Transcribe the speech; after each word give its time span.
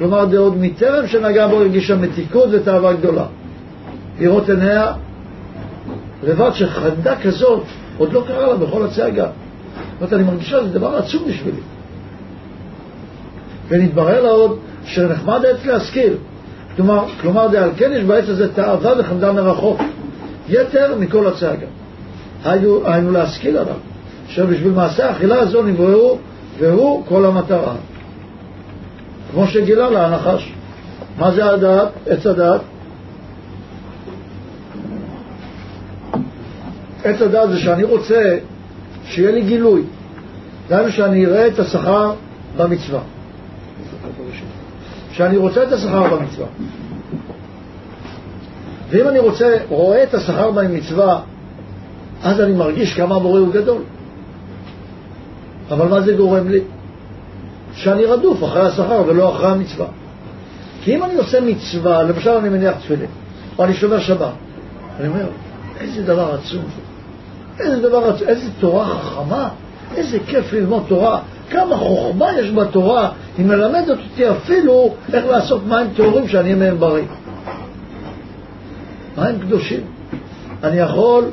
כלומר, 0.00 0.28
זה 0.28 0.38
עוד 0.38 0.56
מטרם 0.56 1.06
שנגע 1.06 1.46
בו 1.46 1.56
הרגישה 1.56 1.96
מתיקות 1.96 2.48
ותאווה 2.52 2.92
גדולה. 2.92 3.26
לראות 4.20 4.48
עיניה 4.48 4.92
לבד 6.22 6.50
שחרדה 6.54 7.16
כזאת 7.16 7.62
עוד 7.98 8.12
לא 8.12 8.24
קרה 8.26 8.46
לה 8.46 8.56
בכל 8.56 8.84
הצעגה. 8.84 9.26
זאת 10.00 10.12
אני 10.12 10.22
מרגישה 10.22 10.60
שזה 10.60 10.78
דבר 10.78 10.96
עצום 10.96 11.22
בשבילי. 11.28 11.60
ונתברר 13.68 14.22
לה 14.22 14.28
עוד 14.30 14.58
שנחמד 14.84 15.44
העץ 15.44 15.64
להשכיל. 15.64 16.12
כלומר, 16.76 17.04
כלומר 17.20 17.48
דעל 17.48 17.70
כן 17.76 17.90
יש 17.92 18.04
בעץ 18.04 18.28
הזה 18.28 18.52
תאווה 18.54 18.92
וחמדה 18.98 19.32
מרחוק, 19.32 19.80
יתר 20.48 20.94
מכל 20.98 21.26
הצעגה. 21.26 21.66
היינו, 22.44 22.80
היינו 22.84 23.12
להשכיל 23.12 23.56
עליו, 23.56 23.76
שבשביל 24.28 24.72
מעשה 24.72 25.08
האכילה 25.08 25.40
הזו 25.40 25.62
נבראו, 25.62 26.18
והוא 26.58 27.04
כל 27.08 27.24
המטרה. 27.24 27.74
כמו 29.32 29.46
שגילה 29.46 29.90
לה 29.90 30.06
הנחש. 30.06 30.52
מה 31.18 31.30
זה 31.30 31.50
הדעת? 31.50 31.88
עץ 32.06 32.26
הדעת? 32.26 32.60
עץ 37.04 37.22
הדעת 37.22 37.50
זה 37.50 37.58
שאני 37.58 37.82
רוצה 37.84 38.38
שיהיה 39.04 39.30
לי 39.30 39.42
גילוי. 39.42 39.82
דהיינו 40.68 40.92
שאני 40.92 41.26
אראה 41.26 41.46
את 41.46 41.58
השכר 41.58 42.12
במצווה. 42.56 43.00
שאני 45.12 45.36
רוצה 45.36 45.62
את 45.62 45.72
השכר 45.72 46.16
במצווה. 46.16 46.46
ואם 48.90 49.08
אני 49.08 49.18
רוצה, 49.18 49.56
רואה 49.68 50.02
את 50.02 50.14
השכר 50.14 50.50
במצווה, 50.50 51.20
אז 52.22 52.40
אני 52.40 52.52
מרגיש 52.52 52.94
כמה 52.94 53.16
הבורא 53.16 53.40
הוא 53.40 53.52
גדול. 53.52 53.82
אבל 55.70 55.88
מה 55.88 56.00
זה 56.00 56.14
גורם 56.14 56.48
לי? 56.48 56.60
שאני 57.82 58.04
רדוף 58.04 58.44
אחרי 58.44 58.66
השכר 58.66 59.02
ולא 59.06 59.36
אחרי 59.36 59.48
המצווה. 59.48 59.86
כי 60.82 60.96
אם 60.96 61.04
אני 61.04 61.14
עושה 61.14 61.40
מצווה, 61.40 62.02
למשל 62.02 62.30
אני 62.30 62.48
מניח 62.48 62.74
תפילין, 62.74 63.06
או 63.58 63.64
אני 63.64 63.74
שומר 63.74 64.00
שבת, 64.00 64.32
אני 65.00 65.08
אומר, 65.08 65.26
איזה 65.80 66.02
דבר 66.02 66.34
עצום 66.34 66.62
זה, 66.62 67.64
איזה 67.64 67.88
דבר 67.88 68.08
עצום, 68.08 68.28
איזה 68.28 68.48
תורה 68.60 68.86
חכמה, 68.86 69.48
איזה 69.96 70.18
כיף 70.26 70.52
ללמוד 70.52 70.82
תורה, 70.88 71.20
כמה 71.50 71.76
חוכמה 71.76 72.38
יש 72.38 72.50
בתורה, 72.50 73.10
היא 73.38 73.46
מלמדת 73.46 73.88
אותי 73.88 74.30
אפילו 74.30 74.94
איך 75.12 75.26
לעשות 75.26 75.66
מים 75.66 75.86
טהורים 75.96 76.28
שאני 76.28 76.54
מהם 76.54 76.78
בריא. 76.78 77.04
מים 79.18 79.38
קדושים. 79.38 79.80
אני 80.64 80.76
יכול 80.76 81.24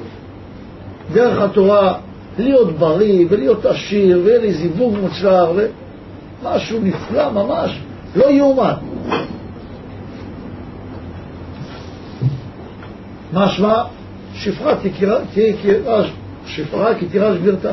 דרך 1.14 1.42
התורה 1.42 1.94
להיות 2.38 2.72
בריא 2.78 3.26
ולהיות 3.30 3.66
עשיר 3.66 4.22
ויהיה 4.24 4.40
לי 4.40 4.54
זיווג 4.54 4.98
מוצלח 5.02 5.50
ומשהו 6.44 6.80
נפלא 6.80 7.32
ממש, 7.32 7.80
לא 8.16 8.26
יאומן. 8.26 8.74
משמע, 13.34 13.84
שפרה 14.34 14.76
שפרה 16.46 16.96
כי 16.96 17.06
תירש 17.06 17.38
גבירתה. 17.38 17.72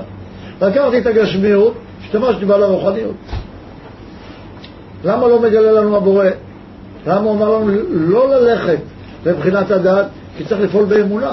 לקחתי 0.62 0.98
את 0.98 1.06
הגשמיות, 1.06 1.74
השתמשתי 2.00 2.44
בה 2.44 2.58
לרוחניות. 2.58 3.14
למה 5.04 5.28
לא 5.28 5.42
מגלה 5.42 5.72
לנו 5.72 5.96
הבורא? 5.96 6.26
למה 7.06 7.20
הוא 7.20 7.36
אמר 7.36 7.58
לנו 7.58 7.70
לא 7.90 8.30
ללכת 8.30 8.78
לבחינת 9.26 9.70
הדת? 9.70 10.06
כי 10.36 10.44
צריך 10.44 10.60
לפעול 10.60 10.84
באמונה. 10.84 11.32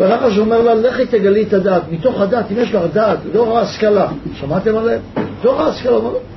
והנחש 0.00 0.38
אומר 0.38 0.62
לה, 0.62 0.74
לכי 0.74 1.06
תגלי 1.06 1.42
את 1.42 1.52
הדת, 1.52 1.82
מתוך 1.90 2.20
הדת, 2.20 2.44
אם 2.50 2.56
יש 2.58 2.74
לך 2.74 2.82
דת, 2.92 3.18
דור 3.32 3.58
ההשכלה, 3.58 4.08
שמעתם 4.34 4.76
עליהם? 4.76 5.00
דור 5.42 5.62
ההשכלה, 5.62 5.96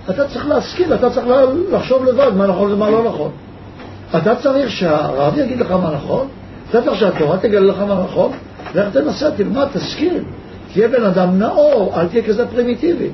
אתה 0.09 0.27
צריך 0.27 0.47
להשכיל, 0.47 0.93
אתה 0.93 1.09
צריך 1.09 1.27
לחשוב 1.71 2.05
לבד 2.05 2.31
מה 2.37 2.47
נכון 2.47 2.73
ומה 2.73 2.89
לא 2.89 3.03
נכון. 3.03 3.31
אתה 4.17 4.35
צריך 4.35 4.69
שהרב 4.69 5.37
יגיד 5.37 5.59
לך 5.59 5.71
מה 5.71 5.91
נכון, 5.95 6.27
אתה 6.69 6.81
צריך 6.81 6.99
שהתורה 6.99 7.37
תגלה 7.37 7.59
לך 7.59 7.79
מה 7.79 8.03
נכון, 8.03 8.31
לך 8.75 8.85
תנסה, 8.93 9.31
תלמד, 9.31 9.67
תשכיל, 9.73 10.23
תהיה 10.73 10.87
בן 10.87 11.03
אדם 11.03 11.39
נאור, 11.39 11.93
אל 11.95 12.07
תהיה 12.07 12.23
כזה 12.23 12.47
פרימיטיבי. 12.47 13.09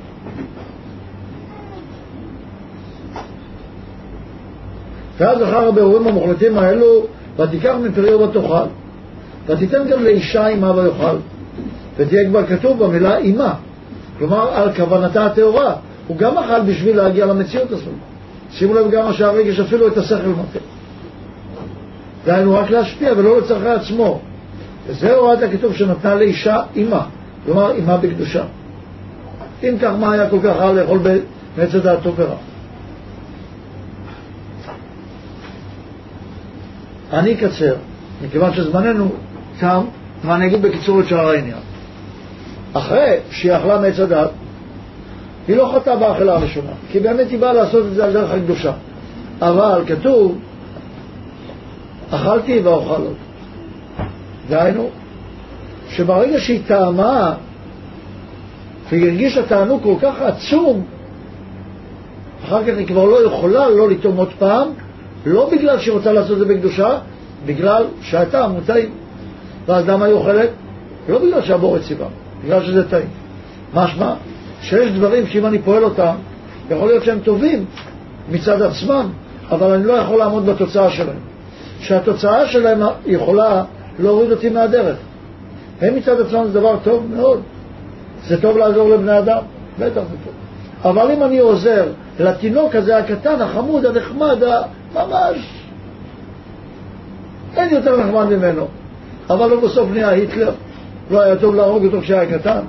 ואז 5.18 5.42
אחר 5.42 5.68
הבירורים 5.68 6.06
המוחלטים 6.06 6.58
האלו, 6.58 7.06
ותיקח 7.36 7.74
מפריו 7.82 8.20
ותאכל. 8.20 8.79
ותיתן 9.50 9.88
גם 9.90 10.04
לאישה 10.04 10.46
אימה 10.46 10.70
ויאכל. 10.70 11.16
ותהיה 11.96 12.28
כבר 12.28 12.46
כתוב 12.46 12.84
במילה 12.84 13.16
אימה, 13.16 13.54
כלומר 14.18 14.54
על 14.54 14.72
כוונתה 14.72 15.26
הטהורה. 15.26 15.74
הוא 16.06 16.16
גם 16.16 16.38
אכל 16.38 16.60
בשביל 16.60 16.96
להגיע 16.96 17.26
למציאות 17.26 17.70
הזאת. 17.70 17.94
שימו 18.50 18.74
לב 18.74 18.90
גם 18.90 19.12
שהרגש 19.12 19.60
אפילו 19.60 19.88
את 19.88 19.96
השכל 19.96 20.28
מטה. 20.28 20.58
דהיינו 22.26 22.54
רק 22.54 22.70
להשפיע 22.70 23.12
ולא 23.16 23.38
לצרכי 23.38 23.68
עצמו. 23.68 24.20
וזה 24.86 25.14
הוראת 25.14 25.42
הכתוב 25.42 25.74
שנתנה 25.74 26.14
לאישה 26.14 26.56
אימה, 26.76 27.06
כלומר 27.44 27.72
אימה 27.72 27.96
בקדושה. 27.96 28.44
אם 29.62 29.74
כך, 29.82 29.90
מה 30.00 30.12
היה 30.12 30.30
כל 30.30 30.38
כך 30.44 30.56
רע 30.56 30.72
לאכול 30.72 30.98
מעץ 31.56 31.74
הדעת 31.74 31.98
טוב? 32.02 32.20
אני 37.12 37.34
אקצר, 37.34 37.74
מכיוון 38.24 38.54
שזמננו 38.54 39.10
תם, 39.60 39.84
ואני 40.24 40.46
אגיד 40.46 40.62
בקיצור 40.62 41.00
את 41.00 41.08
שאר 41.08 41.28
העניין. 41.28 41.60
אחרי 42.72 43.16
שהיא 43.30 43.56
אכלה 43.56 43.80
מעץ 43.80 43.98
הדת, 43.98 44.30
היא 45.48 45.56
לא 45.56 45.72
חטאה 45.74 45.96
באכילה 45.96 46.34
הראשונה, 46.34 46.70
כי 46.90 47.00
באמת 47.00 47.30
היא 47.30 47.38
באה 47.38 47.52
לעשות 47.52 47.86
את 47.86 47.94
זה 47.94 48.04
על 48.04 48.12
דרך 48.12 48.30
הקדושה. 48.30 48.72
אבל 49.40 49.82
כתוב, 49.86 50.38
אכלתי 52.10 52.58
ואוכל 52.58 53.02
עוד. 53.02 53.16
דהיינו, 54.48 54.90
שברגע 55.88 56.40
שהיא 56.40 56.60
טעמה 56.66 57.34
והיא 58.90 59.04
הרגישה 59.04 59.46
תענוג 59.46 59.82
כל 59.82 59.94
כך 60.02 60.22
עצום, 60.22 60.84
אחר 62.44 62.64
כך 62.64 62.78
היא 62.78 62.86
כבר 62.86 63.04
לא 63.04 63.26
יכולה 63.26 63.68
לא 63.68 63.90
לטעום 63.90 64.16
עוד 64.16 64.30
פעם, 64.38 64.68
לא 65.26 65.50
בגלל 65.52 65.78
שהיא 65.78 65.94
רוצה 65.94 66.12
לעשות 66.12 66.32
את 66.32 66.38
זה 66.38 66.54
בקדושה, 66.54 66.98
בגלל 67.46 67.84
שהטעם 68.02 68.52
טעים. 68.66 68.99
ואז 69.66 69.88
למה 69.88 70.04
היא 70.04 70.14
אוכלת? 70.14 70.50
לא 71.08 71.18
בגלל 71.18 71.42
שהבורא 71.42 71.78
ציווה, 71.78 72.06
בגלל 72.44 72.64
שזה 72.64 72.88
טעים. 72.88 73.08
משמע, 73.74 74.14
שיש 74.62 74.90
דברים 74.90 75.26
שאם 75.26 75.46
אני 75.46 75.58
פועל 75.58 75.84
אותם, 75.84 76.14
יכול 76.70 76.88
להיות 76.88 77.04
שהם 77.04 77.18
טובים 77.24 77.64
מצד 78.30 78.62
עצמם, 78.62 79.08
אבל 79.50 79.72
אני 79.72 79.84
לא 79.84 79.92
יכול 79.92 80.18
לעמוד 80.18 80.46
בתוצאה 80.46 80.90
שלהם. 80.90 81.18
שהתוצאה 81.80 82.46
שלהם 82.46 82.80
יכולה 83.06 83.64
להוריד 83.98 84.32
אותי 84.32 84.48
מהדרך. 84.48 84.96
הם 85.80 85.96
מצד 85.96 86.20
עצמם 86.20 86.44
זה 86.44 86.60
דבר 86.60 86.76
טוב 86.84 87.06
מאוד. 87.16 87.40
זה 88.26 88.42
טוב 88.42 88.58
לעזור 88.58 88.88
לבני 88.88 89.18
אדם, 89.18 89.42
בטח 89.78 90.00
זה 90.00 90.16
טוב. 90.24 90.32
אבל 90.84 91.10
אם 91.10 91.22
אני 91.22 91.38
עוזר 91.38 91.86
לתינוק 92.18 92.74
הזה 92.74 92.98
הקטן, 92.98 93.40
החמוד, 93.40 93.86
הנחמד, 93.86 94.38
ממש, 94.94 95.36
אין 97.56 97.74
יותר 97.74 97.96
נחמד 97.96 98.24
ממנו. 98.24 98.66
אבל 99.30 99.50
הוא 99.50 99.62
בסוף 99.62 99.88
נהיה 99.90 100.08
היטלר. 100.08 100.52
לא 101.10 101.20
היה 101.20 101.36
טוב 101.36 101.54
להרוג 101.54 101.84
אותו 101.84 102.00
כשהיה 102.00 102.38
קטן. 102.38 102.60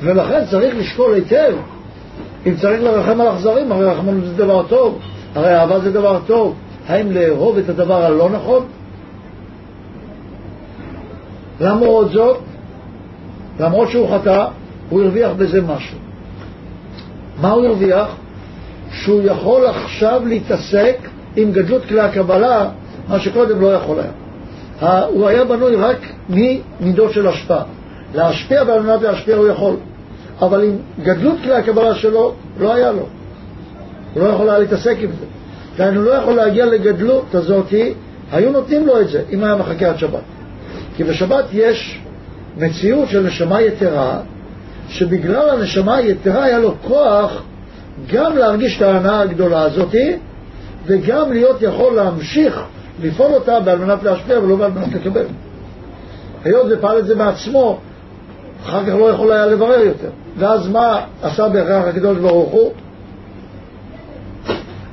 ולכן 0.00 0.44
צריך 0.50 0.74
לשקול 0.76 1.14
היטב 1.14 1.54
אם 2.46 2.56
צריך 2.56 2.82
לרחם 2.82 3.20
על 3.20 3.28
אכזרים, 3.28 3.72
הרי 3.72 3.84
רחמנות 3.84 4.24
זה 4.24 4.34
דבר 4.34 4.66
טוב, 4.68 4.98
הרי 5.34 5.56
אהבה 5.56 5.80
זה 5.80 5.92
דבר 5.92 6.20
טוב. 6.26 6.54
האם 6.88 7.12
לאהוב 7.12 7.58
את 7.58 7.68
הדבר 7.68 8.04
הלא 8.04 8.30
נכון? 8.30 8.66
למרות 11.60 12.10
זאת, 12.10 12.36
למרות 13.60 13.90
שהוא 13.90 14.08
חטא, 14.14 14.46
הוא 14.88 15.02
הרוויח 15.02 15.30
בזה 15.36 15.62
משהו. 15.62 15.98
מה 17.40 17.50
הוא 17.50 17.66
הרוויח? 17.66 18.08
שהוא 18.92 19.22
יכול 19.24 19.66
עכשיו 19.66 20.22
להתעסק 20.26 20.96
עם 21.36 21.52
גדלות 21.52 21.84
כלי 21.88 22.00
הקבלה, 22.00 22.68
מה 23.08 23.20
שקודם 23.20 23.60
לא 23.60 23.74
יכול 23.74 23.98
היה. 24.00 25.04
הוא 25.06 25.28
היה 25.28 25.44
בנוי 25.44 25.76
רק 25.76 25.98
ממידות 26.28 27.12
של 27.12 27.26
השפעה. 27.26 27.62
להשפיע 28.14 28.62
ועל 28.66 28.82
מנת 28.82 29.02
להשפיע 29.02 29.36
הוא 29.36 29.48
יכול, 29.48 29.76
אבל 30.40 30.64
עם 30.64 30.76
גדלות 31.02 31.36
כלי 31.42 31.54
הקבלה 31.54 31.94
שלו, 31.94 32.34
לא 32.60 32.74
היה 32.74 32.92
לו. 32.92 33.06
הוא 34.14 34.22
לא 34.22 34.28
יכול 34.28 34.50
היה 34.50 34.58
להתעסק 34.58 34.96
עם 35.00 35.10
זה. 35.10 35.24
דהיינו, 35.76 36.02
לא 36.02 36.10
יכול 36.10 36.34
להגיע 36.34 36.66
לגדלות 36.66 37.34
הזאתי, 37.34 37.94
היו 38.32 38.52
נותנים 38.52 38.86
לו 38.86 39.00
את 39.00 39.08
זה, 39.08 39.22
אם 39.32 39.44
היה 39.44 39.56
מחכה 39.56 39.88
עד 39.88 39.98
שבת. 39.98 40.20
כי 40.96 41.04
בשבת 41.04 41.44
יש 41.52 42.00
מציאות 42.56 43.08
של 43.08 43.26
נשמה 43.26 43.62
יתרה, 43.62 44.20
שבגלל 44.88 45.50
הנשמה 45.50 45.96
היתרה 45.96 46.44
היה 46.44 46.58
לו 46.58 46.74
כוח 46.86 47.42
גם 48.12 48.36
להרגיש 48.36 48.76
את 48.76 48.82
ההנאה 48.82 49.20
הגדולה 49.20 49.62
הזאתי, 49.62 50.16
וגם 50.86 51.32
להיות 51.32 51.62
יכול 51.62 51.94
להמשיך 51.94 52.60
לפעול 53.02 53.32
אותה 53.34 53.56
על 53.56 53.78
מנת 53.78 54.02
להשפיע 54.02 54.38
ולא 54.38 54.64
על 54.64 54.72
מנת 54.72 54.92
לקבל. 54.94 55.26
היות 56.44 56.66
ופעל 56.70 56.98
את 56.98 57.06
זה 57.06 57.14
בעצמו, 57.14 57.78
אחר 58.64 58.84
כך 58.86 58.94
לא 58.94 59.10
יכול 59.10 59.32
היה 59.32 59.46
לברר 59.46 59.80
יותר. 59.80 60.10
ואז 60.38 60.68
מה 60.68 61.00
עשה 61.22 61.48
בהכרח 61.48 61.84
הקדוש 61.88 62.18
ברוך 62.18 62.50
הוא? 62.50 62.72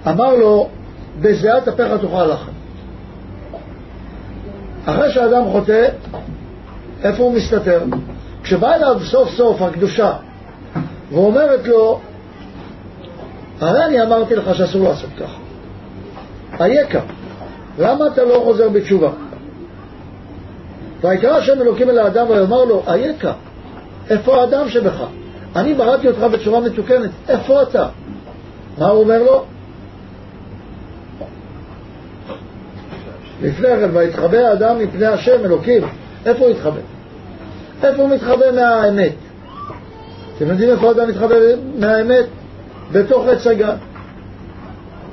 אמר 0.08 0.36
לו, 0.36 0.68
בזיעת 1.22 1.68
אפיך 1.68 1.88
תאכל 2.02 2.26
לחם. 2.26 2.52
אחרי 4.86 5.12
שאדם 5.12 5.44
חוטא, 5.52 5.88
איפה 7.04 7.24
הוא 7.24 7.34
מסתתר? 7.34 7.80
כשבא 8.44 8.74
אליו 8.74 9.00
סוף 9.04 9.30
סוף 9.30 9.62
הקדושה 9.62 10.14
ואומרת 11.12 11.68
לו, 11.68 12.00
הרי 13.62 13.86
אני 13.86 14.02
אמרתי 14.02 14.36
לך 14.36 14.56
שאסור 14.56 14.84
לעשות 14.84 15.10
ככה. 15.20 15.38
אייכה, 16.60 17.00
למה 17.80 18.08
אתה 18.08 18.24
לא 18.24 18.42
חוזר 18.44 18.70
בתשובה? 18.70 19.10
ויקרא 21.02 21.38
השם 21.38 21.62
אלוקים 21.62 21.90
אל 21.90 22.00
האדם 22.00 22.30
ויאמר 22.30 22.66
לו, 22.66 22.84
אייכה, 22.88 23.34
איפה 24.10 24.42
האדם 24.42 24.70
שבך? 24.70 25.04
אני 25.56 25.74
בראתי 25.74 26.08
אותך 26.08 26.20
בצורה 26.20 26.60
מתוקנת, 26.60 27.10
איפה 27.30 27.62
אתה? 27.62 27.88
מה 28.78 28.88
הוא 28.88 29.04
אומר 29.04 29.24
לו? 29.24 29.46
לפני 33.42 33.68
כן, 33.68 33.90
ויתחבא 33.94 34.38
האדם 34.38 34.80
מפני 34.80 35.06
השם 35.06 35.46
אלוקים, 35.46 35.84
איפה 36.26 36.46
הוא 36.46 36.52
יתחבא? 36.52 36.80
איפה 37.84 38.02
הוא 38.02 38.10
מתחבא 38.10 38.52
מהאמת? 38.56 39.14
אתם 40.38 40.48
יודעים 40.50 40.70
איפה 40.70 40.88
האדם 40.88 41.10
מתחבא 41.10 41.36
מהאמת? 41.80 42.26
בתוך 42.96 43.28
עץ 43.28 43.48
הגת. 43.48 43.78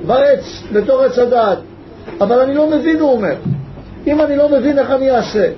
בעץ, 0.07 0.63
בתוך 0.71 1.01
עץ 1.01 1.19
הדעת. 1.19 1.57
אבל 2.21 2.39
אני 2.39 2.53
לא 2.53 2.69
מבין, 2.69 2.99
הוא 2.99 3.11
אומר. 3.11 3.35
אם 4.07 4.21
אני 4.21 4.37
לא 4.37 4.49
מבין, 4.49 4.79
איך 4.79 4.91
אני 4.91 5.11
אעשה? 5.11 5.49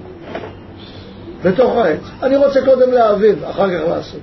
בתוך 1.43 1.75
העץ. 1.75 1.99
אני 2.23 2.35
רוצה 2.35 2.65
קודם 2.65 2.91
להבין, 2.91 3.35
אחר 3.49 3.69
כך 3.69 3.87
לעשות. 3.87 4.19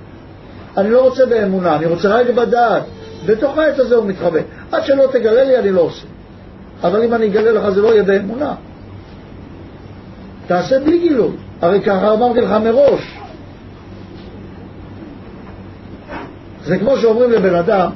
אני 0.77 0.89
לא 0.89 1.01
רוצה 1.01 1.25
באמונה, 1.25 1.75
אני 1.75 1.85
רוצה 1.85 2.09
רק 2.09 2.27
בדעת. 2.35 2.83
בתוך 3.25 3.57
העץ 3.57 3.79
הזה 3.79 3.95
הוא 3.95 4.05
מתחבא. 4.05 4.39
עד 4.71 4.83
שלא 4.85 5.03
תגלה 5.11 5.43
לי, 5.43 5.59
אני 5.59 5.71
לא 5.71 5.81
עושה. 5.81 6.05
אבל 6.83 7.03
אם 7.03 7.13
אני 7.13 7.25
אגלה 7.25 7.51
לך, 7.51 7.69
זה 7.69 7.81
לא 7.81 7.87
יהיה 7.87 8.03
באמונה. 8.03 8.53
תעשה 10.47 10.79
בלי 10.79 10.99
גילוי. 10.99 11.31
הרי 11.61 11.81
ככה 11.81 12.13
אמרתי 12.13 12.41
לך 12.41 12.51
מראש. 12.51 13.19
זה 16.65 16.77
כמו 16.77 16.97
שאומרים 16.97 17.31
לבן 17.31 17.55
אדם, 17.55 17.89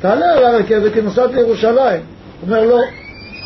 תעלה 0.00 0.32
על 0.32 0.44
הרכבת 0.44 0.92
כי 0.92 1.00
נסעת 1.02 1.30
לירושלים. 1.34 2.00
הוא 2.40 2.48
אומר, 2.48 2.64
לא, 2.64 2.80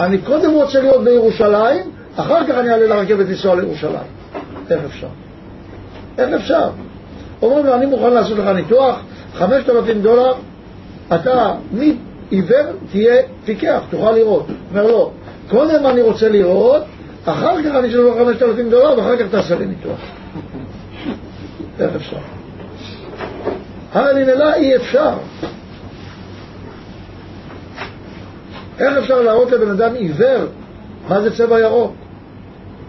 אני 0.00 0.18
קודם 0.18 0.50
רוצה 0.50 0.80
להיות 0.80 1.04
בירושלים, 1.04 1.90
אחר 2.16 2.46
כך 2.46 2.54
אני 2.54 2.70
אעלה 2.70 2.86
לרכבת 2.86 3.26
לנסוע 3.28 3.54
לירושלים. 3.54 4.08
איך 4.70 4.80
אפשר? 4.84 5.06
איך 6.18 6.32
אפשר? 6.34 6.70
אומרים 7.42 7.66
לו, 7.66 7.74
אני 7.74 7.86
מוכן 7.86 8.12
לעשות 8.12 8.38
לך 8.38 8.46
ניתוח, 8.46 9.00
5,000 9.34 10.02
דולר, 10.02 10.32
אתה 11.14 11.54
מעיוור 11.72 12.66
תהיה 12.90 13.22
פיקח, 13.44 13.80
תוכל 13.90 14.12
לראות. 14.12 14.46
אומר 14.70 14.86
לו, 14.86 15.10
קודם 15.50 15.86
אני 15.86 16.02
רוצה 16.02 16.28
לראות, 16.28 16.82
אחר 17.24 17.62
כך 17.62 17.74
אני 17.74 17.88
אשלם 17.88 18.06
לך 18.06 18.18
5,000 18.18 18.70
דולר 18.70 18.98
ואחר 18.98 19.16
כך 19.16 19.24
תעשה 19.30 19.58
לי 19.58 19.66
ניתוח. 19.66 19.98
איך 21.80 21.90
אפשר? 21.96 22.16
הרי 23.92 24.24
ממילא 24.24 24.54
אי 24.54 24.76
אפשר. 24.76 25.12
איך 28.78 28.96
אפשר 28.98 29.22
להראות 29.22 29.50
לבן 29.50 29.70
אדם 29.70 29.94
עיוור 29.94 30.46
מה 31.08 31.20
זה 31.20 31.36
צבע 31.36 31.60
ירוק 31.60 31.94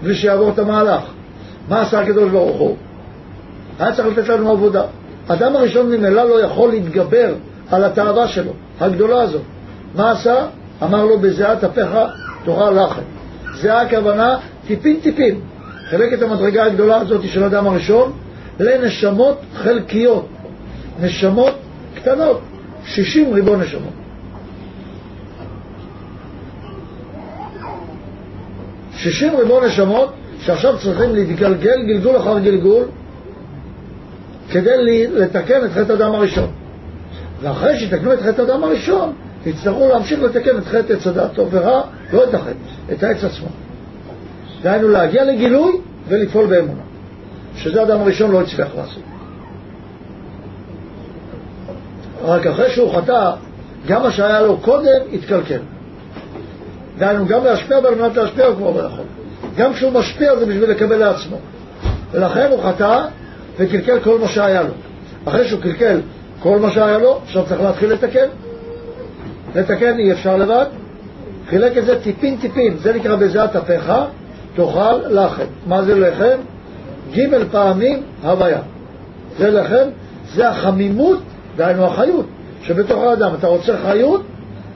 בלי 0.03 0.15
שיעבור 0.15 0.49
את 0.49 0.59
המהלך? 0.59 1.01
מה 1.69 1.81
עשה 1.81 1.99
הקדוש 1.99 2.29
ברוך 2.31 2.57
הוא? 2.57 2.77
היה 3.79 3.95
צריך 3.95 4.17
לתת 4.17 4.29
לנו 4.29 4.51
עבודה. 4.51 4.83
האדם 5.29 5.55
הראשון 5.55 5.87
ממילא 5.87 6.23
לא 6.23 6.41
יכול 6.41 6.69
להתגבר 6.69 7.33
על 7.71 7.83
התאווה 7.83 8.27
שלו, 8.27 8.51
הגדולה 8.79 9.21
הזאת. 9.21 9.41
מה 9.95 10.11
עשה? 10.11 10.45
אמר 10.83 11.05
לו, 11.05 11.19
בזיעת 11.19 11.63
אפיך 11.63 11.89
תאכל 12.45 12.71
לחם. 12.71 13.01
זה 13.53 13.81
הכוונה 13.81 14.37
טיפין 14.67 14.99
טיפין. 14.99 15.39
חלק 15.89 16.13
את 16.13 16.21
המדרגה 16.21 16.63
הגדולה 16.63 16.97
הזאת 16.97 17.23
של 17.23 17.43
האדם 17.43 17.67
הראשון 17.67 18.11
לנשמות 18.59 19.37
חלקיות, 19.55 20.27
נשמות 21.01 21.53
קטנות, 21.95 22.41
שישים 22.85 23.33
ריבון 23.33 23.61
נשמות. 23.61 23.93
שישים 28.95 29.35
ריבון 29.35 29.63
נשמות 29.63 30.13
שעכשיו 30.39 30.77
צריכים 30.77 31.15
להתגלגל 31.15 31.83
גלגול 31.83 32.17
אחר 32.17 32.39
גלגול 32.39 32.83
כדי 34.51 35.07
לתקן 35.07 35.65
את 35.65 35.71
חטא 35.71 35.93
הדם 35.93 36.11
הראשון. 36.15 36.47
ואחרי 37.41 37.79
שיתקנו 37.79 38.13
את 38.13 38.19
חטא 38.21 38.41
הדם 38.41 38.63
הראשון, 38.63 39.13
יצטרכו 39.45 39.87
להמשיך 39.87 40.21
לתקן 40.21 40.57
את 40.57 40.65
חטא 40.65 40.93
עץ 40.93 41.07
הדעת 41.07 41.33
טוב 41.33 41.49
ורע, 41.51 41.81
לא 42.13 42.23
את 42.23 42.33
החטא, 42.33 42.53
את 42.91 43.03
העץ 43.03 43.23
עצמו. 43.23 43.47
דהיינו 44.61 44.87
להגיע 44.87 45.23
לגילוי 45.23 45.71
ולפעול 46.07 46.47
באמונה, 46.47 46.81
שזה 47.55 47.83
אדם 47.83 48.01
הראשון 48.01 48.31
לא 48.31 48.41
הצליח 48.41 48.67
לעשות. 48.77 49.03
רק 52.29 52.47
אחרי 52.47 52.69
שהוא 52.69 52.93
חטא, 52.95 53.31
גם 53.87 54.03
מה 54.03 54.11
שהיה 54.11 54.41
לו 54.41 54.57
קודם 54.57 55.01
התקלקל. 55.13 55.59
דהיינו, 56.97 57.25
גם 57.25 57.43
להשפיע 57.43 57.79
ועל 57.83 57.95
מנת 57.95 58.17
להשפיע 58.17 58.45
הוא 58.45 58.55
כבר 58.55 58.71
לא 58.71 58.87
יכול. 58.87 59.05
גם 59.57 59.73
כשהוא 59.73 59.91
משפיע 59.91 60.35
זה 60.35 60.45
בשביל 60.45 60.69
לקבל 60.69 60.97
לעצמו. 60.97 61.37
ולכן 62.11 62.47
הוא 62.51 62.63
חטא 62.63 63.05
וקלקל 63.57 63.99
כל 63.99 64.19
מה 64.19 64.27
שהיה 64.27 64.63
לו. 64.63 64.73
אחרי 65.25 65.47
שהוא 65.47 65.61
קלקל 65.61 65.99
כל 66.39 66.59
מה 66.59 66.71
שהיה 66.71 66.97
לו, 66.97 67.19
עכשיו 67.23 67.45
צריך 67.45 67.61
להתחיל 67.61 67.91
לתקן. 67.91 68.27
לתקן 69.55 69.97
אי 69.97 70.11
אפשר 70.11 70.37
לבד. 70.37 70.65
חילק 71.49 71.77
את 71.77 71.85
זה 71.85 72.01
טיפין 72.01 72.37
טיפין, 72.37 72.77
זה 72.77 72.93
נקרא 72.93 73.15
בזיעת 73.15 73.55
אפיך, 73.55 73.91
תאכל 74.55 74.97
לחם. 75.09 75.45
מה 75.67 75.83
זה 75.83 75.99
לחם? 75.99 76.37
ג' 77.13 77.51
פעמים 77.51 78.03
הוויה. 78.23 78.59
זה 79.37 79.49
לחם, 79.49 79.89
זה 80.33 80.49
החמימות, 80.49 81.19
דהיינו 81.59 81.85
החיות, 81.85 82.25
שבתוך 82.61 83.03
האדם. 83.03 83.33
אתה 83.39 83.47
רוצה 83.47 83.77
חיות, 83.77 84.21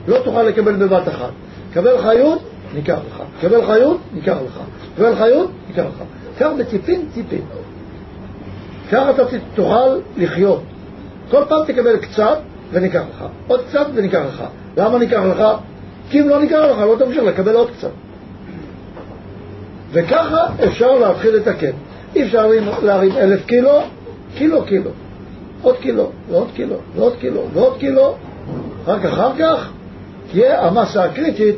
לא 0.08 0.18
תוכל 0.24 0.42
לקבל 0.42 0.72
בבת 0.72 1.08
אחת. 1.08 1.30
קבל 1.74 2.02
חיות, 2.02 2.42
ניקח 2.74 2.98
לך. 3.08 3.22
קבל 3.40 3.66
חיות, 3.66 3.98
ניקח 4.12 4.36
לך. 4.46 4.60
קבל 4.96 5.16
חיות, 5.16 5.50
ניקח 5.68 5.82
לך. 5.82 6.02
קח 6.38 6.48
בטיפין 6.58 7.08
טיפין. 7.14 7.40
ככה 8.92 9.10
אתה 9.10 9.22
תוכל 9.54 9.98
לחיות. 10.16 10.62
כל 11.30 11.42
פעם 11.48 11.64
תקבל 11.66 11.96
קצת 11.96 12.38
וניקח 12.72 13.02
לך. 13.14 13.24
עוד 13.46 13.60
קצת 13.68 13.86
וניקח 13.94 14.22
לך. 14.28 14.44
למה 14.76 14.98
ניקח 14.98 15.22
לך? 15.30 15.44
כי 16.10 16.20
אם 16.20 16.28
לא 16.28 16.40
ניקח 16.40 16.58
לך, 16.70 16.78
לא 16.78 16.96
תמשיך 16.98 17.22
לקבל 17.22 17.54
עוד 17.54 17.70
קצת. 17.70 17.90
וככה 19.92 20.46
אפשר 20.64 20.98
להתחיל 20.98 21.34
לתקן. 21.34 21.72
אי 22.16 22.22
אפשר 22.24 22.46
להרים 22.82 23.12
אלף 23.16 23.46
קילו, 23.46 23.80
קילו 24.34 24.64
קילו. 24.64 24.90
עוד 25.64 25.76
קילו, 25.76 26.10
ועוד 26.30 26.48
קילו, 26.54 26.76
ועוד 26.94 27.16
קילו, 27.20 27.42
ועוד 27.52 27.76
קילו. 27.78 28.14
רק 28.86 29.04
אחר 29.04 29.30
כך 29.38 29.70
תהיה 30.30 30.66
המסה 30.66 31.04
הקריטית 31.04 31.56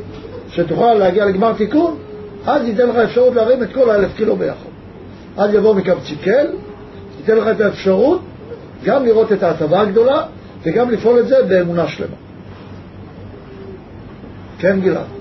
שתוכל 0.49 0.93
להגיע 0.93 1.25
לגמר 1.25 1.53
תיקון, 1.53 1.97
אז 2.45 2.67
ייתן 2.67 2.89
לך 2.89 2.95
אפשרות 2.95 3.35
להרים 3.35 3.63
את 3.63 3.73
כל 3.73 3.89
האלף 3.89 4.15
קילו 4.15 4.35
ביחד. 4.35 4.69
אז 5.37 5.53
יבוא 5.53 5.75
מקמציקל, 5.75 6.47
ייתן 7.19 7.37
לך 7.37 7.47
את 7.47 7.61
האפשרות 7.61 8.21
גם 8.83 9.05
לראות 9.05 9.31
את 9.31 9.43
ההטבה 9.43 9.81
הגדולה 9.81 10.23
וגם 10.63 10.89
לפעול 10.89 11.19
את 11.19 11.27
זה 11.27 11.43
באמונה 11.43 11.87
שלמה. 11.87 12.15
כן, 14.59 14.79
גלעד. 14.81 15.16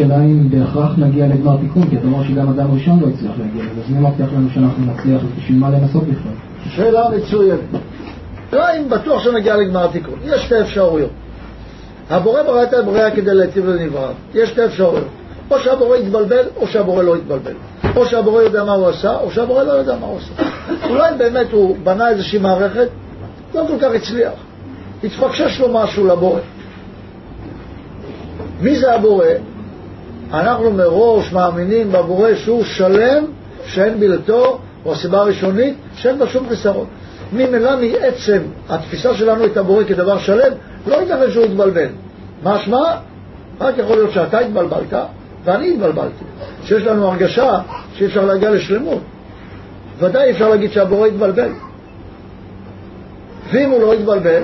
השאלה 0.00 0.24
אם 0.24 0.50
בהכרח 0.50 0.90
נגיע 0.98 1.26
לגמר 1.26 1.56
תיקון, 1.56 1.90
כי 1.90 1.96
אתה 1.96 2.06
אומר 2.06 2.24
שגם 2.24 2.48
אדם 2.48 2.74
ראשון 2.74 3.00
לא 3.00 3.06
הצליח 3.06 3.32
להגיע 3.38 3.62
לזה, 3.62 3.80
אז 3.84 3.90
מי 3.90 4.08
מבטיח 4.08 4.32
לנו 4.32 4.48
שאנחנו 4.54 4.92
נצליח, 4.92 5.22
בשביל 5.38 5.58
מה 5.58 5.70
לנסות 5.70 6.02
בכלל? 6.02 6.32
שאלה 6.70 7.08
מצוינת. 7.16 7.58
לא 8.52 8.64
אם 8.76 8.88
בטוח 8.88 9.22
שנגיע 9.22 9.56
לגמר 9.56 9.84
התיקון. 9.84 10.14
יש 10.24 10.42
שתי 10.42 10.60
אפשרויות. 10.60 11.10
הבורא 12.10 12.42
ברא 12.42 12.62
את 12.62 12.74
הבריאה 12.74 13.10
כדי 13.10 13.34
להיטיב 13.34 13.66
לנבריו. 13.66 14.12
יש 14.34 14.50
שתי 14.50 14.64
אפשרויות. 14.64 15.04
או 15.50 15.58
שהבורא 15.58 15.96
יתבלבל, 15.96 16.44
או 16.56 16.66
שהבורא 16.66 17.02
לא 17.02 17.16
יתבלבל. 17.16 17.54
או 17.96 18.06
שהבורא 18.06 18.42
יודע 18.42 18.64
מה 18.64 18.72
הוא 18.72 18.88
עשה, 18.88 19.16
או 19.16 19.30
שהבורא 19.30 19.62
לא 19.62 19.72
יודע 19.72 19.96
מה 20.00 20.06
הוא 20.06 20.18
עשה. 20.18 20.42
אולי 20.88 21.14
באמת 21.18 21.52
הוא 21.52 21.76
בנה 21.82 22.08
איזושהי 22.08 22.38
מערכת, 22.38 22.88
לא 23.54 23.64
כל 23.68 23.76
כך 23.80 23.90
הצליח. 23.94 24.32
התפקשש 25.04 25.60
לו 25.60 25.68
משהו 25.72 26.06
לבורא. 26.06 26.40
מי 28.60 28.76
זה 28.76 28.94
הבורא? 28.94 29.26
אנחנו 30.32 30.70
מראש 30.70 31.32
מאמינים 31.32 31.92
בבורא 31.92 32.34
שהוא 32.34 32.64
שלם, 32.64 33.24
שאין 33.66 34.00
בלתו, 34.00 34.58
או 34.84 34.92
הסיבה 34.92 35.18
הראשונית, 35.18 35.74
שאין 35.94 36.18
בה 36.18 36.26
שום 36.26 36.48
חיסרון. 36.48 36.86
ממילא 37.32 37.70
מעצם 37.80 38.42
התפיסה 38.68 39.14
שלנו 39.14 39.44
את 39.44 39.56
הבורא 39.56 39.84
כדבר 39.84 40.18
שלם, 40.18 40.52
לא 40.86 40.96
ייתכן 40.96 41.30
שהוא 41.30 41.44
יתבלבל. 41.44 41.88
משמע, 42.42 42.82
רק 43.60 43.78
יכול 43.78 43.96
להיות 43.96 44.12
שאתה 44.12 44.38
התבלבלת 44.38 44.94
ואני 45.44 45.72
התבלבלתי. 45.72 46.24
שיש 46.64 46.82
לנו 46.82 47.08
הרגשה 47.08 47.58
שאי 47.94 48.06
אפשר 48.06 48.24
להגיע 48.24 48.50
לשלמות. 48.50 49.00
ודאי 49.98 50.30
אפשר 50.30 50.48
להגיד 50.48 50.72
שהבורא 50.72 51.06
התבלבל. 51.06 51.50
ואם 53.50 53.70
הוא 53.70 53.80
לא 53.80 53.92
התבלבל, 53.92 54.42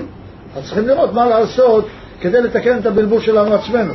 אז 0.56 0.64
צריכים 0.64 0.88
לראות 0.88 1.12
מה 1.12 1.26
לעשות 1.26 1.86
כדי 2.20 2.42
לתקן 2.42 2.78
את 2.78 2.86
הבלבול 2.86 3.20
שלנו 3.20 3.54
עצמנו. 3.54 3.92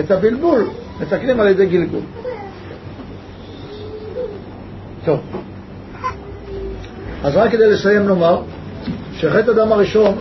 את 0.00 0.10
הבלבול 0.10 0.64
מתקנים 1.00 1.40
על 1.40 1.48
ידי 1.48 1.66
גלגול. 1.66 2.00
טוב. 5.04 5.20
אז 7.24 7.36
רק 7.36 7.50
כדי 7.50 7.70
לסיים 7.70 8.08
לומר, 8.08 8.42
שחטא 9.16 9.50
הדם 9.50 9.72
הראשון 9.72 10.14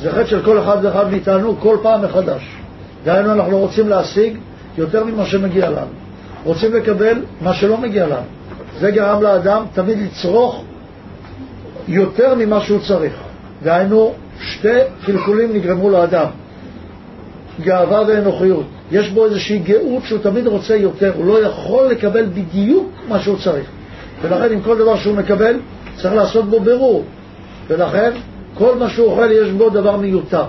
זה 0.00 0.10
חטא 0.10 0.26
של 0.26 0.42
כל 0.44 0.58
אחד 0.58 0.76
ואחד 0.82 1.10
מאיתנו 1.10 1.56
כל 1.60 1.76
פעם 1.82 2.04
מחדש. 2.04 2.42
דהיינו, 3.04 3.32
אנחנו 3.32 3.58
רוצים 3.58 3.88
להשיג 3.88 4.36
יותר 4.78 5.04
ממה 5.04 5.26
שמגיע 5.26 5.70
לנו. 5.70 5.86
רוצים 6.44 6.74
לקבל 6.74 7.22
מה 7.40 7.54
שלא 7.54 7.78
מגיע 7.78 8.06
לנו. 8.06 8.26
זה 8.80 8.90
גרם 8.90 9.22
לאדם 9.22 9.64
תמיד 9.74 9.98
לצרוך 9.98 10.64
יותר 11.88 12.34
ממה 12.34 12.60
שהוא 12.60 12.80
צריך. 12.80 13.12
דהיינו, 13.62 14.14
שתי 14.40 14.78
קלקולים 15.04 15.52
נגרמו 15.52 15.90
לאדם, 15.90 16.26
גאווה 17.60 18.02
ואנוכיות. 18.08 18.64
יש 18.92 19.08
בו 19.08 19.24
איזושהי 19.24 19.58
גאות 19.58 20.02
שהוא 20.04 20.18
תמיד 20.22 20.46
רוצה 20.46 20.76
יותר, 20.76 21.12
הוא 21.16 21.26
לא 21.26 21.42
יכול 21.42 21.86
לקבל 21.86 22.24
בדיוק 22.24 22.90
מה 23.08 23.20
שהוא 23.20 23.38
צריך. 23.38 23.66
ולכן 24.22 24.52
עם 24.52 24.60
כל 24.60 24.78
דבר 24.78 24.96
שהוא 24.96 25.16
מקבל, 25.16 25.56
צריך 25.96 26.14
לעשות 26.14 26.44
בו 26.44 26.60
בירור. 26.60 27.04
ולכן, 27.68 28.10
כל 28.54 28.74
מה 28.78 28.88
שהוא 28.88 29.06
אוכל 29.06 29.32
יש 29.32 29.50
בו 29.50 29.70
דבר 29.70 29.96
מיותר. 29.96 30.44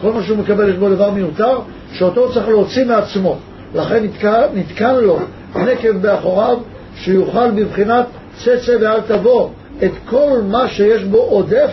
כל 0.00 0.12
מה 0.12 0.22
שהוא 0.22 0.38
מקבל 0.38 0.68
יש 0.68 0.76
בו 0.76 0.88
דבר 0.88 1.10
מיותר, 1.10 1.58
שאותו 1.92 2.32
צריך 2.32 2.48
להוציא 2.48 2.84
מעצמו. 2.84 3.36
לכן 3.74 4.04
נתקע, 4.04 4.46
נתקן 4.54 4.94
לו 4.94 5.18
נקב 5.54 5.90
באחוריו, 5.90 6.58
שיוכל 6.96 7.50
בבחינת 7.50 8.06
צא 8.44 8.76
ואל 8.80 9.00
תבוא 9.00 9.48
את 9.84 9.90
כל 10.08 10.40
מה 10.48 10.68
שיש 10.68 11.04
בו 11.04 11.18
עודף 11.18 11.70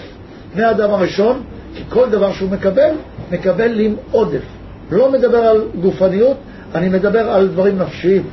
מהאדם 0.55 0.91
הראשון, 0.91 1.41
כי 1.75 1.83
כל 1.89 2.09
דבר 2.09 2.33
שהוא 2.33 2.49
מקבל, 2.49 2.91
מקבל 3.31 3.79
עם 3.79 3.95
עודף. 4.11 4.62
לא 4.93 5.11
מדבר 5.11 5.37
על 5.37 5.61
גופניות, 5.81 6.37
אני 6.75 6.89
מדבר 6.89 7.31
על 7.31 7.47
דברים 7.47 7.79
נפשיים. 7.79 8.23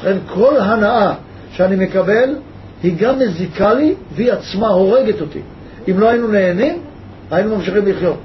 לכן 0.00 0.16
כל 0.34 0.56
הנאה 0.60 1.14
שאני 1.52 1.76
מקבל 1.76 2.34
היא 2.82 2.94
גם 2.98 3.18
מזיקה 3.18 3.74
לי 3.74 3.94
והיא 4.14 4.32
עצמה 4.32 4.68
הורגת 4.68 5.20
אותי. 5.20 5.40
אם 5.90 6.00
לא 6.00 6.08
היינו 6.08 6.28
נהנים, 6.28 6.78
היינו 7.30 7.56
ממשיכים 7.56 7.86
לחיות. 7.86 8.18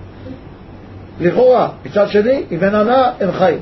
לכאורה, 1.19 1.69
מצד 1.85 2.09
שני, 2.09 2.43
אם 2.51 2.63
אין 2.63 2.75
הנאה, 2.75 3.11
אין 3.19 3.31
חיים. 3.31 3.59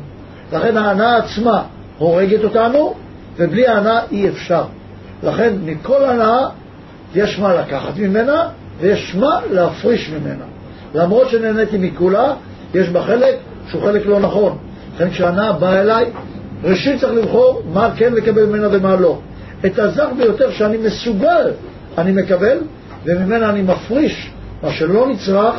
לכן 0.54 0.78
ההנאה 0.78 1.18
עצמה 1.18 1.64
הורגת 1.98 2.44
אותנו, 2.44 2.94
ובלי 3.38 3.68
ההנאה 3.68 4.00
אי 4.12 4.30
אפשר. 4.30 4.64
לכן 5.24 5.54
מכל 5.66 6.04
הנאה 6.04 6.48
יש 7.16 7.40
מה 7.40 7.54
לקחת 7.54 7.98
ממנה, 7.98 8.50
ויש 8.80 9.16
מה 9.16 9.40
להפריש 9.52 10.10
ממנה. 10.10 10.46
למרות 10.94 11.30
שנהניתי 11.30 11.78
מכולה, 11.78 12.34
יש 12.74 12.90
בה 12.90 13.02
חלק 13.02 13.36
שהוא 13.70 13.82
חלק 13.82 14.06
לא 14.06 14.20
נכון. 14.20 14.58
לכן 14.96 15.10
כשהנאה 15.10 15.52
באה 15.52 15.82
אליי, 15.82 16.06
ראשית 16.64 17.00
צריך 17.00 17.14
לבחור 17.14 17.62
מה 17.74 17.90
כן 17.96 18.14
לקבל 18.14 18.46
ממנה 18.46 18.68
ומה 18.72 18.96
לא. 18.96 19.20
את 19.66 19.80
הזר 19.80 20.08
ביותר 20.18 20.52
שאני 20.52 20.78
מסוגל 20.78 21.52
אני 21.98 22.12
מקבל, 22.12 22.58
וממנה 23.06 23.50
אני 23.50 23.62
מפריש 23.62 24.32
מה 24.64 24.72
שלא 24.72 25.08
נצרך, 25.08 25.56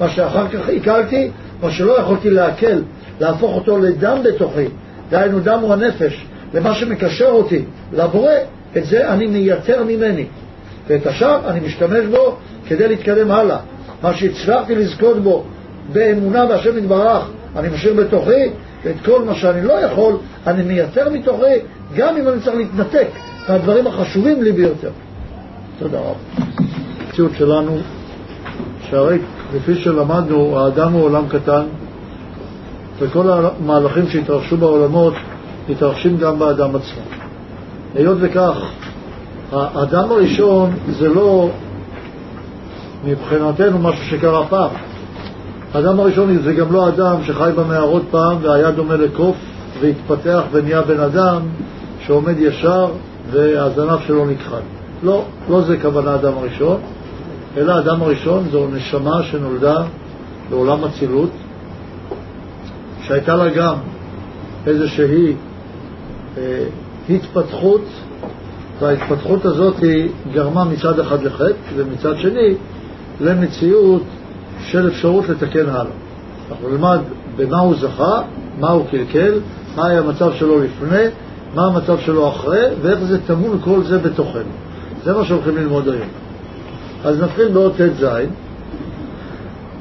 מה 0.00 0.08
שאחר 0.08 0.48
כך 0.48 0.68
עיכלתי, 0.68 1.30
מה 1.62 1.70
שלא 1.70 2.00
יכולתי 2.00 2.30
לעכל, 2.30 2.76
להפוך 3.20 3.56
אותו 3.56 3.78
לדם 3.78 4.18
בתוכי, 4.24 4.64
דהיינו 5.10 5.40
דם 5.40 5.58
הוא 5.62 5.72
הנפש, 5.72 6.26
למה 6.54 6.74
שמקשר 6.74 7.28
אותי 7.28 7.64
לבורא, 7.92 8.32
את 8.76 8.84
זה 8.84 9.10
אני 9.12 9.26
מייתר 9.26 9.84
ממני. 9.84 10.26
ואת 10.86 11.06
השאר 11.06 11.40
אני 11.50 11.60
משתמש 11.60 12.04
בו 12.10 12.36
כדי 12.68 12.88
להתקדם 12.88 13.30
הלאה. 13.30 13.58
מה 14.02 14.14
שהצלחתי 14.14 14.74
לזכות 14.74 15.22
בו 15.22 15.44
באמונה 15.92 16.46
בהשם 16.46 16.78
יתברך, 16.78 17.30
אני 17.56 17.68
משאיר 17.68 17.94
בתוכי, 17.94 18.50
ואת 18.84 18.96
כל 19.04 19.24
מה 19.24 19.34
שאני 19.34 19.62
לא 19.62 19.72
יכול, 19.72 20.16
אני 20.46 20.62
מייתר 20.62 21.08
מתוכי, 21.10 21.54
גם 21.96 22.16
אם 22.16 22.28
אני 22.28 22.40
צריך 22.40 22.56
להתנתק 22.56 23.06
מהדברים 23.48 23.86
החשובים 23.86 24.42
לי 24.42 24.52
ביותר. 24.52 24.90
תודה 25.78 25.98
רבה. 25.98 26.44
המציאות 27.06 27.32
שלנו, 27.38 27.78
שהרי 28.90 29.18
כפי 29.52 29.74
שלמדנו, 29.74 30.58
האדם 30.58 30.92
הוא 30.92 31.02
עולם 31.02 31.28
קטן, 31.28 31.62
וכל 32.98 33.30
המהלכים 33.30 34.08
שהתרחשו 34.08 34.56
בעולמות 34.56 35.14
מתרחשים 35.68 36.16
גם 36.16 36.38
באדם 36.38 36.76
עצמו. 36.76 37.02
היות 37.94 38.18
וכך, 38.20 38.56
האדם 39.52 40.10
הראשון 40.10 40.70
זה 40.90 41.08
לא 41.08 41.50
מבחינתנו 43.04 43.78
משהו 43.78 44.04
שקרה 44.04 44.46
פעם. 44.46 44.70
האדם 45.74 46.00
הראשון 46.00 46.38
זה 46.42 46.54
גם 46.54 46.72
לא 46.72 46.88
אדם 46.88 47.16
שחי 47.24 47.50
במערות 47.56 48.02
פעם 48.10 48.36
והיה 48.42 48.70
דומה 48.70 48.96
לקוף 48.96 49.36
והתפתח 49.80 50.42
ונהיה 50.52 50.82
בן 50.82 51.00
אדם 51.00 51.40
שעומד 52.06 52.38
ישר 52.38 52.86
והזנב 53.30 53.98
שלו 54.06 54.26
נכחד. 54.26 54.60
לא, 55.02 55.24
לא 55.50 55.62
זה 55.62 55.76
כוונה 55.82 56.14
אדם 56.14 56.32
הראשון, 56.38 56.80
אלא 57.56 57.78
אדם 57.78 58.02
הראשון 58.02 58.44
זו 58.50 58.66
נשמה 58.72 59.22
שנולדה 59.22 59.82
לעולם 60.50 60.84
אצילות, 60.84 61.30
שהייתה 63.02 63.36
לה 63.36 63.50
גם 63.50 63.74
איזושהי 64.66 65.34
אה, 66.38 66.64
התפתחות, 67.10 67.84
וההתפתחות 68.80 69.44
הזאת 69.44 69.78
היא 69.78 70.08
גרמה 70.32 70.64
מצד 70.64 70.98
אחד 70.98 71.22
לחטא, 71.22 71.52
ומצד 71.76 72.16
שני 72.18 72.54
למציאות 73.20 74.02
של 74.60 74.88
אפשרות 74.88 75.28
לתקן 75.28 75.68
הלאה. 75.68 75.92
אנחנו 76.50 76.68
נלמד 76.68 76.98
במה 77.36 77.58
הוא 77.58 77.74
זכה, 77.80 78.22
מה 78.60 78.70
הוא 78.70 78.84
קלקל, 78.90 79.34
מה 79.76 79.86
היה 79.86 79.98
המצב 79.98 80.32
שלו 80.32 80.60
לפני, 80.62 81.04
מה 81.54 81.66
המצב 81.66 81.98
שלו 81.98 82.28
אחרי, 82.28 82.64
ואיך 82.82 82.98
זה 83.04 83.18
טמון 83.26 83.58
כל 83.64 83.82
זה 83.84 83.98
בתוכנו. 83.98 84.42
זה 85.04 85.12
מה 85.12 85.24
שהולכים 85.24 85.56
ללמוד 85.56 85.88
היום. 85.88 86.08
אז 87.04 87.22
נתחיל 87.22 87.48
באות 87.48 87.72
ט"ז, 87.76 88.06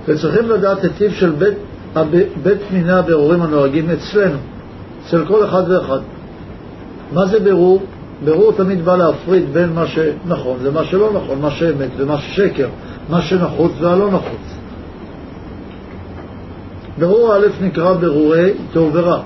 וצריכים 0.07 0.49
לדעת 0.49 0.85
את 0.85 0.91
טיב 0.97 1.13
של 1.13 1.29
בית, 1.29 1.57
בית 2.43 2.71
מיני 2.71 2.91
הבירורים 2.91 3.41
הנוהגים 3.41 3.89
אצלנו, 3.89 4.37
אצל 5.05 5.25
כל 5.25 5.45
אחד 5.45 5.63
ואחד. 5.67 5.99
מה 7.13 7.25
זה 7.25 7.39
בירור? 7.39 7.83
בירור 8.25 8.51
תמיד 8.51 8.85
בא 8.85 8.95
להפריד 8.95 9.53
בין 9.53 9.73
מה 9.73 9.87
שנכון 9.87 10.57
למה 10.63 10.83
שלא 10.83 11.13
נכון, 11.13 11.41
מה 11.41 11.51
שאמת 11.51 11.89
ומה 11.97 12.17
ששקר, 12.17 12.67
מה 13.09 13.21
שנחוץ 13.21 13.71
והלא 13.79 14.07
נחוץ. 14.11 14.62
ברור 16.99 17.35
א' 17.35 17.47
נקרא 17.61 17.93
ברורי 17.93 18.53
טוב 18.73 18.91
ורע. 18.93 19.21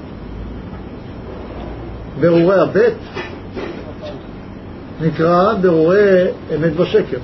ברורי 2.19 2.59
הבית 2.59 2.97
נקרא 5.01 5.53
ברורי 5.61 6.25
אמת 6.55 6.79
ושקר. 6.79 7.17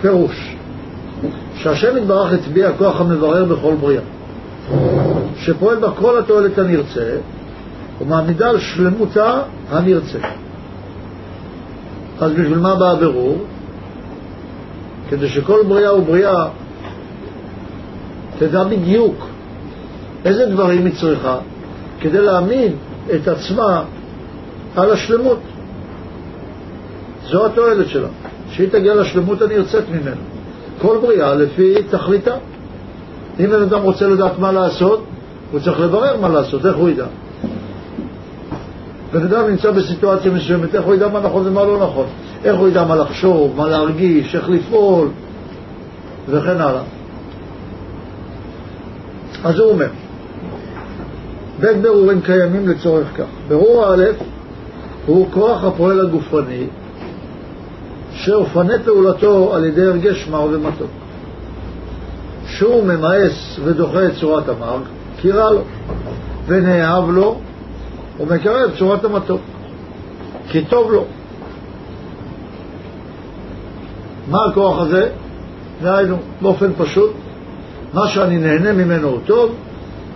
פירוש, 0.00 0.56
שהשם 1.54 1.96
יתברך 1.96 2.32
הצביע 2.32 2.72
כוח 2.78 3.00
המברר 3.00 3.44
בכל 3.44 3.74
בריאה, 3.80 4.02
שפועל 5.36 5.78
בה 5.78 5.90
כל 5.90 6.18
התועלת 6.18 6.58
הנרצה, 6.58 7.16
ומעמידה 8.00 8.48
על 8.48 8.60
שלמותה 8.60 9.42
הנרצה. 9.70 10.18
אז 12.20 12.32
בשביל 12.32 12.58
מה 12.58 12.74
בא 12.74 12.90
הבירור? 12.90 13.38
כדי 15.10 15.28
שכל 15.28 15.60
בריאה 15.68 15.94
ובריאה 15.94 16.48
תדע 18.40 18.64
בדיוק 18.64 19.26
איזה 20.24 20.46
דברים 20.46 20.86
היא 20.86 20.94
צריכה 20.94 21.38
כדי 22.00 22.20
להעמיד 22.20 22.72
את 23.14 23.28
עצמה 23.28 23.82
על 24.76 24.90
השלמות. 24.90 25.38
זו 27.30 27.46
התועלת 27.46 27.88
שלה, 27.88 28.08
שהיא 28.50 28.68
תגיע 28.68 28.94
לשלמות 28.94 29.42
הנרצית 29.42 29.84
ממנו. 29.88 30.20
כל 30.78 30.98
בריאה 31.02 31.34
לפי 31.34 31.74
תכליתה. 31.90 32.34
אם 33.40 33.46
בן 33.46 33.62
אדם 33.62 33.82
רוצה 33.82 34.06
לדעת 34.06 34.38
מה 34.38 34.52
לעשות, 34.52 35.04
הוא 35.50 35.60
צריך 35.60 35.80
לברר 35.80 36.16
מה 36.20 36.28
לעשות, 36.28 36.66
איך 36.66 36.76
הוא 36.76 36.88
ידע? 36.88 37.06
בן 39.12 39.22
אדם 39.22 39.48
נמצא 39.50 39.70
בסיטואציה 39.70 40.32
מסוימת, 40.32 40.74
איך 40.74 40.84
הוא 40.84 40.94
ידע 40.94 41.08
מה 41.08 41.20
נכון 41.20 41.46
ומה 41.46 41.64
לא 41.64 41.78
נכון? 41.82 42.06
איך 42.44 42.56
הוא 42.56 42.68
ידע 42.68 42.84
מה 42.84 42.96
לחשוב, 42.96 43.56
מה 43.56 43.68
להרגיש, 43.68 44.34
איך 44.34 44.50
לפעול, 44.50 45.08
וכן 46.28 46.60
הלאה. 46.60 46.82
אז 49.44 49.58
הוא 49.58 49.70
אומר, 49.70 49.88
בית 51.60 51.82
ברורים 51.82 52.20
קיימים 52.20 52.68
לצורך 52.68 53.08
כך. 53.16 53.24
ברור 53.48 53.84
א' 53.94 54.04
הוא 55.06 55.28
כוח 55.32 55.64
הפועל 55.64 56.00
הגופני 56.00 56.66
שאופני 58.12 58.74
פעולתו 58.84 59.54
על 59.54 59.64
ידי 59.64 59.82
הרגש 59.82 60.28
מר 60.28 60.46
ומתוק. 60.50 60.90
שהוא 62.46 62.84
ממאס 62.84 63.58
ודוחה 63.64 64.06
את 64.06 64.12
צורת 64.20 64.48
המר, 64.48 64.78
כי 65.20 65.32
רע 65.32 65.50
לו, 65.50 65.62
ונאהב 66.46 67.10
לו 67.10 67.38
ומקרב 68.20 68.70
צורת 68.78 69.04
המתוק. 69.04 69.40
כי 70.48 70.64
טוב 70.64 70.92
לו. 70.92 71.04
מה 74.30 74.38
הכוח 74.50 74.80
הזה? 74.80 75.08
דהיינו, 75.82 76.16
באופן 76.42 76.70
פשוט, 76.78 77.10
מה 77.94 78.08
שאני 78.08 78.38
נהנה 78.38 78.72
ממנו 78.72 79.08
הוא 79.08 79.18
טוב, 79.26 79.54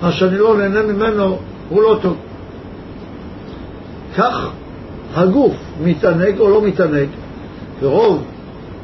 מה 0.02 0.12
שאני 0.12 0.38
לא 0.38 0.57
נהנה 0.57 0.83
ממנו 0.83 1.38
הוא 1.69 1.83
לא 1.83 1.99
טוב. 2.02 2.16
כך 4.16 4.50
הגוף 5.14 5.54
מתענג 5.85 6.38
או 6.38 6.50
לא 6.50 6.62
מתענג, 6.62 7.09
ורוב 7.81 8.23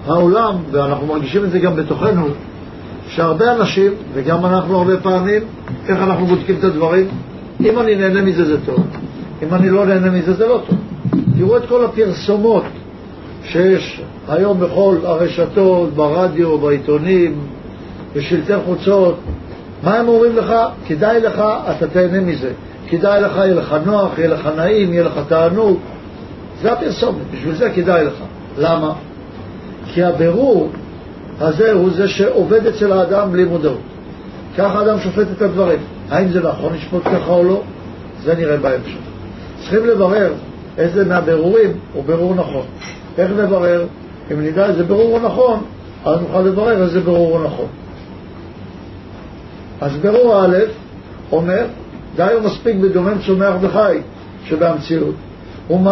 העולם, 0.07 0.55
ואנחנו 0.71 1.07
מרגישים 1.07 1.45
את 1.45 1.51
זה 1.51 1.59
גם 1.59 1.77
בתוכנו, 1.77 2.27
שהרבה 3.09 3.53
אנשים, 3.53 3.93
וגם 4.15 4.47
אנחנו 4.47 4.77
הרבה 4.77 4.97
פעמים, 4.97 5.43
איך 5.89 5.99
אנחנו 6.03 6.27
בודקים 6.27 6.57
את 6.59 6.65
הדברים? 6.65 7.09
אם 7.61 7.79
אני 7.79 7.97
נהנה 7.97 8.23
מזה 8.23 8.45
זה 8.45 8.57
טוב, 8.67 8.87
אם 9.43 9.55
אני 9.55 9.71
לא 9.71 9.87
נהנה 9.87 10.11
מזה 10.11 10.35
זה 10.35 10.47
לא 10.47 10.61
טוב. 10.69 10.79
תראו 11.39 11.57
את 11.57 11.63
כל 11.69 11.85
הפרסומות 11.85 12.63
שיש 13.45 14.03
היום 14.29 14.61
בכל 14.61 14.97
הרשתות, 15.05 15.91
ברדיו, 15.95 16.59
בעיתונים, 16.59 17.41
בשלטי 18.15 18.53
חוצות. 18.67 19.19
מה 19.83 19.99
הם 19.99 20.09
אומרים 20.09 20.37
לך? 20.37 20.55
כדאי 20.87 21.21
לך, 21.21 21.43
אתה 21.71 21.87
תהנה 21.87 22.21
מזה. 22.21 22.53
כדאי 22.89 23.21
לך, 23.21 23.37
יהיה 23.37 23.55
לך 23.55 23.77
נוח, 23.87 24.19
יהיה 24.19 24.29
לך 24.29 24.49
נעים, 24.57 24.93
יהיה 24.93 25.05
לך 25.05 25.21
תענוג. 25.29 25.79
זה 26.63 26.73
הפרסומת, 26.73 27.23
בשביל 27.33 27.55
זה 27.55 27.71
כדאי 27.71 28.05
לך. 28.05 28.15
למה? 28.59 28.93
כי 29.87 30.03
הבירור 30.03 30.71
הזה 31.41 31.73
הוא 31.73 31.91
זה 31.91 32.09
שעובד 32.09 32.67
אצל 32.67 32.93
האדם 32.93 33.33
בלי 33.33 33.45
מודעות. 33.45 33.81
ככה 34.59 34.79
האדם 34.79 35.01
שופט 35.01 35.27
את 35.37 35.43
הדברים. 35.43 35.79
האם 36.11 36.29
זה 36.33 36.41
נכון 36.43 36.73
לשפוט 36.75 37.05
ככה 37.05 37.33
או 37.33 37.45
לא? 37.45 37.63
זה 38.23 38.35
נראה 38.35 38.57
בהמשך. 38.57 38.97
צריכים 39.61 39.87
לברר 39.87 40.33
איזה 40.79 41.05
מהבירורים 41.05 41.73
הוא 41.93 42.05
בירור 42.07 42.35
נכון. 42.35 42.67
איך 43.19 43.31
נברר? 43.31 43.85
אם 44.33 44.41
נדע 44.41 44.67
איזה 44.67 44.85
בירור 44.85 45.11
הוא 45.11 45.21
נכון, 45.21 45.63
אז 46.05 46.21
נוכל 46.21 46.41
לברר 46.41 46.83
איזה 46.83 47.01
בירור 47.01 47.37
הוא 47.37 47.45
נכון. 47.45 47.67
אז 49.81 49.97
בירור 49.97 50.45
א' 50.45 50.57
אומר, 51.33 51.67
די 52.17 52.35
ומספיק 52.39 52.77
בדומם 52.77 53.19
צומח 53.27 53.55
וחי 53.61 53.99
שבמציאות, 54.45 55.15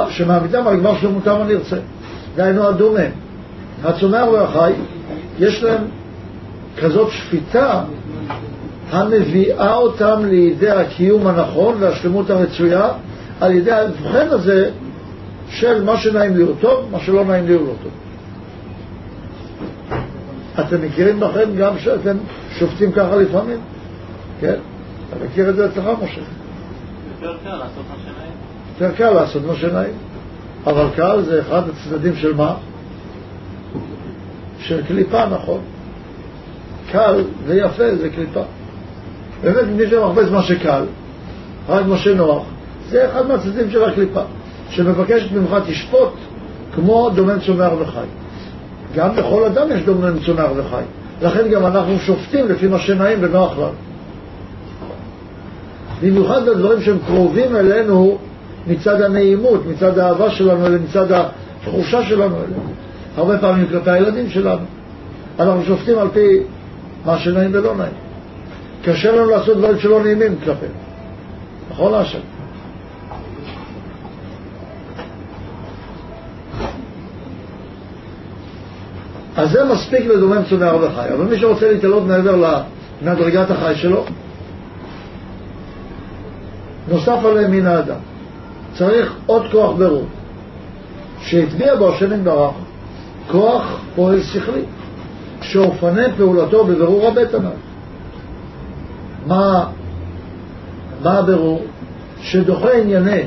שמעמידם 0.09 0.67
על 0.67 0.81
גמר 0.81 0.99
שלמותם 1.01 1.35
הנרצה. 1.41 1.77
דהיינו 2.37 2.69
הדומם. 2.69 3.11
הצומח 3.85 4.25
והחי, 4.33 4.73
יש 5.39 5.63
להם 5.63 5.83
כזאת 6.79 7.11
שפיטה 7.11 7.83
המביאה 8.91 9.75
אותם 9.75 10.25
לידי 10.25 10.71
הקיום 10.71 11.27
הנכון 11.27 11.77
והשלמות 11.81 12.31
הרצויה 12.31 12.89
על 13.41 13.53
ידי 13.53 13.71
ההבחן 13.71 14.27
הזה 14.31 14.71
של 15.49 15.85
מה 15.85 15.97
שנעים 15.97 16.37
לי 16.37 16.43
הוא 16.43 16.55
טוב, 16.61 16.89
מה 16.91 17.01
שלא 17.01 17.25
נעים 17.25 17.47
לי 17.47 17.55
הוא 17.55 17.67
לא 17.67 17.73
טוב. 17.83 17.93
אתם 20.61 20.83
מכירים 20.83 21.21
בכם 21.21 21.57
גם 21.59 21.79
שאתם 21.79 22.17
שופטים 22.59 22.93
ככה 22.93 23.17
לפעמים? 23.17 23.57
כן? 24.41 24.55
אתה 25.11 25.25
מכיר 25.25 25.51
את 25.51 25.57
זה 25.57 25.67
אצלך, 25.67 25.85
משה? 26.03 26.21
יותר 27.21 27.37
קל 27.45 27.57
לעשות 27.57 27.85
מה 27.91 27.97
שנעים. 28.05 28.33
יותר 28.81 28.97
קל 28.97 29.11
לעשות 29.11 29.43
מה 29.47 29.55
שנעים. 29.55 29.95
אבל 30.67 30.87
קל 30.97 31.23
זה 31.23 31.41
אחד 31.41 31.63
הצדדים 31.69 32.17
של 32.17 32.35
מה? 32.35 32.55
של 34.59 34.87
קליפה, 34.87 35.27
נכון. 35.27 35.61
קל 36.93 37.25
ויפה 37.47 37.97
זה 37.97 38.11
קליפה. 38.11 38.43
באמת, 39.43 39.65
מי 39.77 39.91
שמחפש 39.91 40.31
מה 40.31 40.43
שקל, 40.43 40.83
רק 41.69 41.87
מה 41.87 41.99
שנוח, 41.99 42.43
זה 42.91 43.07
אחד 43.11 43.27
מהצדדים 43.27 43.71
של 43.71 43.85
הקליפה, 43.85 44.23
שמבקשת 44.71 45.33
ממך 45.33 45.57
תשפוט 45.67 46.13
כמו 46.75 47.11
דומם 47.15 47.41
צומח 47.47 47.73
וחי. 47.81 48.07
גם 48.95 49.17
לכל 49.17 49.45
אדם 49.45 49.67
יש 49.71 49.83
דומם 49.83 50.19
צומח 50.27 50.51
וחי. 50.57 50.83
לכן 51.23 51.49
גם 51.49 51.67
אנחנו 51.67 51.99
שופטים 51.99 52.49
לפי 52.49 52.67
מה 52.67 52.79
שנעים 52.79 53.19
ונוח 53.21 53.59
לנו. 53.59 53.88
במיוחד 56.03 56.47
בדברים 56.47 56.83
שהם 56.83 56.99
קרובים 57.07 57.57
אלינו 57.57 58.19
מצד 58.67 59.01
הנעימות, 59.01 59.67
מצד 59.67 59.99
האהבה 59.99 60.31
שלנו, 60.31 60.79
מצד 60.85 61.13
התחושה 61.13 62.03
שלנו 62.03 62.37
אלינו. 62.37 62.73
הרבה 63.17 63.39
פעמים 63.39 63.67
כלפי 63.67 63.91
הילדים 63.91 64.31
שלנו. 64.31 64.65
אנחנו 65.41 65.65
שופטים 65.65 65.99
על 65.99 66.09
פי 66.13 66.41
מה 67.05 67.19
שנעים 67.19 67.51
ולא 67.53 67.75
נעים. 67.77 67.93
קשה 68.85 69.13
לנו 69.13 69.31
לעשות 69.31 69.57
דברים 69.57 69.79
שלא 69.79 70.03
נעימים 70.03 70.37
כלפינו. 70.45 70.73
נכון 71.71 71.93
לעשות. 71.93 72.21
אז 79.37 79.51
זה 79.51 79.65
מספיק 79.65 80.07
לדומם 80.07 80.43
צומח 80.51 80.73
וחי. 80.81 81.09
אבל 81.15 81.25
מי 81.25 81.39
שרוצה 81.39 81.73
להתעלות 81.73 82.03
מעבר 82.03 82.61
למדרגת 83.03 83.51
החי 83.51 83.75
שלו, 83.77 84.05
נוסף 86.89 87.19
עליהם 87.25 87.51
מן 87.51 87.67
האדם. 87.67 87.99
צריך 88.75 89.15
עוד 89.27 89.43
כוח 89.53 89.77
ברור, 89.79 90.05
שהטביע 91.21 91.77
בו 91.77 91.89
השם 91.89 92.13
יתברך 92.13 92.55
כוח 93.31 93.81
פועל 93.95 94.23
שכלי, 94.23 94.63
שאופנה 95.43 96.03
פעולתו 96.17 96.65
בבירור 96.65 97.09
הבטן. 97.09 97.45
מה, 99.27 99.67
מה 101.03 101.19
הבירור? 101.19 101.63
שדוחה 102.21 102.73
ענייני 102.73 103.23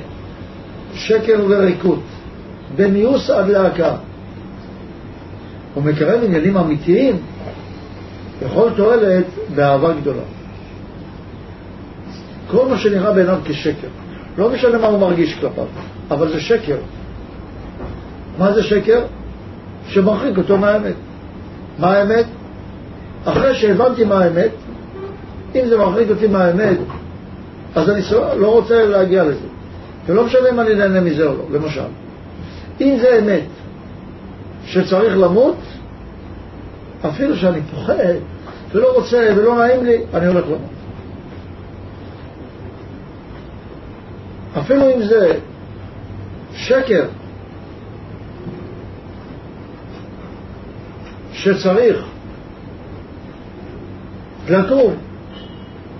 שקר 0.93 1.45
וריקות, 1.50 2.00
בניוס 2.76 3.30
עד 3.30 3.50
להקה, 3.50 3.95
ומקרב 5.78 6.24
עניינים 6.24 6.58
אמיתיים 6.58 7.17
בכל 8.41 8.69
תועלת 8.76 9.26
באהבה 9.56 9.93
גדולה. 9.93 10.40
כל 12.52 12.68
מה 12.70 12.78
שנראה 12.78 13.12
בעיניו 13.12 13.40
כשקר, 13.46 13.88
לא 14.38 14.50
משנה 14.50 14.78
מה 14.78 14.88
הוא 14.88 15.00
מרגיש 15.00 15.36
כלפיו, 15.36 15.66
אבל 16.12 16.30
זה 16.30 16.42
שקר. 16.42 16.78
מה 18.38 18.54
זה 18.54 18.64
שקר? 18.64 19.02
שמרחיק 19.88 20.38
אותו 20.38 20.58
מהאמת. 20.58 20.96
מה 21.80 21.92
האמת? 21.92 22.26
אחרי 23.26 23.56
שהבנתי 23.56 24.04
מה 24.04 24.24
האמת, 24.24 24.52
אם 25.56 25.66
זה 25.70 25.78
מרחיק 25.78 26.10
אותי 26.10 26.28
מהאמת, 26.28 26.78
אז 27.76 27.90
אני 27.90 28.02
לא 28.38 28.52
רוצה 28.52 28.86
להגיע 28.86 29.24
לזה. 29.24 29.48
ולא 30.06 30.26
משנה 30.26 30.50
אם 30.50 30.60
אני 30.60 30.76
נהנה 30.76 31.02
מזה 31.02 31.26
או 31.26 31.34
לא, 31.34 31.60
למשל. 31.60 31.82
אם 32.82 32.98
זה 33.02 33.20
אמת 33.20 33.44
שצריך 34.66 35.18
למות, 35.18 35.58
אפילו 37.10 37.36
שאני 37.36 37.62
פוחד 37.62 37.94
ולא 38.72 38.96
רוצה 38.96 39.30
ולא 39.36 39.56
נעים 39.56 39.86
לי, 39.86 39.98
אני 40.14 40.28
הולך 40.28 40.46
למות. 40.46 40.81
אפילו 44.60 44.96
אם 44.96 45.04
זה 45.04 45.40
שקר 46.54 47.06
שצריך 51.34 52.06
לקום, 54.50 54.94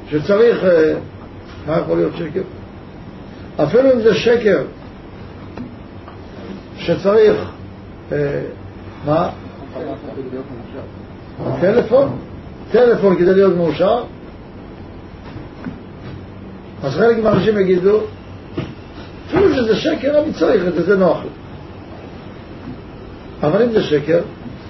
שצריך, 0.10 0.64
אה, 0.64 0.94
מה 1.68 1.78
יכול 1.80 1.98
להיות 1.98 2.14
שקר? 2.18 2.42
אפילו 3.64 3.94
אם 3.94 4.02
זה 4.02 4.16
שקר 4.16 4.64
שצריך, 6.78 7.50
אה, 8.12 8.42
מה? 9.06 9.30
טלפון? 11.62 12.18
טלפון 12.72 13.16
כדי 13.16 13.34
להיות 13.34 13.56
מאושר? 13.56 14.04
אז 16.84 16.94
חלק 16.96 17.18
מהאנשים 17.24 17.58
יגידו, 17.58 18.00
אפילו 19.32 19.56
שזה 19.56 19.76
שקר, 19.76 20.20
אני 20.24 20.34
צריך 20.34 20.68
את 20.68 20.74
זה, 20.74 20.84
זה 20.84 20.98
נוח 20.98 21.18
לי. 21.24 21.30
אבל 23.48 23.64
אם 23.64 23.72
זה 23.72 23.84
שקר, 23.84 24.22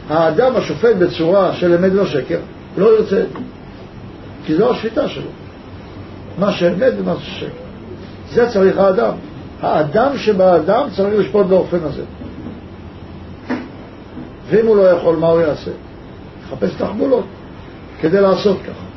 האדם 0.10 0.56
השופט 0.56 0.96
בצורה 0.96 1.54
של 1.54 1.74
אמת 1.74 1.92
לא 1.94 2.06
שקר, 2.06 2.40
לא 2.78 2.98
ירצה. 2.98 3.24
כי 4.46 4.56
זו 4.56 4.72
השפיטה 4.72 5.08
שלו. 5.08 5.30
מה 6.40 6.52
שאמת 6.52 6.94
ומה 6.98 7.16
ששקר. 7.20 7.48
זה 8.32 8.50
צריך 8.50 8.78
האדם. 8.78 9.14
האדם 9.62 10.18
שבאדם 10.18 10.88
צריך 10.96 11.20
לשפוט 11.20 11.46
באופן 11.46 11.78
הזה. 11.84 12.04
ואם 14.50 14.68
הוא 14.68 14.78
לא 14.78 14.82
יכול, 14.82 15.16
מה 15.16 15.28
הוא 15.28 15.42
יעשה? 15.42 15.72
יחפש 16.44 16.70
תחבולות 16.78 17.26
כדי 18.02 18.22
לעשות 18.22 18.58
ככה. 18.62 18.91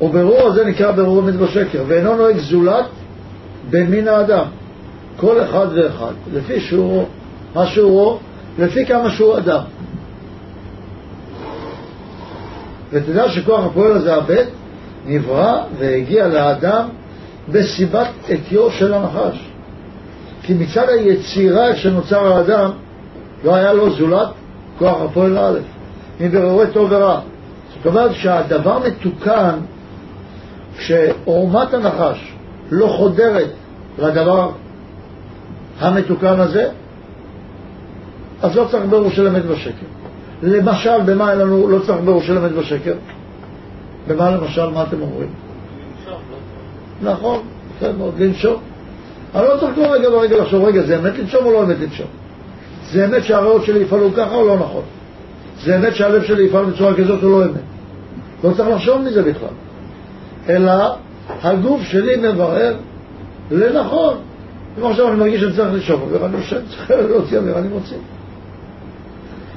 וברור 0.00 0.40
הזה 0.42 0.64
נקרא 0.64 0.92
ברור 0.92 1.20
אמת 1.20 1.34
בשקר, 1.34 1.84
ואינו 1.86 2.16
נוהג 2.16 2.36
זולת 2.38 2.84
במין 3.70 4.08
האדם, 4.08 4.44
כל 5.16 5.40
אחד 5.44 5.66
ואחד, 5.74 6.12
לפי 6.32 6.60
שיעורו, 6.60 7.04
מה 7.54 7.66
שיעורו, 7.66 8.18
לפי 8.58 8.86
כמה 8.86 9.10
שהוא 9.10 9.38
אדם. 9.38 9.60
ותדע 12.92 13.28
שכוח 13.28 13.64
הפועל 13.64 13.92
הזה, 13.92 14.14
הבט, 14.14 14.46
נברא 15.06 15.62
והגיע 15.78 16.28
לאדם 16.28 16.88
בסיבת 17.48 18.08
עטיו 18.28 18.70
של 18.70 18.94
הנחש. 18.94 19.50
כי 20.42 20.54
מצד 20.54 20.88
היצירה 20.88 21.76
שנוצר 21.76 22.32
האדם, 22.32 22.70
לא 23.44 23.54
היה 23.54 23.72
לו 23.72 23.90
זולת 23.90 24.28
כוח 24.78 25.00
הפועל 25.00 25.38
א', 25.38 25.58
מבררי 26.20 26.66
טוב 26.72 26.88
ורע. 26.92 27.20
זאת 27.76 27.86
אומרת 27.86 28.14
שהדבר 28.14 28.78
מתוקן 28.78 29.58
כשעורמת 30.78 31.74
הנחש 31.74 32.32
לא 32.70 32.86
חודרת 32.86 33.48
לדבר 33.98 34.50
המתוקן 35.80 36.40
הזה, 36.40 36.68
אז 38.42 38.56
לא 38.56 38.66
צריך 38.70 38.84
ברור 38.90 39.10
של 39.10 39.26
אמת 39.28 39.42
ושקר. 39.48 39.86
למשל, 40.42 41.00
במה 41.06 41.30
אין 41.30 41.38
לנו, 41.38 41.68
לא 41.68 41.78
צריך 41.78 41.98
ברור 42.04 42.22
של 42.22 42.38
אמת 42.38 42.50
ושקר? 42.56 42.94
במה 44.08 44.30
למשל, 44.30 44.66
מה 44.70 44.82
אתם 44.82 45.02
אומרים? 45.02 45.28
נכון, 47.02 47.42
בסדר 47.76 47.92
מאוד, 47.98 48.14
לנשום. 48.18 48.62
אני 49.34 49.44
לא 49.44 49.56
צריך 49.60 49.74
כל 49.74 49.84
רגע 49.84 50.10
ברגע 50.10 50.36
לחשוב, 50.36 50.64
רגע, 50.64 50.82
זה 50.82 50.98
אמת 50.98 51.18
לנשום 51.18 51.46
או 51.46 51.52
לא 51.52 51.62
אמת 51.62 51.76
לנשום? 51.80 52.06
זה 52.90 53.04
אמת 53.04 53.24
שהריאות 53.24 53.64
שלי 53.64 53.78
יפעלו 53.78 54.12
ככה 54.16 54.34
או 54.34 54.46
לא 54.46 54.56
נכון? 54.56 54.82
זה 55.64 55.76
אמת 55.76 55.94
שהלב 55.94 56.24
שלי 56.24 56.44
יפעל 56.44 56.64
בצורה 56.64 56.94
כזאת 56.94 57.22
או 57.22 57.28
לא 57.28 57.44
אמת? 57.44 57.60
לא 58.44 58.50
צריך 58.56 58.68
לחשוב 58.68 59.02
מזה 59.02 59.22
בכלל. 59.22 59.65
אלא 60.48 60.96
הגוף 61.42 61.82
שלי 61.82 62.16
מברר 62.16 62.76
לנכון. 63.50 64.14
אם 64.78 64.84
עכשיו 64.84 65.08
אני 65.08 65.16
מרגיש 65.16 65.40
שאני 65.40 65.52
צריך 65.52 65.72
לנשום 65.72 66.02
אוויר, 66.02 66.26
אני 66.26 66.36
יושב, 66.36 66.60
צריך 66.68 66.90
להוציא 66.90 67.38
אוויר, 67.38 67.58
אני 67.58 67.68
מוציא. 67.68 67.96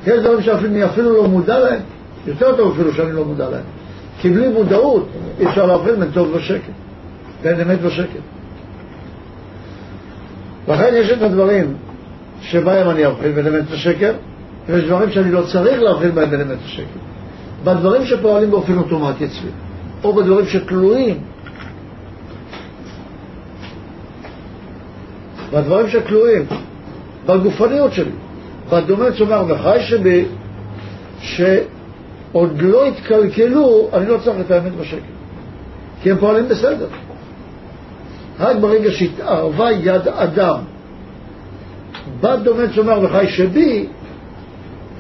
יש 0.07 0.19
דברים 0.19 0.41
שאני 0.41 0.85
אפילו 0.85 1.13
לא 1.13 1.27
מודע 1.27 1.59
להם, 1.59 1.79
יותר 2.27 2.55
טוב 2.55 2.71
אפילו 2.73 2.93
שאני 2.93 3.11
לא 3.11 3.25
מודע 3.25 3.49
להם. 3.49 3.63
כי 4.21 4.29
בלי 4.29 4.47
מודעות 4.47 5.07
אי 5.39 5.47
אפשר 5.47 5.65
להבחין 5.65 5.99
בין 5.99 6.11
טוב 6.11 6.35
ושקט, 6.35 6.71
בין 7.43 7.59
אמת 7.61 7.79
ושקט. 7.81 8.21
לכן 10.67 10.93
יש 10.93 11.11
את 11.11 11.21
הדברים 11.21 11.73
שבהם 12.41 12.89
אני 12.89 13.07
אבחין 13.07 13.35
בין 13.35 13.47
אמת 13.47 13.63
ושקר, 13.71 14.13
ויש 14.67 14.85
דברים 14.85 15.11
שאני 15.11 15.31
לא 15.31 15.41
צריך 15.41 15.81
להבחין 15.81 16.15
בהם 16.15 16.29
בין 16.29 16.41
אמת 16.41 16.57
ושקר. 16.65 16.83
בדברים 17.63 18.05
שפועלים 18.05 18.51
באופן 18.51 18.77
אוטומטי 18.77 19.25
אצלי, 19.25 19.49
או 20.03 20.13
בדברים 20.13 20.45
שתלויים, 20.45 21.17
בדברים 25.53 25.89
שתלויים 25.89 26.45
בגופניות 27.25 27.93
שלי, 27.93 28.11
בדומה 28.69 29.05
צומח 29.17 29.41
וחי 29.47 29.77
שבי, 29.81 30.25
שעוד 31.21 32.61
לא 32.61 32.85
התקלקלו, 32.85 33.89
אני 33.93 34.07
לא 34.07 34.17
צריך 34.23 34.39
את 34.45 34.51
האמת 34.51 34.75
בשקר, 34.75 34.97
כי 36.01 36.11
הם 36.11 36.17
פועלים 36.17 36.47
בסדר. 36.47 36.87
רק 38.39 38.57
ברגע 38.57 38.91
שהתערבה 38.91 39.71
יד 39.71 40.07
אדם 40.07 40.59
בת 42.21 42.39
דומה 42.39 42.63
צומח 42.75 42.97
וחי 43.01 43.27
שבי, 43.27 43.87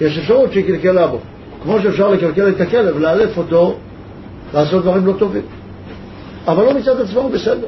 יש 0.01 0.17
אפשרות 0.17 0.51
שהיא 0.53 0.65
קלקלה 0.65 1.07
בו. 1.07 1.19
כמו 1.63 1.79
שאפשר 1.81 2.09
לקלקל 2.09 2.49
את 2.49 2.61
הכלב, 2.61 2.97
לאלף 2.97 3.37
אותו, 3.37 3.77
לעשות 4.53 4.83
דברים 4.83 5.05
לא 5.05 5.13
טובים. 5.19 5.43
אבל 6.47 6.63
לא 6.63 6.73
מצד 6.73 7.01
עצמו 7.01 7.19
הוא 7.19 7.31
בסדר, 7.31 7.67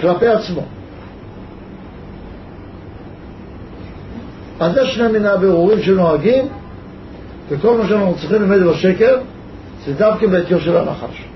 כלפי 0.00 0.26
עצמו. 0.26 0.62
אז 4.60 4.74
זה 4.74 4.86
שני 4.86 5.08
מיני 5.08 5.28
הבירורים 5.28 5.82
שנוהגים, 5.82 6.48
וכל 7.48 7.78
מה 7.78 7.88
שאנחנו 7.88 8.14
צריכים 8.14 8.42
ללמד 8.42 8.62
בשקר, 8.62 9.18
זה 9.86 9.94
דווקא 9.94 10.26
בעטיו 10.26 10.60
של 10.60 10.76
הנחש. 10.76 11.28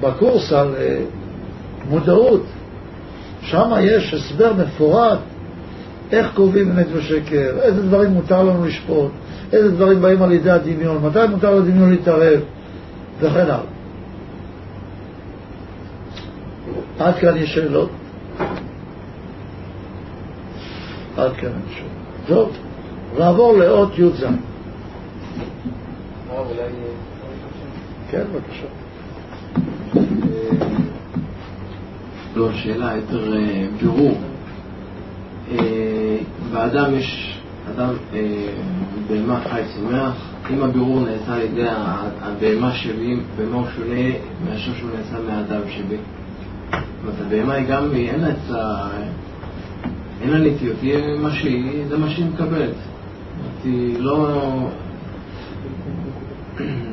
בקורס 0.00 0.52
על 0.52 0.74
אה, 0.78 0.98
מודעות, 1.88 2.42
שם 3.42 3.70
יש 3.80 4.14
הסבר 4.14 4.52
מפורט 4.52 5.18
איך 6.12 6.34
קובעים 6.34 6.70
אמת 6.70 6.86
ושקר, 6.92 7.56
איזה 7.62 7.82
דברים 7.82 8.10
מותר 8.10 8.42
לנו 8.42 8.64
לשפוט, 8.64 9.10
איזה 9.52 9.70
דברים 9.70 10.02
באים 10.02 10.22
על 10.22 10.32
ידי 10.32 10.50
הדמיון, 10.50 11.06
מתי 11.06 11.18
מותר 11.30 11.54
לדמיון 11.54 11.90
להתערב, 11.90 12.40
וכן 13.20 13.40
הלאה. 13.40 13.60
עד 16.98 17.14
כאן 17.14 17.36
יש 17.36 17.54
שאלות? 17.54 17.90
עד 21.16 21.32
כאן 21.36 21.50
יש 21.68 21.78
שאלות. 21.78 21.90
טוב, 22.26 22.56
נעבור 23.18 23.56
לאות 23.56 23.98
י"ז. 23.98 24.24
כן, 28.10 28.22
בבקשה. 28.32 28.66
לא, 32.36 32.52
שאלה, 32.52 32.96
יותר 32.96 33.34
אה, 33.36 33.66
בירור. 33.80 34.18
אה, 36.56 36.68
באדם 36.68 36.94
יש, 36.94 37.38
אדם, 37.74 37.88
אה, 38.14 38.48
בהמה 39.08 39.40
חי 39.50 39.62
צומח, 39.74 40.12
אם 40.50 40.62
הבירור 40.62 41.00
נעשה 41.00 41.34
על 41.34 41.42
ידי 41.42 41.66
הבהמה 42.22 42.72
שבי, 42.72 43.16
במה 43.38 43.56
הוא 43.56 43.66
שונה 43.76 44.10
מאשר 44.44 44.74
שהוא 44.78 44.90
נעשה 44.98 45.16
מהאדם 45.26 45.60
שבי? 45.68 45.96
זאת 45.96 46.80
אומרת, 47.02 47.14
הבהמה 47.26 47.52
היא 47.52 47.66
גם, 47.68 47.94
אין 47.94 48.20
לה 48.20 48.30
את 48.30 48.50
ה... 48.50 48.88
אין 50.22 50.30
לה 50.30 50.38
נטיות, 50.38 50.76
היא 50.82 50.94
מה 51.22 51.30
שהיא, 51.30 51.86
זה 51.88 51.98
מה 51.98 52.10
שהיא 52.10 52.26
מקבלת. 52.26 52.74
היא 53.64 53.98
לא... 53.98 54.38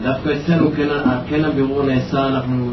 דווקא 0.03 0.29
אצלנו 0.29 0.71
כן, 0.71 0.87
כן 1.29 1.45
הבירור 1.45 1.83
נעשה, 1.83 2.27
אנחנו... 2.27 2.71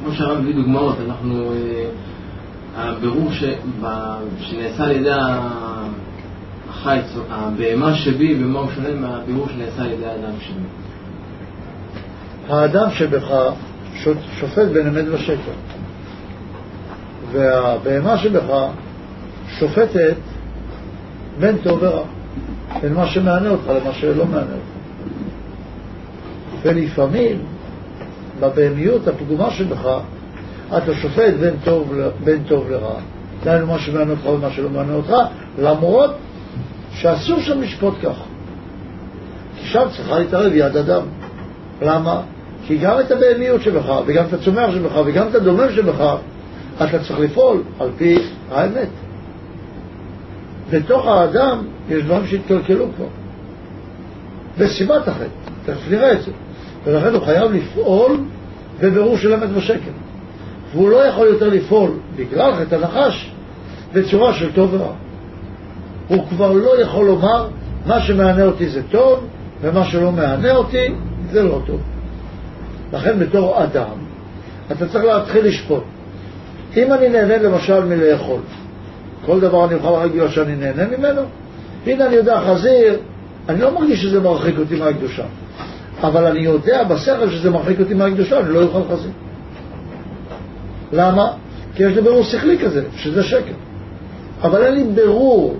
כמו 0.00 0.12
שהרב 0.12 0.38
הביא 0.38 0.54
דוגמאות, 0.54 0.96
אנחנו... 1.06 1.52
הבירור 2.78 3.30
שנעשה 4.40 4.84
על 4.84 4.90
ידי 4.90 5.10
החיץ, 6.70 7.04
הבהמה 7.30 7.94
שבי, 7.94 8.44
ומה 8.44 8.58
הוא 8.58 8.70
שונה 8.74 8.94
מהבירור 8.94 9.48
שנעשה 9.48 9.82
על 9.82 9.90
ידי 9.90 10.06
האדם 10.06 10.32
שבי. 10.40 10.60
האדם 12.48 12.90
שבך 12.90 13.28
שופט 14.40 14.68
בין 14.72 14.86
אמת 14.86 15.04
ושקר, 15.12 15.52
והבהמה 17.32 18.18
שבך 18.18 18.66
שופטת 19.58 20.16
בין 21.40 21.56
טוב 21.62 21.78
ורע, 21.82 22.04
בין 22.82 22.94
מה 22.94 23.06
שמענה 23.06 23.48
אותך 23.48 23.66
למה 23.68 23.92
שלא 23.92 24.26
מענה 24.26 24.40
אותך. 24.40 24.78
ולפעמים, 26.62 27.38
בבהמיות 28.40 29.08
הפגומה 29.08 29.50
שבך, 29.50 29.98
אתה 30.76 30.94
שופט 30.94 31.34
בין 31.40 31.54
טוב, 31.64 31.94
בין 32.24 32.42
טוב 32.48 32.70
לרע. 32.70 32.94
דהיינו 33.44 33.66
מה 33.66 33.78
שמעניין 33.78 34.10
אותך 34.10 34.26
ומה 34.26 34.50
שלא 34.50 34.70
מעניין 34.70 34.96
אותך, 34.96 35.14
למרות 35.58 36.10
שאסור 36.92 37.40
שם 37.40 37.60
לשפוט 37.60 37.94
כך. 38.02 38.16
כי 39.58 39.66
שם 39.66 39.86
צריכה 39.96 40.18
להתערב 40.18 40.52
יד 40.54 40.76
אדם. 40.76 41.02
למה? 41.82 42.20
כי 42.66 42.78
גם 42.78 43.00
את 43.00 43.10
הבהמיות 43.10 43.62
שבך, 43.62 43.92
וגם 44.06 44.24
את 44.24 44.32
הצומח 44.32 44.70
שבך, 44.74 44.92
וגם 45.06 45.28
את 45.28 45.34
הדומם 45.34 45.66
שבך, 45.74 46.16
אתה 46.76 46.98
צריך 46.98 47.20
לפעול 47.20 47.62
על 47.80 47.88
פי 47.96 48.18
האמת. 48.50 48.88
בתוך 50.70 51.06
האדם 51.06 51.58
יש 51.88 52.02
דברים 52.02 52.26
שהתקלקלו 52.26 52.86
כבר. 52.96 53.06
בסיבת 54.58 55.08
החטא, 55.08 55.24
תכף 55.66 55.90
נראה 55.90 56.12
את 56.12 56.22
זה. 56.22 56.30
ולכן 56.84 57.14
הוא 57.14 57.24
חייב 57.24 57.52
לפעול 57.52 58.16
בבירור 58.80 59.16
של 59.16 59.34
אמת 59.34 59.48
ושקר. 59.54 59.90
והוא 60.72 60.90
לא 60.90 60.96
יכול 60.96 61.26
יותר 61.26 61.48
לפעול 61.48 61.90
בגלל 62.16 62.54
חטא 62.54 62.74
הנחש 62.74 63.30
בצורה 63.92 64.32
של 64.34 64.52
טוב 64.52 64.74
ורע. 64.74 64.92
הוא 66.08 66.26
כבר 66.28 66.52
לא 66.52 66.82
יכול 66.82 67.06
לומר 67.06 67.48
מה 67.86 68.00
שמענה 68.00 68.44
אותי 68.44 68.68
זה 68.68 68.82
טוב 68.90 69.24
ומה 69.60 69.84
שלא 69.84 70.12
מענה 70.12 70.50
אותי 70.50 70.94
זה 71.32 71.42
לא 71.42 71.60
טוב. 71.66 71.80
לכן 72.92 73.18
בתור 73.18 73.64
אדם 73.64 73.96
אתה 74.72 74.88
צריך 74.88 75.04
להתחיל 75.04 75.46
לשפוט. 75.46 75.82
אם 76.76 76.92
אני 76.92 77.08
נהנה 77.08 77.38
למשל 77.38 77.84
מלאכול, 77.84 78.40
כל 79.26 79.40
דבר 79.40 79.64
אני 79.64 79.74
אוכל 79.74 80.08
בגלל 80.08 80.28
שאני 80.28 80.56
נהנה 80.56 80.96
ממנו, 80.96 81.22
הנה 81.86 82.06
אני 82.06 82.14
יודע 82.14 82.40
חזיר, 82.40 82.98
אני 83.48 83.60
לא 83.60 83.74
מרגיש 83.74 84.02
שזה 84.02 84.20
מרחיק 84.20 84.58
אותי 84.58 84.78
מהקדושה, 84.78 85.24
אבל 86.02 86.26
אני 86.26 86.40
יודע 86.40 86.84
בשכל 86.84 87.30
שזה 87.30 87.50
מרחיק 87.50 87.80
אותי 87.80 87.94
מהקדושה, 87.94 88.40
אני 88.40 88.54
לא 88.54 88.62
אוכל 88.62 88.94
חזיר. 88.94 89.10
למה? 90.92 91.32
כי 91.74 91.82
יש 91.82 91.96
לי 91.96 92.02
ברור 92.02 92.22
שכלי 92.22 92.58
כזה, 92.58 92.82
שזה 92.96 93.22
שקר. 93.22 93.54
אבל 94.42 94.64
אין 94.64 94.74
לי 94.74 94.84
ברור 94.84 95.56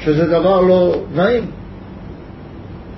שזה 0.00 0.26
דבר 0.26 0.60
לא 0.60 0.96
נעים. 1.14 1.46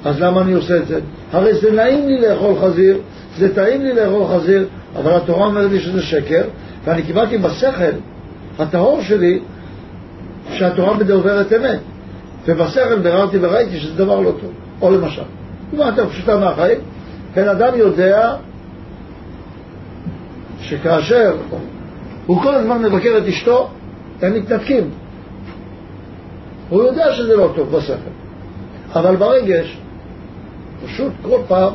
אז 0.05 0.21
למה 0.21 0.41
אני 0.43 0.53
עושה 0.53 0.77
את 0.77 0.87
זה? 0.87 1.01
הרי 1.33 1.55
זה 1.55 1.73
נעים 1.73 2.09
לי 2.09 2.21
לאכול 2.21 2.55
חזיר, 2.61 2.99
זה 3.37 3.55
טעים 3.55 3.83
לי 3.83 3.95
לאכול 3.95 4.27
חזיר, 4.27 4.67
אבל 4.97 5.13
התורה 5.13 5.47
אומרת 5.47 5.71
לי 5.71 5.81
שזה 5.81 6.03
שקר, 6.03 6.45
ואני 6.85 7.03
קיבלתי 7.03 7.39
בשכל 7.39 7.93
הטהור 8.59 9.03
שלי 9.03 9.41
שהתורה 10.53 10.97
מדוברת 10.97 11.53
אמת. 11.53 11.79
ובשכל 12.47 12.99
ביררתי 12.99 13.37
וראיתי 13.41 13.81
שזה 13.81 14.05
דבר 14.05 14.21
לא 14.21 14.31
טוב. 14.41 14.53
או 14.81 14.91
למשל, 14.91 15.23
דוגמה 15.71 15.87
יותר 15.87 16.09
פשוטה 16.09 16.37
מהחיים, 16.37 16.79
בן 17.35 17.49
אדם 17.49 17.79
יודע 17.79 18.35
שכאשר 20.63 21.37
הוא 22.27 22.43
כל 22.43 22.55
הזמן 22.55 22.83
מבקר 22.83 23.19
את 23.19 23.27
אשתו, 23.29 23.69
הם 24.23 24.35
מתנתקים. 24.35 24.91
הוא 26.69 26.83
יודע 26.83 27.13
שזה 27.13 27.37
לא 27.37 27.49
טוב 27.55 27.77
בשכל, 27.77 27.95
אבל 28.93 29.17
ברגש, 29.17 29.79
פשוט 30.85 31.13
כל 31.23 31.39
פעם 31.49 31.73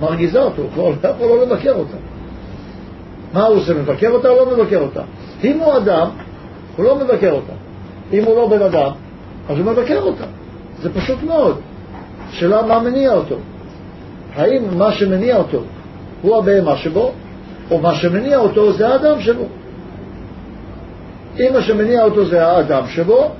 מרגיזה 0.00 0.42
אותו, 0.42 0.62
הוא 0.74 0.94
לא 1.02 1.08
יכול 1.08 1.26
לא 1.26 1.42
לבקר 1.42 1.74
אותה. 1.74 1.96
מה 3.32 3.46
הוא 3.46 3.56
עושה, 3.56 3.74
מבקר 3.74 4.10
אותה 4.10 4.28
או 4.28 4.36
לא 4.36 4.56
מבקר 4.56 4.80
אותה? 4.80 5.02
אם 5.44 5.58
הוא 5.58 5.76
אדם, 5.76 6.08
הוא 6.76 6.84
לא 6.84 6.96
מבקר 6.96 7.32
אותה. 7.32 7.52
אם 8.12 8.24
הוא 8.24 8.36
לא 8.36 8.48
בן 8.48 8.62
אדם, 8.62 8.90
אז 9.48 9.58
הוא 9.58 9.66
מבקר 9.66 10.02
אותה. 10.02 10.24
זה 10.82 10.94
פשוט 10.94 11.22
מאוד. 11.22 11.60
שאלה 12.30 12.62
מה 12.62 12.78
מניע 12.78 13.12
אותו. 13.12 13.36
האם 14.34 14.78
מה 14.78 14.92
שמניע 14.92 15.36
אותו 15.36 15.60
הוא 16.22 16.36
הבהמה 16.36 16.76
שבו, 16.76 17.12
או 17.70 17.78
מה 17.78 17.94
שמניע 17.94 18.38
אותו 18.38 18.72
זה 18.72 18.88
האדם 18.88 19.20
שבו. 19.20 19.44
אם 21.38 21.52
מה 21.52 21.62
שמניע 21.62 22.04
אותו 22.04 22.24
זה 22.24 22.46
האדם 22.46 22.88
שבו, 22.88 23.30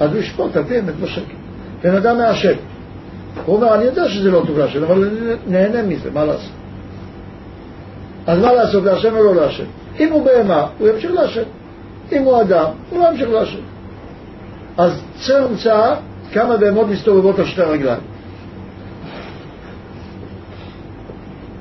אז 0.00 0.10
הוא 0.12 0.18
ישפוט 0.18 0.56
על 0.56 0.64
פי 0.64 0.78
אמת 0.78 0.96
בשקט. 0.96 1.34
בן 1.82 1.96
אדם 1.96 2.18
מעשן. 2.18 2.54
הוא 3.46 3.56
אומר, 3.56 3.74
אני 3.74 3.84
יודע 3.84 4.08
שזה 4.08 4.30
לא 4.30 4.42
טוב 4.46 4.58
לעשן, 4.58 4.82
אבל 4.82 5.04
אני 5.04 5.34
נהנה 5.46 5.82
מזה, 5.82 6.10
מה 6.10 6.24
לעשות? 6.24 6.52
אז 8.26 8.38
מה 8.38 8.52
לעשות, 8.52 8.84
לעשן 8.84 9.16
או 9.16 9.24
לא 9.24 9.34
לעשן? 9.34 9.64
אם 10.00 10.12
הוא 10.12 10.24
בהמה, 10.24 10.66
הוא 10.78 10.88
ימשיך 10.88 11.10
לעשן. 11.12 11.42
אם 12.12 12.22
הוא 12.22 12.40
אדם, 12.40 12.66
הוא 12.90 12.98
לא 13.00 13.08
ימשיך 13.08 13.28
לעשן. 13.30 13.60
אז 14.76 15.02
צא 15.26 15.44
המצאה 15.44 15.94
כמה 16.32 16.56
בהמות 16.56 16.86
מסתובבות 16.88 17.38
על 17.38 17.44
שתי 17.44 17.62
רגליים. 17.62 18.00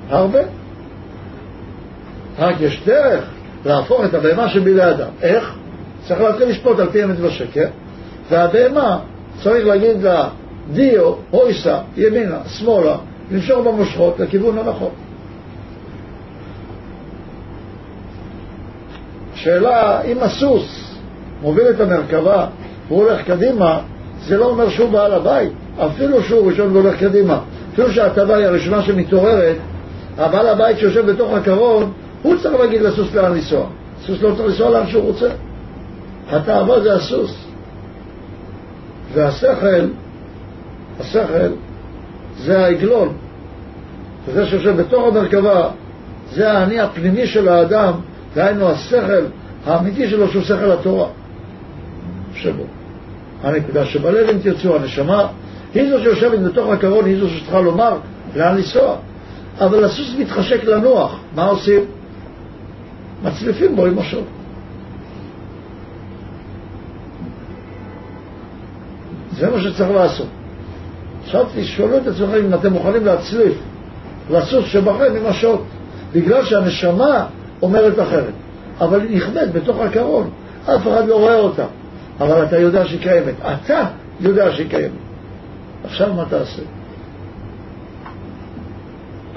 הרבה. 0.09 0.58
רק 2.39 2.55
יש 2.61 2.81
דרך 2.85 3.23
להפוך 3.65 4.05
את 4.05 4.13
הבהמה 4.13 4.49
שבי 4.49 4.73
לאדם. 4.73 5.09
איך? 5.21 5.55
צריך 6.07 6.21
להתחיל 6.21 6.47
לשפוט 6.49 6.79
על 6.79 6.89
פי 6.89 7.03
אמת 7.03 7.15
ושקר, 7.21 7.65
והבהמה 8.29 8.99
צריך 9.43 9.67
להגיד 9.67 10.03
לה 10.03 10.29
דיו, 10.71 11.13
אויסה, 11.33 11.79
ימינה, 11.97 12.39
שמאלה, 12.47 12.97
למשוך 13.31 13.67
במושכות 13.67 14.19
לכיוון 14.19 14.57
הנכון. 14.57 14.91
שאלה, 19.35 20.01
אם 20.01 20.17
הסוס 20.21 20.95
מוביל 21.41 21.69
את 21.69 21.79
המרכבה 21.79 22.47
והוא 22.87 23.03
הולך 23.03 23.21
קדימה, 23.21 23.79
זה 24.27 24.37
לא 24.37 24.45
אומר 24.45 24.69
שהוא 24.69 24.89
בעל 24.89 25.13
הבית, 25.13 25.51
אפילו 25.77 26.23
שהוא 26.23 26.51
ראשון 26.51 26.75
והולך 26.75 26.99
קדימה. 26.99 27.39
אפילו 27.73 27.91
שההטבה 27.91 28.35
היא 28.35 28.45
הראשונה 28.45 28.81
שמתעוררת, 28.81 29.55
הבעל 30.17 30.47
הבית 30.47 30.77
שיושב 30.77 31.11
בתוך 31.11 31.33
הקרון, 31.33 31.91
הוא 32.21 32.35
צריך 32.37 32.59
להגיד 32.59 32.81
לסוס 32.81 33.13
לאן 33.13 33.31
לנסוע. 33.31 33.67
הסוס 33.99 34.21
לא 34.21 34.29
צריך 34.35 34.47
לנסוע 34.47 34.69
לאן 34.69 34.87
שהוא 34.87 35.03
רוצה. 35.03 35.29
התאווה 36.29 36.81
זה 36.81 36.93
הסוס. 36.93 37.45
והשכל, 39.13 39.85
השכל 40.99 41.51
זה 42.37 42.65
העגלון. 42.65 43.13
וזה 44.25 44.45
שיושב 44.45 44.81
בתוך 44.81 45.07
המרכבה, 45.07 45.69
זה 46.31 46.51
האני 46.51 46.79
הפנימי 46.79 47.27
של 47.27 47.47
האדם, 47.47 47.93
דהיינו 48.35 48.69
השכל 48.69 49.25
האמיתי 49.65 50.09
שלו 50.09 50.27
שהוא 50.27 50.43
שכל 50.43 50.71
התורה 50.71 51.07
שבו. 52.35 52.63
הנקודה 53.43 53.85
שבלב, 53.85 54.29
אם 54.29 54.37
תרצו, 54.39 54.75
הנשמה, 54.75 55.27
היא 55.73 55.89
זו 55.89 56.03
שיושבת 56.03 56.39
בתוך 56.39 56.69
הקרון, 56.71 57.05
היא 57.05 57.19
זו 57.19 57.29
שצריכה 57.29 57.59
לומר 57.61 57.97
לאן 58.35 58.57
לנסוע. 58.57 58.95
אבל 59.59 59.83
הסוס 59.83 60.15
מתחשק 60.19 60.63
לנוח, 60.63 61.19
מה 61.35 61.45
עושים? 61.45 61.85
מצליפים 63.23 63.75
בו 63.75 63.85
עם 63.85 63.99
משוב. 63.99 64.23
זה 69.31 69.49
מה 69.49 69.61
שצריך 69.61 69.91
לעשות. 69.91 70.27
עכשיו 71.23 71.45
תשאלו 71.55 71.97
את 71.97 72.07
עצמכם 72.07 72.45
אם 72.45 72.53
אתם 72.53 72.73
מוכנים 72.73 73.05
להצליף 73.05 73.53
לסוס 74.29 74.65
שבכם 74.65 75.15
עם 75.17 75.25
השוט, 75.25 75.61
בגלל 76.13 76.45
שהנשמה 76.45 77.25
אומרת 77.61 77.99
אחרת. 77.99 78.33
אבל 78.79 79.01
היא 79.01 79.17
נכבדת 79.17 79.51
בתוך 79.53 79.79
הקרון, 79.79 80.29
אף 80.65 80.81
אחד 80.81 81.07
לא 81.07 81.15
רואה 81.19 81.39
אותה. 81.39 81.65
אבל 82.19 82.45
אתה 82.45 82.57
יודע 82.57 82.85
שהיא 82.87 83.01
קיימת. 83.01 83.33
אתה 83.39 83.83
יודע 84.19 84.51
שהיא 84.51 84.69
קיימת. 84.69 84.91
עכשיו 85.83 86.13
מה 86.13 86.25
תעשה? 86.29 86.61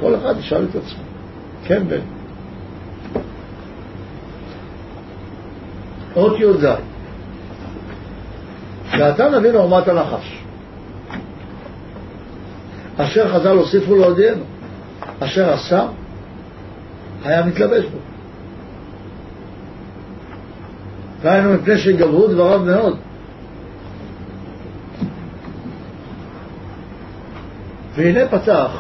כל 0.01 0.15
אחד 0.15 0.35
ישאל 0.39 0.67
את 0.71 0.77
עצמו. 0.77 1.03
כן, 1.65 1.83
בן. 1.89 2.01
אות 6.17 6.41
י"ז 6.41 6.67
ואתה 8.99 9.29
נביא 9.29 9.51
לעומת 9.51 9.89
הנחש 9.89 10.43
אשר 12.97 13.33
חז"ל 13.33 13.57
הוסיפו 13.57 13.97
להודיענו 13.97 14.45
אשר 15.21 15.53
עשה 15.53 15.87
היה 17.25 17.47
מתלבש 17.47 17.85
בו 17.85 17.99
דהיינו 21.23 21.53
מפני 21.53 21.79
שגברו 21.79 22.29
דבריו 22.29 22.61
מאוד. 22.61 22.97
והנה 27.95 28.29
פתח 28.29 28.71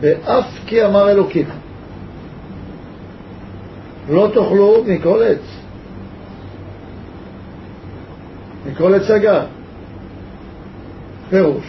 באף 0.00 0.44
כי 0.66 0.84
אמר 0.84 1.10
אלוקים 1.10 1.46
לא 4.08 4.30
תאכלו 4.34 4.84
מכל 4.86 5.22
עץ 5.22 5.65
עץ 8.94 9.10
הגן 9.10 9.44
פירוש 11.30 11.64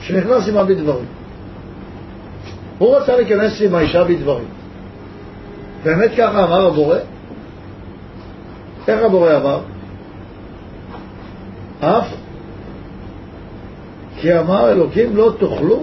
שנכנס 0.00 0.48
עמה 0.48 0.64
בדברים 0.64 1.04
הוא 2.78 2.96
רצה 2.96 3.16
להיכנס 3.16 3.62
עם 3.62 3.74
האישה 3.74 4.04
בדברים 4.04 4.44
באמת 5.84 6.10
ככה 6.18 6.44
אמר 6.44 6.66
הבורא 6.66 6.96
איך 8.88 9.02
הבורא 9.02 9.36
אמר? 9.36 9.60
אף 11.80 12.06
כי 14.16 14.38
אמר 14.38 14.72
אלוקים 14.72 15.16
לא 15.16 15.32
תאכלו 15.38 15.82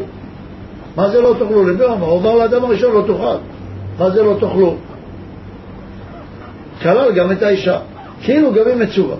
מה 0.96 1.10
זה 1.10 1.22
לא 1.22 1.36
תאכלו? 1.40 1.64
למי 1.64 1.84
הוא 1.84 1.94
אמר? 1.94 2.08
הוא 2.08 2.20
אמר 2.20 2.36
לאדם 2.36 2.64
הראשון 2.64 2.96
לא 2.96 3.02
תאכל 3.08 3.38
מה 4.00 4.10
זה 4.10 4.24
לא 4.24 4.38
תאכלו? 4.40 4.76
כלל 6.82 7.12
גם 7.12 7.32
את 7.32 7.42
האישה 7.42 7.80
כאילו 8.22 8.54
גם 8.54 8.68
היא 8.68 8.76
מצווה 8.76 9.16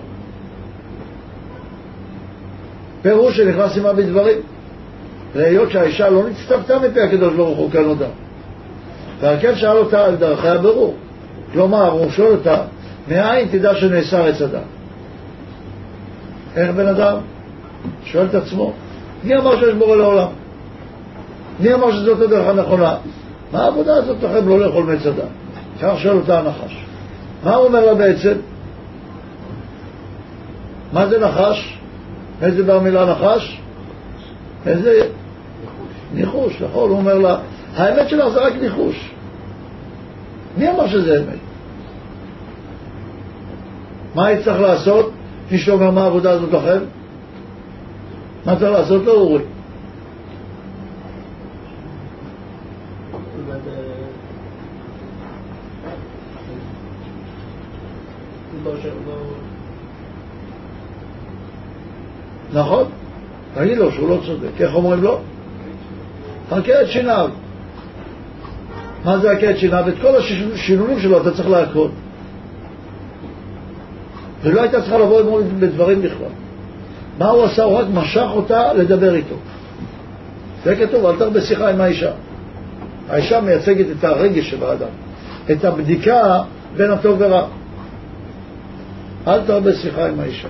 פירוש 3.02 3.36
שנכנס 3.36 3.76
עמה 3.78 3.92
בדברים 3.92 4.38
והיות 5.34 5.70
שהאישה 5.70 6.08
לא 6.08 6.22
נצטוותה 6.28 6.78
מפי 6.78 7.00
הקדוש 7.00 7.34
ברוך 7.34 7.58
הוא 7.58 7.70
כנודע 7.70 8.06
ועל 9.20 9.36
כן 9.40 9.54
שאל 9.54 9.76
אותה 9.76 10.04
על 10.04 10.16
דרכי 10.16 10.48
הבירור 10.48 10.94
כלומר 11.52 11.90
הוא 11.90 12.10
שואל 12.10 12.32
אותה 12.32 12.56
מאין 13.08 13.48
תדע 13.48 13.74
שנאסר 13.74 14.26
עץ 14.26 14.42
הדת? 14.42 14.62
איך 16.56 16.70
בן 16.70 16.86
אדם 16.86 17.16
שואל 18.04 18.26
את 18.26 18.34
עצמו, 18.34 18.72
מי 19.24 19.36
אמר 19.36 19.60
שיש 19.60 19.74
בורא 19.74 19.96
לעולם? 19.96 20.28
מי 21.60 21.74
אמר 21.74 21.92
שזאת 21.92 22.20
הדרך 22.20 22.48
הנכונה? 22.48 22.96
מה 23.52 23.62
העבודה 23.62 23.94
הזאת 23.94 24.16
לכם 24.22 24.48
לא 24.48 24.60
לאכול 24.60 24.84
מעץ 24.84 25.06
הדת? 25.06 25.24
כך 25.82 25.94
שואל 25.98 26.16
אותה 26.16 26.38
הנחש. 26.38 26.84
מה 27.44 27.54
הוא 27.54 27.66
אומר 27.66 27.86
לה 27.86 27.94
בעצם? 27.94 28.32
מה 30.92 31.06
זה 31.06 31.18
נחש? 31.18 31.77
איזה 32.42 32.62
בא 32.62 32.78
מילה 32.78 33.06
נחש? 33.06 33.60
איזה... 34.66 35.08
ניחוש, 36.14 36.62
נכון? 36.62 36.90
הוא 36.90 36.98
אומר 36.98 37.18
לה, 37.18 37.38
האמת 37.76 38.08
שלך 38.08 38.28
זה 38.28 38.40
רק 38.40 38.52
ניחוש. 38.60 39.10
מי 40.56 40.70
אמר 40.70 40.88
שזה 40.88 41.18
אמת? 41.18 41.38
מה 44.14 44.26
היא 44.26 44.44
צריך 44.44 44.60
לעשות? 44.60 45.12
מי 45.50 45.58
שאומר 45.58 45.90
מה 45.90 46.02
העבודה 46.02 46.30
הזאת 46.30 46.52
לכם? 46.52 46.78
מה 48.46 48.56
צריך 48.56 48.72
לעשות 48.72 49.04
לו, 49.04 49.12
אורי? 49.12 49.42
נכון, 62.58 62.84
תגיד 63.54 63.78
לו 63.78 63.92
שהוא 63.92 64.08
לא 64.08 64.20
צודק. 64.26 64.60
איך 64.60 64.74
אומרים 64.74 65.02
לו? 65.02 65.20
חכה 66.50 66.82
את 66.82 66.88
שיניו. 66.88 67.30
מה 69.04 69.18
זה 69.18 69.30
הכה 69.30 69.50
את 69.50 69.58
שיניו? 69.58 69.88
את 69.88 69.94
כל 70.02 70.16
השינונים 70.16 71.00
שלו 71.00 71.20
אתה 71.20 71.30
צריך 71.30 71.48
להכות. 71.48 71.90
ולא 74.42 74.60
הייתה 74.60 74.80
צריכה 74.80 74.98
לבוא 74.98 75.40
בדברים 75.58 76.02
בכלל. 76.02 76.32
מה 77.18 77.30
הוא 77.30 77.44
עשה? 77.44 77.62
הוא 77.62 77.78
רק 77.78 77.86
משך 77.94 78.26
אותה 78.30 78.72
לדבר 78.72 79.14
איתו. 79.14 79.34
זה 80.64 80.76
כתוב, 80.76 81.06
אל 81.06 81.16
תרבה 81.16 81.40
שיחה 81.40 81.70
עם 81.70 81.80
האישה. 81.80 82.10
האישה 83.08 83.40
מייצגת 83.40 83.86
את 83.98 84.04
הרגש 84.04 84.50
של 84.50 84.64
האדם, 84.64 84.88
את 85.50 85.64
הבדיקה 85.64 86.42
בין 86.76 86.90
הטוב 86.90 87.16
ורע. 87.20 87.46
אל 89.26 89.40
תרבה 89.46 89.72
שיחה 89.72 90.08
עם 90.08 90.20
האישה. 90.20 90.48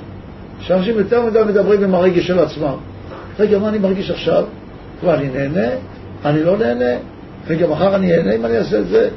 שאנשים 0.60 0.98
יותר 0.98 1.26
מדי 1.26 1.40
מדברים 1.46 1.84
עם 1.84 1.94
הרגש 1.94 2.26
של 2.26 2.38
עצמם. 2.38 2.74
רגע, 3.38 3.58
מה 3.58 3.68
אני 3.68 3.78
מרגיש 3.78 4.10
עכשיו? 4.10 4.44
כבר 5.00 5.14
אני 5.14 5.28
נהנה? 5.28 5.68
אני 6.24 6.44
לא 6.44 6.56
נהנה? 6.56 6.98
רגע, 7.48 7.66
מחר 7.66 7.94
אני 7.94 8.14
אהנה 8.16 8.34
אם 8.34 8.46
אני 8.46 8.56
אעשה 8.56 8.78
את 8.78 8.88
זה? 8.88 9.08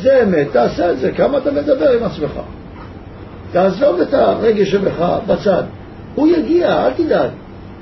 זה 0.00 0.22
אמת, 0.22 0.46
תעשה 0.52 0.90
את 0.92 0.98
זה. 0.98 1.12
כמה 1.12 1.38
אתה 1.38 1.52
מדבר 1.52 1.90
עם 1.90 2.04
עצמך? 2.04 2.40
תעזוב 3.52 4.00
את 4.00 4.14
הרגש 4.14 4.70
שלך 4.70 5.04
בצד. 5.26 5.62
הוא 6.14 6.28
יגיע, 6.28 6.86
אל 6.86 6.92
תדאג. 6.92 7.30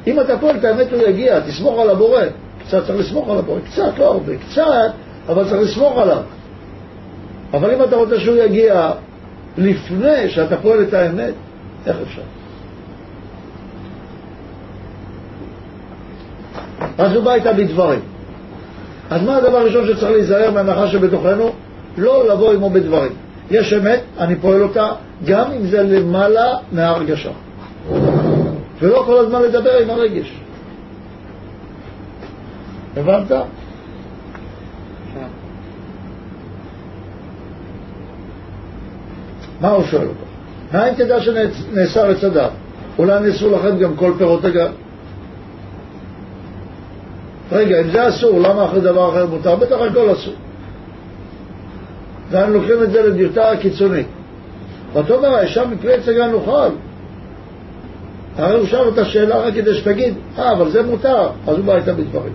אם 0.07 0.21
אתה 0.21 0.39
פועל 0.39 0.57
את 0.57 0.65
האמת 0.65 0.93
הוא 0.93 1.03
יגיע, 1.03 1.41
תסמוך 1.41 1.81
על 1.81 1.91
הבורא. 1.91 2.23
קצת 2.67 2.87
צריך 2.87 2.99
לסמוך 3.01 3.29
על 3.31 3.39
הבורא, 3.39 3.61
קצת, 3.61 3.99
לא 3.99 4.05
הרבה, 4.13 4.33
קצת, 4.37 4.93
אבל 5.29 5.45
צריך 5.45 5.63
לסמוך 5.63 5.99
עליו. 5.99 6.23
אבל 7.55 7.71
אם 7.75 7.83
אתה 7.83 7.97
רוצה 7.97 8.21
שהוא 8.21 8.37
יגיע 8.37 8.91
לפני 9.59 10.29
שאתה 10.29 10.57
פועל 10.57 10.83
את 10.83 10.95
האמת, 10.95 11.35
איך 11.87 11.97
אפשר? 12.03 12.23
אז 16.99 17.15
הוא 17.15 17.25
בא 17.25 17.35
איתה 17.35 17.53
בדברים. 17.53 18.01
אז 19.11 19.23
מה 19.23 19.37
הדבר 19.37 19.57
הראשון 19.57 19.87
שצריך 19.87 20.11
להיזהר 20.11 20.51
מהנחה 20.51 20.89
שבתוכנו? 20.89 21.53
לא 21.99 22.29
לבוא 22.29 22.53
עמו 22.53 22.71
בדברים. 22.71 23.13
יש 23.51 23.73
אמת, 23.73 24.01
אני 24.19 24.37
פועל 24.37 24.63
אותה, 24.63 24.89
גם 25.25 25.53
אם 25.53 25.67
זה 25.67 25.83
למעלה 25.83 26.57
מההרגשה. 26.73 27.31
ולא 28.81 29.03
כל 29.07 29.19
הזמן 29.19 29.43
לדבר 29.43 29.79
עם 29.79 29.91
הרגש. 29.91 30.33
הבנת? 32.97 33.33
מה 39.61 39.69
הוא 39.69 39.85
שואל 39.85 40.03
אותו? 40.03 40.25
מאין 40.73 40.95
תדע 40.95 41.21
שנאסר 41.21 42.11
עץ 42.11 42.25
הדת? 42.25 42.51
אולי 42.99 43.21
נאסרו 43.21 43.51
לכם 43.51 43.79
גם 43.79 43.97
כל 43.97 44.13
פירות 44.19 44.45
הגן? 44.45 44.71
רגע, 47.53 47.81
אם 47.81 47.91
זה 47.91 48.09
אסור, 48.09 48.41
למה 48.41 48.65
אחרי 48.65 48.81
דבר 48.81 49.09
אחר 49.09 49.27
מותר? 49.27 49.57
בטח 49.57 49.77
הכל 49.91 50.13
אסור. 50.13 50.35
ואנו 52.31 52.55
לוקחים 52.55 52.83
את 52.83 52.91
זה 52.91 53.03
לדיוטה 53.03 53.51
הקיצונית. 53.51 54.07
ותאמר 54.95 55.35
האישה 55.35 55.65
מפרי 55.67 55.95
עץ 55.95 56.09
הגן 56.09 56.31
נאכל. 56.31 56.75
הרי 58.37 58.59
הוא 58.59 58.67
שאל 58.67 58.87
אותה 58.87 59.05
שאלה 59.05 59.39
רק 59.39 59.55
כדי 59.55 59.75
שתגיד, 59.75 60.15
אה, 60.39 60.53
אבל 60.53 60.71
זה 60.71 60.83
מותר, 60.83 61.29
אז 61.47 61.57
הוא 61.57 61.65
בא 61.65 61.77
איתה 61.77 61.93
בדברים. 61.93 62.33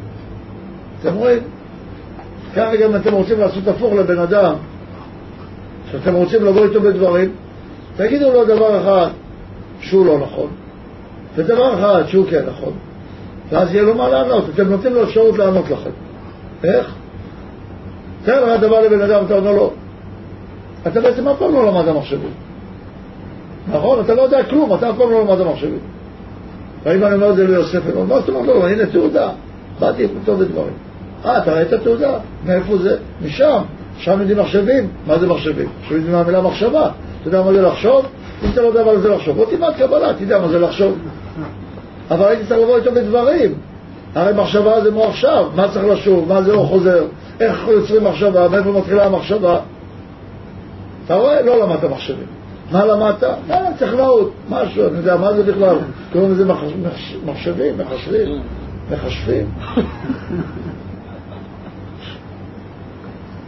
אתם 1.02 1.13
רואים? 1.13 1.39
ככה 2.56 2.76
גם 2.76 2.95
אתם 2.95 3.13
רוצים 3.13 3.39
לעשות 3.39 3.67
הפוך 3.67 3.93
לבן 3.93 4.19
אדם, 4.19 4.54
שאתם 5.91 6.13
רוצים 6.13 6.45
לבוא 6.45 6.65
איתו 6.65 6.82
בדברים, 6.82 7.32
תגידו 7.95 8.32
לו 8.34 8.45
דבר 8.45 8.82
אחד 8.82 9.08
שהוא 9.82 10.06
לא 10.06 10.19
נכון, 10.19 10.48
ודבר 11.36 11.74
אחד 11.74 12.04
שהוא 12.08 12.26
כן 12.30 12.43
נכון, 12.48 12.74
ואז 13.52 13.74
יהיה 13.74 13.84
לו 13.84 13.96
מה 13.96 14.10
לענות. 14.10 14.46
אתם 14.54 14.70
נותנים 14.70 14.94
לו 14.94 15.04
אפשרות 15.04 15.38
לענות 15.38 15.70
לכם. 15.70 15.90
איך? 16.64 16.94
תאר 18.26 18.54
לך 18.54 18.62
דבר 18.62 18.80
לבן 18.80 19.02
אדם, 19.02 19.26
אתה 19.26 19.38
אומר 19.38 19.52
לו, 19.52 19.72
אתה 20.88 21.02
בעצם 21.02 21.28
אף 21.28 21.38
פעם 21.40 21.54
לא 21.54 21.66
למד 21.66 21.88
המחשבים. 21.88 22.32
נכון? 23.72 24.00
אתה 24.00 24.16
לא 24.16 24.22
יודע 24.22 24.44
כלום, 24.44 24.74
אתה 24.74 24.90
אף 24.90 24.96
פעם 24.98 25.12
לא 25.12 25.22
למד 25.22 25.42
המחשבים. 25.42 25.80
ואם 26.84 27.04
אני 27.04 27.16
אומר 27.16 27.30
את 27.30 27.36
זה 27.36 27.48
ליוסף, 27.48 27.82
אני 27.86 27.94
אומר, 27.94 28.16
מה 28.16 28.20
זאת 28.20 28.30
אומרת 28.30 28.46
לו? 28.46 28.68
הנה 28.68 28.86
תעודה, 28.86 29.30
באתי 29.80 30.04
איתו 30.04 30.38
בדברים. 30.38 30.74
אה, 31.26 31.38
אתה 31.38 31.54
ראית 31.54 31.74
תעודה? 31.74 32.18
מאיפה 32.46 32.78
זה? 32.78 32.98
משם. 33.26 33.62
שם 33.98 34.20
יודעים 34.20 34.40
מחשבים. 34.40 34.88
מה 35.08 35.20
זה 35.20 35.28
מחשבים? 35.28 35.70
עכשיו 35.82 35.98
יודעים 35.98 36.14
מה 36.14 36.22
המילה 36.22 36.42
מחשבה. 36.42 36.90
אתה 37.22 37.28
יודע 37.28 37.42
מה 37.42 37.54
זה 37.54 37.62
לחשוב? 37.62 38.06
אם 38.44 38.50
אתה 38.54 38.62
לא 38.62 38.68
יודע 38.68 38.84
מה 38.84 38.98
זה 38.98 39.10
לחשוב, 39.10 39.36
בוא 39.36 39.46
תלמד 39.46 39.74
קבלה, 39.78 40.14
תדע 40.14 40.40
מה 40.40 40.48
זה 40.48 40.60
לחשוב. 40.60 40.98
אבל 42.12 42.26
הייתי 42.26 42.45
צריך 42.45 42.60
לבוא 42.62 42.78
איתו 42.78 42.91
בדברים. 42.91 43.54
הרי 44.15 44.34
מחשבה 44.34 44.82
זה 44.82 44.91
מוח 44.91 45.15
שווא, 45.15 45.50
מה 45.56 45.67
צריך 45.67 45.86
לשוב, 45.86 46.28
מה 46.28 46.41
זה 46.41 46.54
לא 46.54 46.65
חוזר, 46.69 47.06
איך 47.39 47.67
יוצרים 47.67 48.04
מחשבה, 48.04 48.48
מאיפה 48.48 48.72
מתחילה 48.72 49.06
המחשבה. 49.06 49.60
אתה 51.06 51.15
רואה? 51.15 51.41
לא 51.41 51.60
למדת 51.60 51.84
מחשבים. 51.84 52.26
מה 52.72 52.86
למדת? 52.86 53.24
אה, 53.24 53.65
טכנאות, 53.78 54.32
משהו, 54.50 54.88
אני 54.88 54.98
יודע, 54.98 55.15
מה 55.15 55.34
זה 55.34 55.43
בכלל? 55.43 55.78
קוראים 56.12 56.32
לזה 56.32 56.45
מחשבים, 56.45 57.78
מחשבים, 57.78 58.41
מחשבים. 58.91 59.50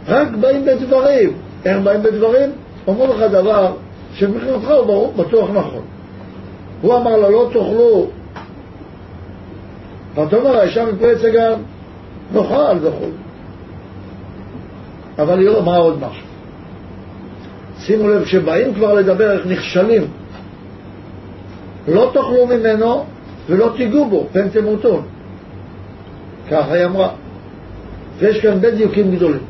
רק 0.08 0.28
באים 0.40 0.64
בדברים. 0.64 1.32
איך 1.64 1.78
באים 1.84 2.02
בדברים? 2.02 2.50
אומרים 2.86 3.10
לך 3.10 3.20
דבר 3.30 3.72
שמבחינתך 4.14 4.70
הוא 4.86 5.12
בטוח 5.16 5.50
נכון. 5.50 5.82
הוא 6.82 6.96
אמר 6.96 7.16
לה, 7.16 7.28
לא 7.28 7.48
תאכלו 7.52 8.06
ואתה 10.14 10.36
אומר, 10.36 10.56
האישה 10.56 10.84
מפרץ 10.84 11.24
הגן, 11.24 11.52
נאכל 12.32 12.76
וכו'. 12.82 13.10
אבל 15.18 15.42
יראה 15.42 15.62
מה 15.62 15.76
עוד 15.76 15.98
משהו. 16.00 16.26
שימו 17.78 18.08
לב, 18.08 18.24
כשבאים 18.24 18.74
כבר 18.74 18.94
לדבר 18.94 19.32
איך 19.32 19.46
נכשלים, 19.46 20.02
לא 21.88 22.10
תאכלו 22.14 22.46
ממנו 22.46 23.04
ולא 23.46 23.72
תיגעו 23.76 24.08
בו, 24.08 24.26
פן 24.32 24.48
תמותון. 24.48 25.02
ככה 26.50 26.72
היא 26.72 26.84
אמרה. 26.84 27.10
ויש 28.18 28.40
כאן 28.40 28.60
בין 28.60 28.74
דיוקים 28.74 29.16
גדולים. 29.16 29.42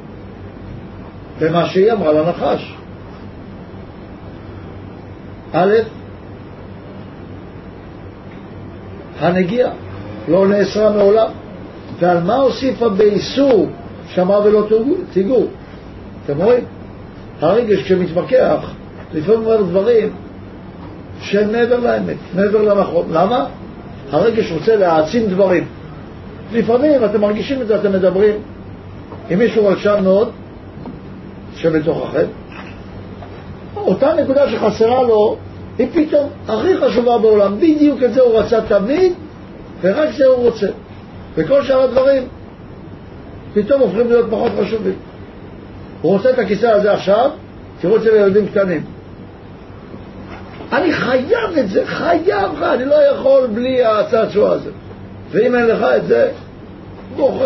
במה 1.40 1.66
שהיא 1.66 1.92
אמרה 1.92 2.12
לנחש. 2.12 2.74
א', 5.52 5.72
הנגיעה. 9.20 9.70
לא 10.28 10.48
נאסרה 10.48 10.90
מעולם. 10.90 11.28
ועל 11.98 12.22
מה 12.22 12.36
הוסיפה 12.36 12.88
באיסור 12.88 13.66
שמע 14.08 14.38
ולא 14.38 14.66
תיגעו? 15.12 15.46
אתם 16.24 16.42
רואים? 16.42 16.64
הרגש 17.40 17.82
כשמתווכח, 17.82 18.70
לפעמים 19.14 19.40
אומר 19.40 19.62
דברים 19.62 20.10
שהם 21.20 21.52
מעבר 21.52 21.80
לאמת, 21.80 22.16
מעבר 22.34 22.62
לנכון. 22.62 23.06
למה? 23.10 23.46
הרגש 24.10 24.52
רוצה 24.52 24.76
להעצים 24.76 25.26
דברים. 25.26 25.64
לפעמים 26.52 27.04
אתם 27.04 27.20
מרגישים 27.20 27.62
את 27.62 27.66
זה, 27.66 27.76
אתם 27.76 27.92
מדברים 27.92 28.34
עם 29.30 29.38
מישהו 29.38 29.66
רשם 29.66 29.96
מאוד, 30.02 30.30
שבתוככם, 31.56 32.26
אותה 33.76 34.12
נקודה 34.22 34.50
שחסרה 34.50 35.02
לו, 35.02 35.36
היא 35.78 35.86
פתאום 35.92 36.28
הכי 36.48 36.76
חשובה 36.76 37.18
בעולם. 37.18 37.56
בדיוק 37.56 38.02
את 38.02 38.14
זה 38.14 38.20
הוא 38.20 38.38
רצה 38.38 38.60
תמיד, 38.60 39.12
ורק 39.82 40.08
זה 40.16 40.26
הוא 40.26 40.36
רוצה. 40.36 40.66
וכל 41.34 41.62
שאר 41.62 41.82
הדברים 41.82 42.22
פתאום 43.54 43.80
הופכים 43.80 44.08
להיות 44.08 44.26
פחות 44.30 44.52
חשובים. 44.60 44.94
הוא 46.02 46.12
רוצה 46.12 46.30
את 46.30 46.38
הכיסא 46.38 46.66
הזה 46.66 46.92
עכשיו, 46.92 47.30
תראו 47.80 47.96
אצל 47.96 48.14
ילדים 48.14 48.46
קטנים. 48.46 48.84
אני 50.72 50.92
חייב 50.92 51.58
את 51.58 51.68
זה, 51.68 51.86
חייב 51.86 52.52
לך, 52.52 52.62
אני 52.62 52.84
לא 52.84 52.94
יכול 52.94 53.46
בלי 53.54 53.84
הצעצוע 53.84 54.52
הזה. 54.52 54.70
ואם 55.30 55.54
אין 55.54 55.66
לך 55.66 55.86
את 55.96 56.06
זה, 56.06 56.30
בוכה, 57.16 57.44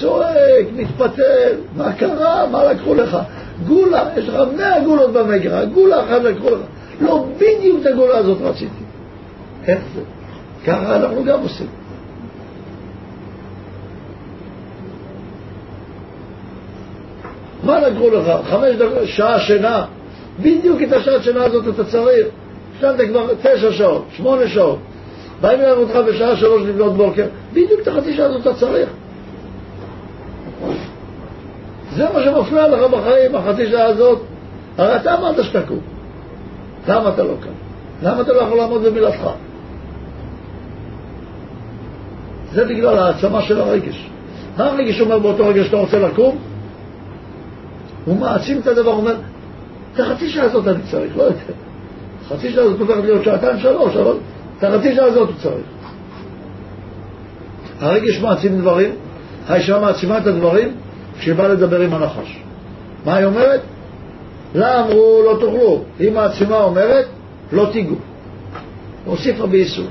צועק, 0.00 0.66
מתפתל, 0.76 1.52
מה 1.76 1.92
קרה? 1.92 2.46
מה 2.46 2.64
לקחו 2.64 2.94
לך? 2.94 3.18
גולה, 3.66 4.08
יש 4.16 4.28
לך 4.28 4.34
מאה 4.56 4.80
גולות 4.80 5.12
במגרה, 5.12 5.64
גולה 5.64 6.04
אחת 6.04 6.22
לקחו 6.22 6.50
לך. 6.50 6.60
לא 7.00 7.26
בדיוק 7.36 7.80
את 7.80 7.86
הגולה 7.86 8.18
הזאת 8.18 8.38
רציתי. 8.42 8.84
איך 9.66 9.80
זה? 9.94 10.00
ככה 10.64 10.96
אנחנו 10.96 11.24
גם 11.24 11.40
עושים. 11.40 11.66
מה 17.64 17.80
לקחו 17.80 18.10
לך? 18.10 18.32
חמש 18.50 18.76
דקות, 18.76 19.04
שעה 19.04 19.40
שינה? 19.40 19.84
בדיוק 20.40 20.82
את 20.82 20.92
השעת 20.92 21.22
שינה 21.22 21.44
הזאת 21.44 21.74
אתה 21.74 21.84
צריך. 21.84 22.26
ישנת 22.78 23.00
כבר 23.08 23.26
תשע 23.42 23.72
שעות, 23.72 24.04
שמונה 24.10 24.48
שעות. 24.48 24.78
באים 25.40 25.60
אליו 25.60 25.78
אותך 25.78 25.96
בשעה 25.96 26.36
שלוש 26.36 26.62
לפנות 26.62 26.96
בוקר, 26.96 27.26
בדיוק 27.52 27.80
את 27.82 27.88
החצי 27.88 28.16
שעה 28.16 28.26
הזאת 28.26 28.40
אתה 28.40 28.54
צריך. 28.54 28.88
זה 31.92 32.06
מה 32.14 32.22
שמפריע 32.24 32.68
לך 32.68 32.90
בחיים, 32.90 33.34
החצי 33.34 33.66
שעה 33.66 33.84
הזאת. 33.84 34.18
הרי 34.78 34.96
אתה 34.96 35.14
אמרת 35.14 35.44
שתקום. 35.44 35.78
למה 36.88 37.08
אתה 37.08 37.22
לא 37.22 37.34
קם? 37.40 37.50
למה 38.02 38.20
אתה 38.20 38.32
לא 38.32 38.40
יכול 38.40 38.58
לעמוד 38.58 38.82
במילתך? 38.82 39.28
זה 42.54 42.64
בגלל 42.64 42.98
העצמה 42.98 43.42
של 43.42 43.60
הרגש. 43.60 44.10
הרגש 44.56 45.00
אומר 45.00 45.18
באותו 45.18 45.46
רגע 45.46 45.64
שאתה 45.64 45.76
רוצה 45.76 45.98
לקום? 45.98 46.38
הוא 48.04 48.16
מעצים 48.16 48.58
את 48.58 48.66
הדבר, 48.66 48.90
אומר, 48.90 49.14
את 49.94 50.00
החצי 50.00 50.28
שעה 50.28 50.44
הזאת 50.44 50.68
אני 50.68 50.82
צריך, 50.90 51.16
לא 51.16 51.22
יותר. 51.22 51.52
חצי 52.28 52.52
שעה 52.52 52.64
הזאת 52.64 52.80
הופכת 52.80 53.04
להיות 53.04 53.24
שעתיים 53.24 53.58
שלוש, 53.58 53.96
אבל 53.96 54.14
את 54.58 54.64
החצי 54.64 54.94
שעה 54.94 55.04
הזאת 55.04 55.28
הוא 55.28 55.36
צריך. 55.42 55.64
הרגש 57.80 58.20
מעצים 58.20 58.58
דברים, 58.58 58.90
האישה 59.48 59.80
מעצימה 59.80 60.18
את 60.18 60.26
הדברים 60.26 60.68
כשהיא 61.18 61.34
באה 61.34 61.48
לדבר 61.48 61.80
עם 61.80 61.94
הנחש. 61.94 62.38
מה 63.04 63.16
היא 63.16 63.26
אומרת? 63.26 63.60
לה 64.54 64.80
אמרו 64.80 65.22
לא 65.24 65.38
תאכלו. 65.40 65.82
היא 65.98 66.12
מעצימה 66.12 66.56
אומרת 66.56 67.06
לא 67.52 67.68
תיגעו. 67.72 67.96
הוסיפה 69.04 69.46
באיסור. 69.46 69.86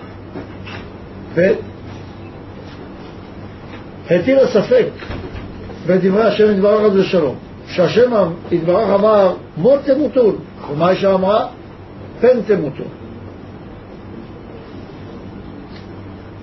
והטילה 4.07 4.47
ספק 4.47 4.85
בדברי 5.87 6.23
השם 6.23 6.51
יתברך 6.51 6.81
עד 6.85 6.95
ושלום. 6.95 7.35
שהשם 7.67 8.11
יתברך 8.51 8.89
אמר 8.89 9.35
מות 9.57 9.79
תמותון, 9.85 10.35
ומה 10.71 10.87
האישה 10.87 11.13
אמרה? 11.13 11.47
פן 12.21 12.41
תמותון. 12.47 12.87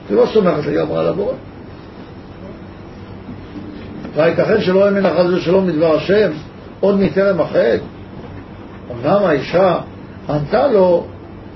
היא 0.09 0.17
לא 0.17 0.27
סומכת 0.27 0.67
לגמרי 0.67 0.99
על 0.99 1.07
הבורא. 1.07 1.33
והייתכן 4.15 4.61
שלא 4.61 4.87
יאמין 4.87 5.03
לך 5.03 5.13
חס 5.13 5.27
ושלום 5.27 5.67
מדבר 5.67 5.97
השם 5.97 6.31
עוד 6.81 7.01
מטרם 7.01 7.41
החטא? 7.41 7.77
אמנם 8.91 9.25
האישה 9.25 9.79
ענתה 10.29 10.67
לו 10.67 11.07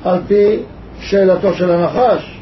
על 0.04 0.20
פי 0.26 0.56
שאלתו 1.00 1.54
של 1.54 1.70
הנחש. 1.70 2.33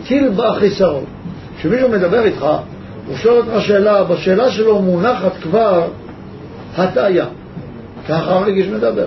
הטיל 0.00 0.28
בה 0.28 0.52
חיסרון. 0.58 1.04
כשמישהו 1.58 1.88
מדבר 1.88 2.24
איתך, 2.24 2.46
הוא 3.06 3.16
שואל 3.16 3.36
אותך 3.36 3.64
שאלה, 3.66 4.04
בשאלה 4.04 4.50
שלו 4.50 4.82
מונחת 4.82 5.32
כבר 5.42 5.88
הטעיה. 6.76 7.26
ככה 8.08 8.32
הרגיש 8.32 8.66
מדבר. 8.66 9.06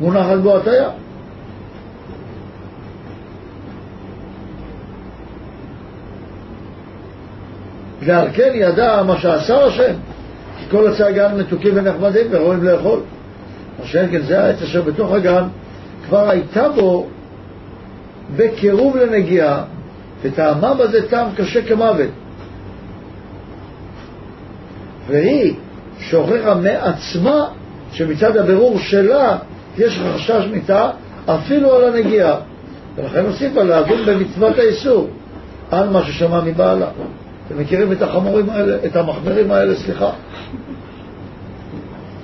מונחת 0.00 0.36
בו 0.42 0.56
הטעיה. 0.56 0.88
ועל 8.00 8.28
כן 8.32 8.50
ידע 8.54 9.02
מה 9.02 9.18
שעשה 9.18 9.64
השם, 9.64 9.92
כי 10.58 10.64
כל 10.70 10.88
עצי 10.88 11.02
הגן 11.02 11.36
מתוקים 11.38 11.72
ונחמדים 11.76 12.26
וראויים 12.30 12.64
לאכול. 12.64 13.00
מה 13.78 13.86
שאין 13.86 14.10
כן 14.10 14.22
זה 14.22 14.44
העץ 14.44 14.62
אשר 14.62 14.82
בתוך 14.82 15.12
הגן 15.12 15.42
כבר 16.08 16.30
הייתה 16.30 16.68
בו 16.68 17.06
בקירוב 18.36 18.96
לנגיעה, 18.96 19.64
וטעמה 20.22 20.74
בזה 20.74 21.08
טעם 21.08 21.26
קשה 21.36 21.62
כמוות. 21.62 22.10
והיא 25.08 25.54
שהוכיחה 25.98 26.54
מעצמה 26.54 27.48
שמצד 27.92 28.36
הבירור 28.36 28.78
שלה 28.78 29.38
יש 29.78 30.00
חשש 30.14 30.46
מיתה 30.52 30.90
אפילו 31.26 31.74
על 31.74 31.84
הנגיעה. 31.84 32.36
ולכן 32.96 33.24
הוסיפה 33.24 33.62
להבין 33.62 33.98
במצוות 34.06 34.58
האיסור 34.58 35.08
על 35.70 35.88
מה 35.88 36.04
ששמע 36.04 36.40
מבעלה. 36.40 36.88
אתם 37.46 37.58
מכירים 37.58 37.92
את 37.92 38.02
החמורים 38.02 38.50
האלה, 38.50 38.76
את 38.86 38.96
המחמרים 38.96 39.50
האלה, 39.50 39.74
סליחה? 39.76 40.10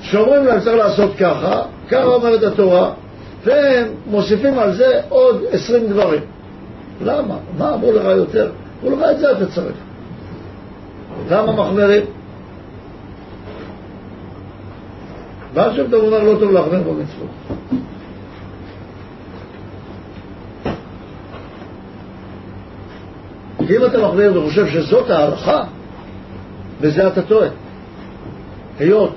שאומרים 0.00 0.44
להם 0.44 0.60
צריך 0.60 0.76
לעשות 0.76 1.10
ככה, 1.16 1.62
ככה 1.90 2.04
אומרת 2.04 2.42
התורה, 2.42 2.90
והם 3.44 3.88
מוסיפים 4.06 4.58
על 4.58 4.72
זה 4.74 5.00
עוד 5.08 5.44
עשרים 5.50 5.86
דברים. 5.86 6.20
למה? 7.00 7.36
מה 7.58 7.74
אמרו 7.74 7.92
לך 7.92 8.04
יותר? 8.04 8.50
אמרו 8.84 8.96
לך 8.96 9.02
את 9.10 9.18
זה 9.18 9.32
אתה 9.32 9.46
צריך. 9.46 9.76
למה 11.30 11.52
מחמרים? 11.52 12.02
ועכשיו 15.54 15.86
אתה 15.86 15.96
אומר 15.96 16.22
לא 16.22 16.38
טוב 16.40 16.50
להחמיר 16.52 16.80
במצוות. 16.80 17.28
כי 23.66 23.76
אם 23.76 23.84
אתה 23.84 24.06
מחמיר 24.08 24.38
וחושב 24.38 24.66
שזאת 24.68 25.10
ההלכה, 25.10 25.62
בזה 26.80 27.08
אתה 27.08 27.22
טועה. 27.22 27.48
היות 28.78 29.14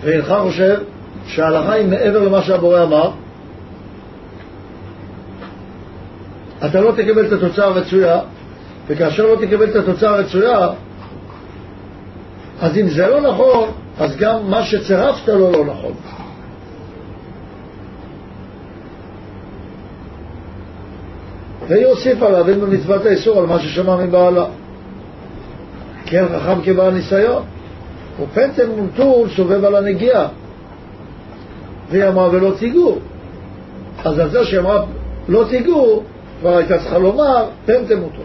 ואינך 0.00 0.34
חושב 0.42 0.80
שההלכה 1.26 1.72
היא 1.72 1.88
מעבר 1.88 2.28
למה 2.28 2.42
שהבורא 2.42 2.82
אמר, 2.82 3.10
אתה 6.66 6.80
לא 6.80 6.92
תקבל 6.92 7.26
את 7.26 7.32
התוצאה 7.32 7.66
הרצויה, 7.66 8.20
וכאשר 8.86 9.26
לא 9.26 9.36
תקבל 9.46 9.70
את 9.70 9.76
התוצאה 9.76 10.10
הרצויה, 10.10 10.68
אז 12.60 12.78
אם 12.78 12.88
זה 12.88 13.06
לא 13.06 13.20
נכון, 13.20 13.68
אז 13.98 14.16
גם 14.16 14.50
מה 14.50 14.62
שצירפת 14.64 15.28
לו 15.28 15.52
לא 15.52 15.64
נכון. 15.64 15.92
והיא 21.68 21.86
הוסיפה 21.86 22.28
להבין 22.28 22.60
במצוות 22.60 23.06
האיסור 23.06 23.38
על 23.38 23.46
מה 23.46 23.58
ששמע 23.58 23.96
מבעלה. 23.96 24.44
כן 26.06 26.24
חכם 26.28 26.62
כבעל 26.62 26.94
ניסיון. 26.94 27.42
ופנטם 28.22 28.70
מונטור 28.76 29.26
סובב 29.36 29.64
על 29.64 29.76
הנגיעה. 29.76 30.28
והיא 31.90 32.08
אמרה 32.08 32.28
ולא 32.32 32.52
תיגעו. 32.58 32.98
אז 34.04 34.18
על 34.18 34.30
זה 34.30 34.44
שהיא 34.44 34.60
אמרה 34.60 34.84
לא 35.28 35.44
תיגעו, 35.48 36.02
כבר 36.40 36.56
הייתה 36.56 36.78
צריכה 36.78 36.98
לומר 36.98 37.48
פנטם 37.66 38.00
מונטור. 38.00 38.24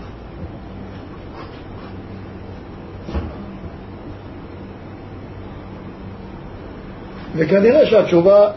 וכנראה 7.36 7.86
שהתשובה 7.86 8.51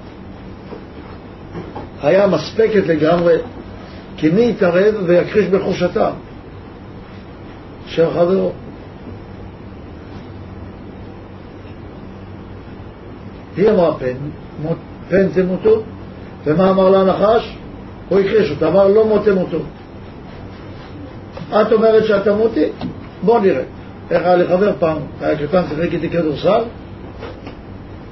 היה 2.02 2.26
מספקת 2.26 2.86
לגמרי 2.86 3.36
כי 4.16 4.30
מי 4.30 4.48
יתערב 4.48 4.94
ויכחיש 5.06 5.46
בחושתם 5.46 6.10
של 7.86 8.10
חברו. 8.10 8.52
היא 13.56 13.70
אמרה 13.70 13.94
פן, 13.98 14.16
פן 15.08 15.28
תמותו, 15.28 15.82
ומה 16.44 16.70
אמר 16.70 16.88
לה 16.88 17.00
הנחש? 17.00 17.57
הוא 18.08 18.20
הכחיש 18.20 18.50
אותה, 18.50 18.68
אמר 18.68 18.88
לא 18.88 19.06
מות 19.06 19.24
תמותו. 19.24 19.58
את 21.52 21.72
אומרת 21.72 22.04
שאת 22.04 22.24
תמותי? 22.24 22.64
בוא 23.22 23.40
נראה. 23.40 23.62
איך 24.10 24.22
היה 24.22 24.36
לי 24.36 24.46
חבר 24.46 24.72
פעם, 24.78 24.98
היה 25.20 25.36
קטן, 25.36 25.62
שיחק 25.68 25.92
איתי 25.92 26.10
כדורסל, 26.10 26.62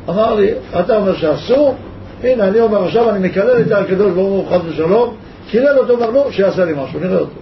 אמר 0.08 0.34
לי, 0.34 0.50
אתה 0.80 0.96
אומר 0.96 1.14
שאסור, 1.14 1.74
הנה 2.22 2.48
אני 2.48 2.60
אומר 2.60 2.84
עכשיו, 2.84 3.10
אני 3.10 3.28
מקלל 3.28 3.60
את 3.60 3.72
הקדוש 3.72 4.12
ברוך 4.12 4.28
הוא 4.28 4.46
חס 4.50 4.60
ושלום, 4.68 5.14
קילל 5.50 5.78
אותו, 5.78 5.92
אומר, 5.92 6.10
נו, 6.10 6.32
שיעשה 6.32 6.64
לי 6.64 6.72
משהו, 6.76 7.00
נראה 7.00 7.18
אותו. 7.18 7.40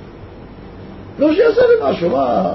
נו, 1.19 1.33
שיעשה 1.33 1.61
לי 1.61 1.91
משהו, 1.91 2.11
מה... 2.11 2.53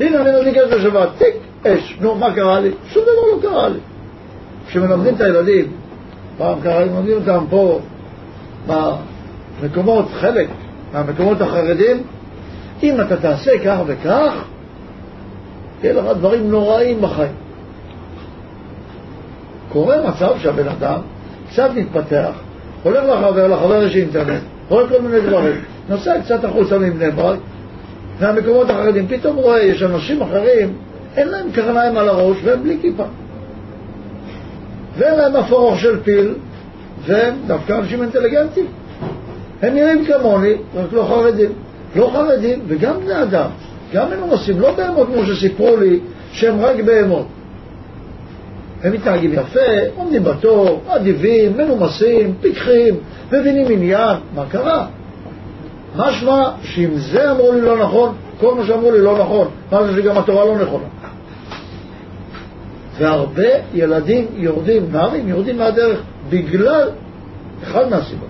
הנה, 0.00 0.20
אני 0.20 0.30
מדליק 0.30 0.56
אש 0.56 0.72
בשבת, 0.72 1.08
טיק, 1.18 1.34
אש. 1.66 1.96
נו, 2.00 2.14
מה 2.14 2.34
קרה 2.34 2.60
לי? 2.60 2.70
שום 2.88 3.02
דבר 3.02 3.36
לא 3.36 3.42
קרה 3.42 3.68
לי. 3.68 3.78
כשמלמדים 4.68 5.14
את 5.14 5.20
הילדים, 5.20 5.64
פעם 6.38 6.60
קרה, 6.60 6.84
מלמדים 6.84 7.16
אותם 7.16 7.44
פה, 7.50 7.80
במקומות, 8.66 10.04
חלק 10.10 10.48
מהמקומות 10.92 11.40
החרדים, 11.40 12.02
אם 12.82 13.00
אתה 13.00 13.16
תעשה 13.16 13.50
כך 13.64 13.78
וכך, 13.86 14.32
יהיה 15.82 15.94
לך 15.94 16.04
דברים 16.18 16.50
נוראים 16.50 17.00
בחיים. 17.00 17.32
קורה 19.72 19.96
מצב 20.08 20.32
שהבן 20.42 20.68
אדם 20.68 21.00
קצת 21.50 21.70
מתפתח, 21.74 22.30
הולך 22.82 23.04
לחבר, 23.04 23.48
לחבר 23.48 23.82
יש 23.82 23.96
אינטרנט, 23.96 24.42
רואה 24.68 24.88
כל 24.88 25.00
מיני 25.00 25.20
דברים, 25.20 25.60
נוסע 25.88 26.20
קצת 26.20 26.44
החוצה 26.44 26.78
מבני 26.78 27.10
ברק, 27.10 27.38
מהמקומות 28.20 28.70
החרדים, 28.70 29.06
פתאום 29.08 29.36
רואה, 29.36 29.62
יש 29.62 29.82
אנשים 29.82 30.22
אחרים, 30.22 30.72
אין 31.16 31.28
להם 31.28 31.52
קרניים 31.52 31.96
על 31.96 32.08
הראש 32.08 32.36
והם 32.44 32.62
בלי 32.62 32.78
כיפה. 32.82 33.04
ואין 34.98 35.14
להם 35.14 35.36
ארוך 35.36 35.78
של 35.78 36.00
פיל, 36.02 36.34
והם 37.06 37.34
דווקא 37.46 37.72
אנשים 37.72 38.02
אינטליגנטים. 38.02 38.66
הם 39.62 39.74
נראים 39.74 40.04
כמוני, 40.04 40.52
רק 40.74 40.92
לא 40.92 41.02
חרדים. 41.02 41.52
לא 41.96 42.10
חרדים 42.12 42.60
וגם 42.68 43.00
בני 43.00 43.22
אדם, 43.22 43.50
גם 43.92 44.10
מנומסים, 44.10 44.60
לא 44.60 44.72
בהמות 44.72 45.08
כמו 45.14 45.26
שסיפרו 45.26 45.76
לי 45.76 46.00
שהם 46.32 46.60
רק 46.60 46.76
בהמות. 46.80 47.26
הם 48.82 48.92
מתנהגים 48.92 49.32
יפה, 49.32 49.60
עומדים 49.96 50.24
בתור, 50.24 50.80
אדיבים, 50.88 51.56
מנומסים, 51.56 52.34
פיקחים, 52.40 52.94
מבינים 53.32 53.66
עניין. 53.70 54.16
מה 54.34 54.44
קרה? 54.48 54.86
משמע 55.96 56.50
שאם 56.62 56.90
זה 56.96 57.30
אמרו 57.30 57.52
לי 57.52 57.60
לא 57.60 57.78
נכון, 57.78 58.14
כל 58.40 58.54
מה 58.54 58.66
שאמרו 58.66 58.92
לי 58.92 59.00
לא 59.00 59.18
נכון. 59.18 59.48
זה 59.70 60.02
שגם 60.02 60.18
התורה 60.18 60.44
לא 60.44 60.58
נכונה? 60.58 60.84
והרבה 62.98 63.48
ילדים 63.74 64.26
יורדים, 64.36 64.82
נערים 64.92 65.28
יורדים 65.28 65.58
מהדרך 65.58 66.02
אחד 67.62 67.90
מהסיבות. 67.90 68.28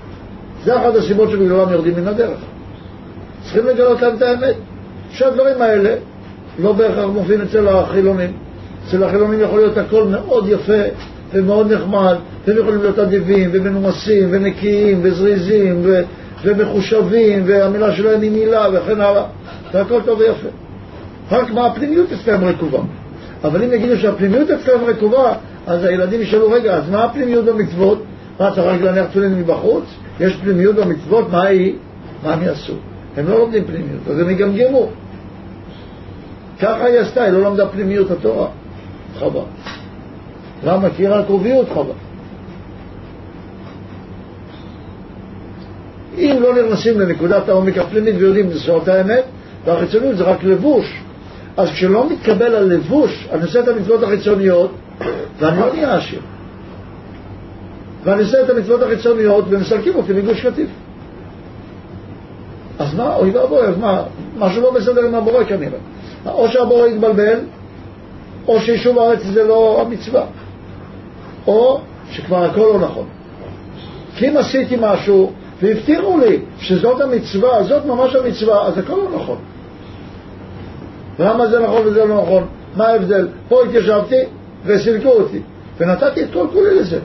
זה 0.64 0.76
אחת 0.76 0.94
הסיבות 0.94 1.30
שבגללם 1.30 1.72
יורדים 1.72 1.94
מן 1.96 2.08
הדרך. 2.08 2.38
צריכים 3.42 3.66
לגלות 3.66 4.02
להם 4.02 4.16
את 4.16 4.22
האמת, 4.22 4.54
שהדברים 5.10 5.62
האלה 5.62 5.94
לא 6.58 6.72
בהכרח 6.72 7.04
מופיעים 7.04 7.40
אצל 7.40 7.68
החילונים. 7.68 8.32
אצל 8.88 9.04
החילונים 9.04 9.40
יכול 9.40 9.58
להיות 9.58 9.78
הכל 9.78 10.04
מאוד 10.04 10.48
יפה, 10.48 10.82
ומאוד 11.32 11.72
נחמד, 11.72 12.14
והם 12.46 12.58
יכולים 12.58 12.80
להיות 12.80 12.98
אדיבים, 12.98 13.50
ומנומסים, 13.52 14.28
ונקיים, 14.30 15.00
וזריזים, 15.02 15.80
ו... 15.84 16.02
ומחושבים, 16.44 17.42
והמילה 17.46 17.92
שלהם 17.92 18.20
היא 18.20 18.30
מילה, 18.30 18.66
וכן 18.72 19.00
הלאה. 19.00 19.24
זה 19.72 19.80
הכל 19.80 20.00
טוב 20.04 20.18
ויפה. 20.20 20.48
רק 21.30 21.50
מה 21.50 21.66
הפנימיות 21.66 22.06
אצלם 22.12 22.44
רקובה. 22.44 22.78
אבל 23.44 23.62
אם 23.62 23.72
יגידו 23.72 23.96
שהפנימיות 23.96 24.50
אצלם 24.50 24.84
רקובה, 24.86 25.32
אז 25.66 25.84
הילדים 25.84 26.22
ישאלו, 26.22 26.50
רגע, 26.50 26.74
אז 26.76 26.90
מה 26.90 27.04
הפנימיות 27.04 27.44
במצוות? 27.44 28.02
מה, 28.40 28.50
צריך 28.50 28.66
רק 28.66 28.80
להניח 28.80 29.06
תפילין 29.06 29.38
מבחוץ? 29.38 29.84
יש 30.20 30.36
פנימיות 30.36 30.76
במצוות, 30.76 31.30
מה 31.30 31.42
היא? 31.42 31.74
מה 32.22 32.32
הם 32.32 32.42
יעשו? 32.42 32.74
הם 33.16 33.28
לא 33.28 33.38
לומדים 33.38 33.64
פנימיות, 33.64 34.00
אז 34.10 34.18
הם 34.18 34.30
יגמגמו. 34.30 34.88
ככה 36.60 36.84
היא 36.84 36.98
עשתה, 36.98 37.22
היא 37.22 37.32
לא 37.32 37.42
למדה 37.42 37.68
פנימיות 37.68 38.10
התורה. 38.10 38.48
חבל. 39.18 39.40
למה? 40.64 40.90
כי 40.90 41.02
היא 41.02 41.08
רק 41.08 41.26
קרוביות 41.26 41.68
חבל. 41.68 41.92
אם 46.18 46.36
לא 46.40 46.54
נכנסים 46.54 47.00
לנקודת 47.00 47.48
העומק 47.48 47.78
הפנימית 47.78 48.14
ויודעים 48.18 48.52
זאת 48.52 48.88
האמת, 48.88 49.24
והחיצוניות 49.64 50.16
זה 50.16 50.24
רק 50.24 50.44
לבוש. 50.44 51.02
אז 51.56 51.68
כשלא 51.70 52.10
מתקבל 52.10 52.54
הלבוש, 52.54 53.28
אני 53.32 53.42
עושה 53.42 53.60
את 53.60 53.68
המצוות 53.68 54.02
החיצוניות, 54.02 54.70
ואני 55.38 55.60
לא 55.60 55.72
נהיה 55.72 55.96
עשיר. 55.96 56.20
ואני 58.04 58.22
עושה 58.22 58.42
את 58.42 58.50
המצוות 58.50 58.82
החיצוניות 58.82 59.44
ומסלקים 59.48 59.94
אותי 59.94 60.12
מגוש 60.12 60.46
קטיף. 60.46 60.68
אז 62.78 62.94
מה, 62.94 63.16
אוי 63.16 63.30
ואבוי, 63.30 63.60
אז 63.60 63.78
מה, 63.78 64.02
משהו 64.38 64.62
לא 64.62 64.70
בסדר 64.70 65.06
עם 65.06 65.14
הבורא 65.14 65.44
כנראה. 65.44 65.78
או 66.26 66.48
שהבורא 66.48 66.86
יתבלבל, 66.86 67.38
או 68.48 68.60
שיישוב 68.60 68.98
הארץ 68.98 69.22
זה 69.22 69.44
לא 69.44 69.82
המצווה, 69.82 70.24
או 71.46 71.80
שכבר 72.10 72.44
הכל 72.44 72.60
לא 72.60 72.78
נכון. 72.80 73.06
כי 74.16 74.28
אם 74.28 74.36
עשיתי 74.36 74.76
משהו 74.80 75.32
והבטיחו 75.62 76.18
לי 76.18 76.38
שזאת 76.58 77.00
המצווה, 77.00 77.62
זאת 77.62 77.84
ממש 77.84 78.14
המצווה, 78.14 78.66
אז 78.66 78.78
הכל 78.78 78.92
לא 78.92 79.08
נכון. 79.16 79.38
למה 81.18 81.46
זה 81.46 81.60
נכון 81.60 81.86
וזה 81.86 82.04
לא 82.04 82.22
נכון? 82.22 82.46
מה 82.76 82.86
ההבדל? 82.86 83.28
פה 83.48 83.64
התיישבתי 83.64 84.16
וסילקו 84.66 85.08
אותי, 85.08 85.40
ונתתי 85.80 86.22
את 86.22 86.28
כל 86.32 86.46
כולי 86.52 86.74
לזה. 86.74 86.98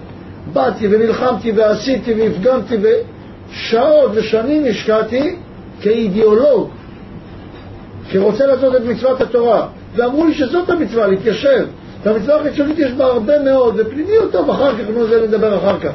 באתי 0.53 0.87
ונלחמתי 0.87 1.51
ועשיתי 1.51 2.13
והפגנתי 2.13 2.77
ושעות 2.81 4.11
ושנים 4.13 4.65
השקעתי 4.69 5.35
כאידיאולוג, 5.81 6.69
שרוצה 8.09 8.47
לעשות 8.47 8.75
את 8.75 8.81
מצוות 8.85 9.21
התורה, 9.21 9.67
ואמרו 9.95 10.25
לי 10.25 10.33
שזאת 10.33 10.69
המצווה, 10.69 11.07
להתיישב. 11.07 11.65
והמצווה 12.03 12.35
החיצונית 12.35 12.79
יש 12.79 12.91
בה 12.91 13.05
הרבה 13.05 13.43
מאוד, 13.43 13.75
ופנימיות 13.77 14.31
טוב, 14.31 14.49
אחר 14.49 14.71
כך, 14.71 14.89
נו, 14.93 15.07
זה 15.07 15.21
נדבר 15.27 15.57
אחר 15.57 15.79
כך. 15.79 15.91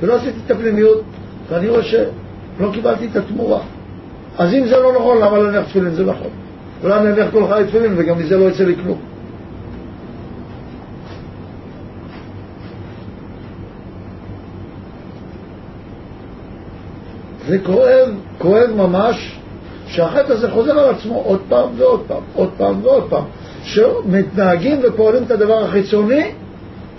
ולא 0.00 0.14
עשיתי 0.14 0.38
את 0.46 0.50
הפנימיות, 0.50 1.02
ואני 1.50 1.68
רואה 1.68 1.82
שלא 1.82 2.72
קיבלתי 2.72 3.06
את 3.12 3.16
התמורה. 3.16 3.60
אז 4.38 4.54
אם 4.54 4.66
זה 4.66 4.76
לא 4.76 4.92
נכון, 4.92 5.18
למה 5.18 5.38
להניח 5.38 5.68
תפילין? 5.68 5.90
זה 5.90 6.04
נכון. 6.04 6.30
אולי 6.82 6.98
אני 6.98 7.30
כל 7.32 7.46
חיי 7.48 7.64
תפילין 7.64 7.94
וגם 7.96 8.18
מזה 8.18 8.36
לא 8.36 8.44
יצא 8.44 8.64
לי 8.64 8.74
כלום. 8.82 8.98
זה 17.48 17.58
כואב, 17.58 18.08
כואב 18.38 18.70
ממש, 18.76 19.38
שהחטא 19.86 20.32
הזה 20.32 20.50
חוזר 20.50 20.78
על 20.78 20.94
עצמו 20.94 21.22
עוד 21.24 21.40
פעם 21.48 21.68
ועוד 21.76 22.02
פעם, 22.06 22.22
עוד 22.34 22.50
פעם 22.56 22.84
ועוד 22.84 23.04
פעם, 23.10 23.24
שמתנהגים 23.62 24.80
ופועלים 24.82 25.22
את 25.22 25.30
הדבר 25.30 25.64
החיצוני 25.64 26.30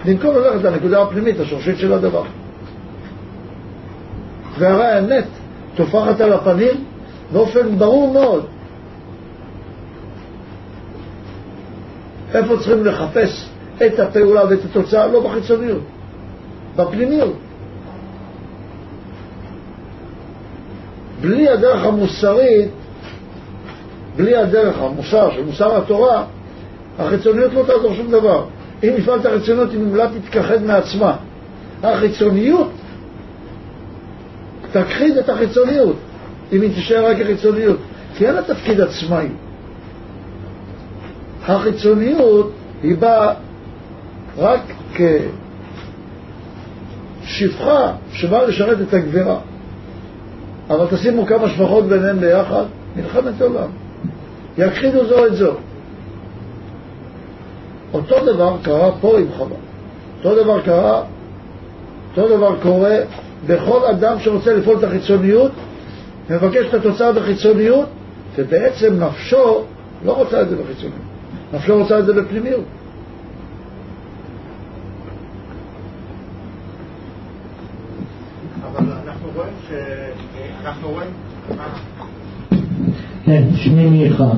במקום 0.06 0.36
ללכת 0.36 0.64
לנקודה 0.64 1.02
הפנימית, 1.02 1.40
השורשית 1.40 1.78
של 1.78 1.94
הדבר. 1.94 2.24
והרי 4.60 4.86
האמת 4.86 5.26
טופחת 5.76 6.22
על 6.22 6.34
הפנים 6.34 6.84
באופן 7.34 7.78
ברור 7.78 8.14
מאוד. 8.14 8.46
איפה 12.34 12.58
צריכים 12.58 12.86
לחפש 12.86 13.50
את 13.86 14.00
הפעולה 14.00 14.46
ואת 14.50 14.60
התוצאה? 14.66 15.08
לא 15.08 15.30
בחיצוניות, 15.30 15.82
בפנימיות. 16.76 17.34
בלי 21.22 21.50
הדרך 21.50 21.86
המוסרית, 21.86 22.70
בלי 24.16 24.36
הדרך 24.36 24.78
המוסר 24.80 25.32
של 25.32 25.44
מוסר 25.44 25.78
התורה, 25.78 26.26
החיצוניות 27.00 27.54
לא 27.54 27.64
תעזור 27.68 27.94
שום 27.96 28.12
דבר. 28.12 28.46
אם 28.84 28.94
הפעלת 29.00 29.26
החיצוניות, 29.26 29.72
היא 29.72 29.80
ממילא 29.80 30.06
תתכחד 30.06 30.64
מעצמה. 30.64 31.16
החיצוניות 31.84 32.72
תכחיד 34.72 35.18
את 35.18 35.30
החיצוניות, 35.30 35.96
אם 36.54 36.62
היא 36.62 36.74
תישאר 36.74 37.06
רק 37.06 37.22
החיצוניות, 37.22 37.78
כי 38.18 38.28
אין 38.28 38.36
לה 38.36 38.42
תפקיד 38.42 38.82
עצמאי. 38.82 39.28
החיצוניות 41.46 42.52
היא 42.84 42.98
באה 42.98 43.34
רק 44.38 44.62
כשפחה 47.24 47.94
שבאה 48.14 48.46
לשרת 48.46 48.78
את 48.82 48.94
הגבירה. 48.94 49.40
אבל 50.70 50.86
תשימו 50.90 51.26
כמה 51.26 51.50
שפחות 51.50 51.86
ביניהם 51.86 52.20
ביחד, 52.20 52.64
מלחמת 52.96 53.42
עולם. 53.42 53.70
יכחידו 54.58 55.06
זו 55.06 55.26
את 55.26 55.36
זו. 55.36 55.52
אותו 57.94 58.26
דבר 58.26 58.56
קרה 58.62 58.92
פה 59.02 59.20
עם 59.20 59.28
חווה. 59.38 59.58
אותו 60.18 60.44
דבר 60.44 60.62
קרה, 60.62 61.04
אותו 62.10 62.38
דבר 62.38 62.56
קורה 62.62 62.98
בכל 63.48 63.86
אדם 63.86 64.20
שרוצה 64.20 64.54
לפעול 64.54 64.78
את 64.78 64.84
החיצוניות, 64.84 65.52
מבקש 66.30 66.66
את 66.70 66.74
התוצאה 66.74 67.12
בחיצוניות, 67.12 67.88
ובעצם 68.38 69.04
נפשו 69.04 69.64
לא 70.06 70.12
רוצה 70.12 70.42
את 70.42 70.50
זה 70.50 70.56
בחיצוניות. 70.56 71.02
נפשו 71.54 71.78
רוצה 71.78 72.00
את 72.00 72.06
זה 72.06 72.14
בפנימיות. 72.14 72.66
אנחנו 78.78 79.30
רואים... 79.36 79.54
כן, 83.26 83.44
שמי 83.56 83.90
מיכה. 83.90 84.30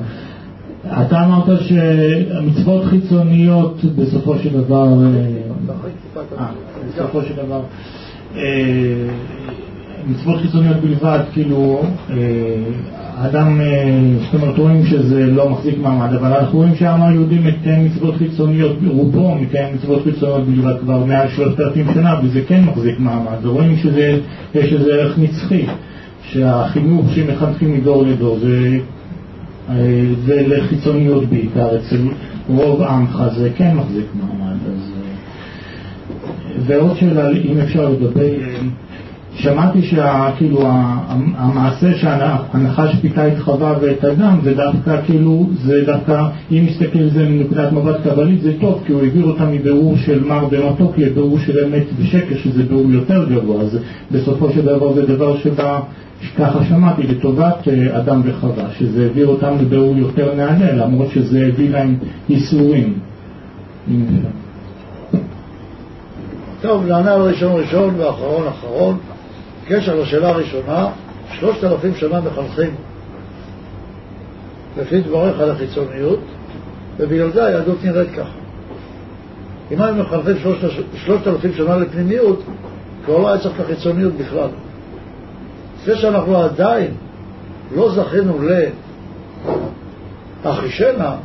אתה 0.85 1.25
אמרת 1.25 1.59
שהמצוות 1.61 2.85
חיצוניות 2.85 3.81
בסופו 3.95 4.39
של 4.39 4.61
דבר, 4.61 4.87
אה, 6.37 6.45
בסופו 6.95 7.21
של 7.21 7.33
דבר, 7.45 7.61
אה, 8.35 8.41
מצוות 10.07 10.41
חיצוניות 10.41 10.77
בלבד, 10.77 11.19
כאילו, 11.33 11.81
האדם, 13.19 13.59
זאת 14.21 14.41
אומרת, 14.41 14.57
רואים 14.57 14.85
שזה 14.85 15.25
לא 15.25 15.49
מחזיק 15.49 15.77
מעמד, 15.77 16.13
אבל 16.13 16.33
אנחנו 16.33 16.57
רואים 16.57 16.75
שהעם 16.75 17.01
היהודי 17.01 17.39
מקיים 17.39 17.85
מצוות 17.85 18.15
חיצוניות, 18.15 18.77
רובו 18.87 19.35
מקיים 19.35 19.75
מצוות 19.75 20.03
חיצוניות 20.03 20.47
בלבד 20.47 20.79
כבר 20.79 21.05
מעל 21.05 21.27
שלושת 21.29 21.59
אלפים 21.59 21.85
שנה, 21.93 22.19
וזה 22.23 22.41
כן 22.47 22.63
מחזיק 22.63 22.99
מעמד, 22.99 23.45
ורואים 23.45 23.75
שיש 23.77 24.73
איזה 24.73 24.93
ערך 24.93 25.17
נצחי. 25.17 25.65
שהחינוך 26.31 27.13
שמחנכים 27.13 27.73
מדור 27.73 28.03
לדור 28.03 28.39
זה, 28.39 28.79
אה, 29.69 30.03
זה 30.25 30.47
לחיצוניות 30.47 31.25
בעיקר, 31.25 31.75
אצל 31.75 32.07
רוב 32.49 32.81
עמך 32.81 33.23
זה 33.37 33.49
כן 33.55 33.75
מחזיק 33.75 34.05
מעמד. 34.13 34.57
אז, 34.65 34.91
אה, 34.95 36.61
ועוד 36.65 36.97
שאלה, 36.97 37.29
אם 37.31 37.57
אפשר 37.59 37.89
לגבי, 37.89 38.35
אה, 38.41 38.59
שמעתי 39.39 39.81
שכאילו 39.81 40.61
המעשה 41.37 41.93
שהנחש 41.93 42.95
פיתה 43.01 43.27
את 43.27 43.39
חווה 43.39 43.73
ואת 43.81 44.05
אדם 44.05 44.39
זה 44.43 44.53
דווקא 44.53 45.01
כאילו, 45.05 45.49
זה 45.63 45.83
דווקא, 45.85 46.27
אם 46.51 46.65
נסתכל 46.69 46.99
על 46.99 47.09
זה 47.09 47.29
מנקודת 47.29 47.71
מבט 47.71 47.95
קבלית 48.03 48.41
זה 48.41 48.53
טוב 48.61 48.83
כי 48.85 48.93
הוא 48.93 49.01
העביר 49.01 49.25
אותה 49.25 49.45
מבירור 49.45 49.97
של 49.97 50.23
מר 50.23 50.45
במתוק 50.45 50.97
לבירור 50.97 51.39
של 51.39 51.65
אמת 51.65 51.83
ושקר 51.97 52.37
שזה 52.43 52.63
בירור 52.63 52.91
יותר 52.91 53.25
גבוה 53.29 53.61
אז 53.61 53.77
בסופו 54.11 54.49
של 54.49 54.61
דבר 54.61 54.93
זה 54.93 55.05
דבר 55.05 55.37
שבא 55.37 55.79
ככה 56.37 56.65
שמעתי, 56.65 57.03
לטובת 57.03 57.67
אה, 57.67 57.99
אדם 57.99 58.21
וחווה, 58.25 58.63
שזה 58.77 59.03
העביר 59.03 59.27
אותם 59.27 59.55
לבירור 59.61 59.97
יותר 59.97 60.35
נעלה, 60.35 60.71
למרות 60.73 61.07
שזה 61.11 61.45
הביא 61.47 61.69
להם 61.69 61.95
ייסורים. 62.29 62.93
טוב, 66.61 66.85
נענה 66.87 67.15
ראשון 67.15 67.61
ראשון 67.61 67.95
ואחרון 67.97 68.47
אחרון. 68.47 68.97
בקשר 69.69 69.95
לשאלה 69.95 70.29
הראשונה, 70.29 70.87
שלושת 71.31 71.63
אלפים 71.63 71.95
שנה 71.95 72.21
מחנכים 72.21 72.75
לפי 74.77 75.01
דבריך 75.01 75.39
על 75.39 75.51
החיצוניות, 75.51 76.19
ובגלל 76.97 77.31
זה 77.31 77.45
היהדות 77.45 77.83
נראית 77.83 78.09
ככה. 78.11 78.29
אם 79.71 79.81
היינו 79.81 80.03
מחנכים 80.03 80.35
שלושת 80.95 81.27
אלפים 81.27 81.53
שנה 81.53 81.77
לפנימיות, 81.77 82.43
כבר 83.05 83.17
לא 83.17 83.29
היה 83.29 83.41
צריך 83.41 83.55
את 83.55 83.59
החיצוניות 83.59 84.13
בכלל. 84.13 84.49
זה 85.85 85.97
שאנחנו 85.97 86.37
עדיין 86.37 86.91
לא 87.75 87.91
זכינו 87.91 88.39
לאחישנה, 90.45 91.15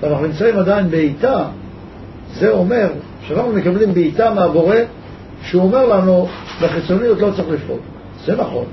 ואנחנו 0.00 0.26
נמצאים 0.26 0.58
עדיין 0.58 0.90
בעיטה, 0.90 1.44
זה 2.34 2.50
אומר 2.50 2.88
שאנחנו 3.26 3.52
מקבלים 3.52 3.94
בעיטה 3.94 4.34
מהבורא, 4.34 4.76
שהוא 5.42 5.62
אומר 5.62 5.86
לנו, 5.86 6.28
בחיצוניות 6.62 7.20
לא 7.20 7.30
צריך 7.36 7.48
לפעול. 7.48 7.78
זה 8.24 8.36
נכון, 8.36 8.64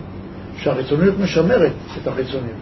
שהחיצוניות 0.57 1.15
משמרת 1.20 1.72
את 2.01 2.07
החיצוניות. 2.07 2.57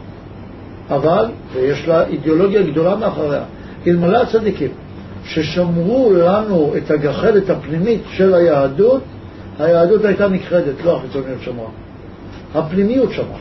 אבל, 0.90 1.26
ויש 1.54 1.88
לה 1.88 2.06
אידיאולוגיה 2.06 2.62
גדולה 2.62 2.96
מאחוריה, 2.96 3.44
אלמלא 3.88 4.22
הצדיקים, 4.22 4.70
ששמרו 5.26 6.14
לנו 6.14 6.74
את 6.78 6.92
הגחלת 6.92 7.50
הפנימית 7.50 8.02
של 8.12 8.34
היהדות, 8.34 9.02
היהדות 9.60 10.06
הייתה 10.06 10.28
נכחדת, 10.28 10.84
לא 10.86 10.98
החיצוניות 10.98 11.42
שמרה. 11.42 11.70
הפנימיות 12.56 13.12
שמרה. 13.12 13.38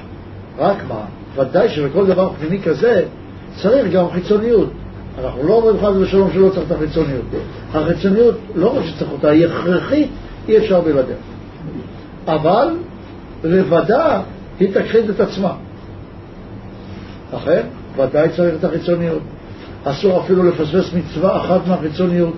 רק 0.58 0.76
מה, 0.88 1.00
ודאי 1.36 1.68
שלכל 1.68 2.06
דבר 2.06 2.30
פנימי 2.38 2.62
כזה 2.62 3.04
צריך 3.62 3.92
גם 3.92 4.10
חיצוניות. 4.10 4.70
אנחנו 5.24 5.48
לא 5.48 5.54
אומרים 5.54 5.76
חס 5.80 5.96
ושלום 6.00 6.30
שלא 6.32 6.48
צריך 6.48 6.66
את 6.66 6.72
החיצוניות. 6.72 7.24
החיצוניות, 7.72 8.34
לא 8.54 8.78
רק 8.78 8.84
שצריך 8.84 9.12
אותה, 9.12 9.28
היא 9.28 9.46
הכרחית, 9.46 10.08
אי 10.48 10.58
אפשר 10.58 10.80
בלעדיה. 10.80 11.16
אבל 12.26 12.68
לבדה 13.44 14.20
היא 14.60 14.68
תכחיד 14.74 15.10
את 15.10 15.20
עצמה. 15.20 15.52
לכן, 17.34 17.62
ודאי 17.96 18.28
צריך 18.28 18.54
את 18.58 18.64
החיצוניות. 18.64 19.22
אסור 19.84 20.20
אפילו 20.20 20.42
לפספס 20.42 20.94
מצווה 20.94 21.36
אחת 21.36 21.66
מהחיצוניות. 21.66 22.34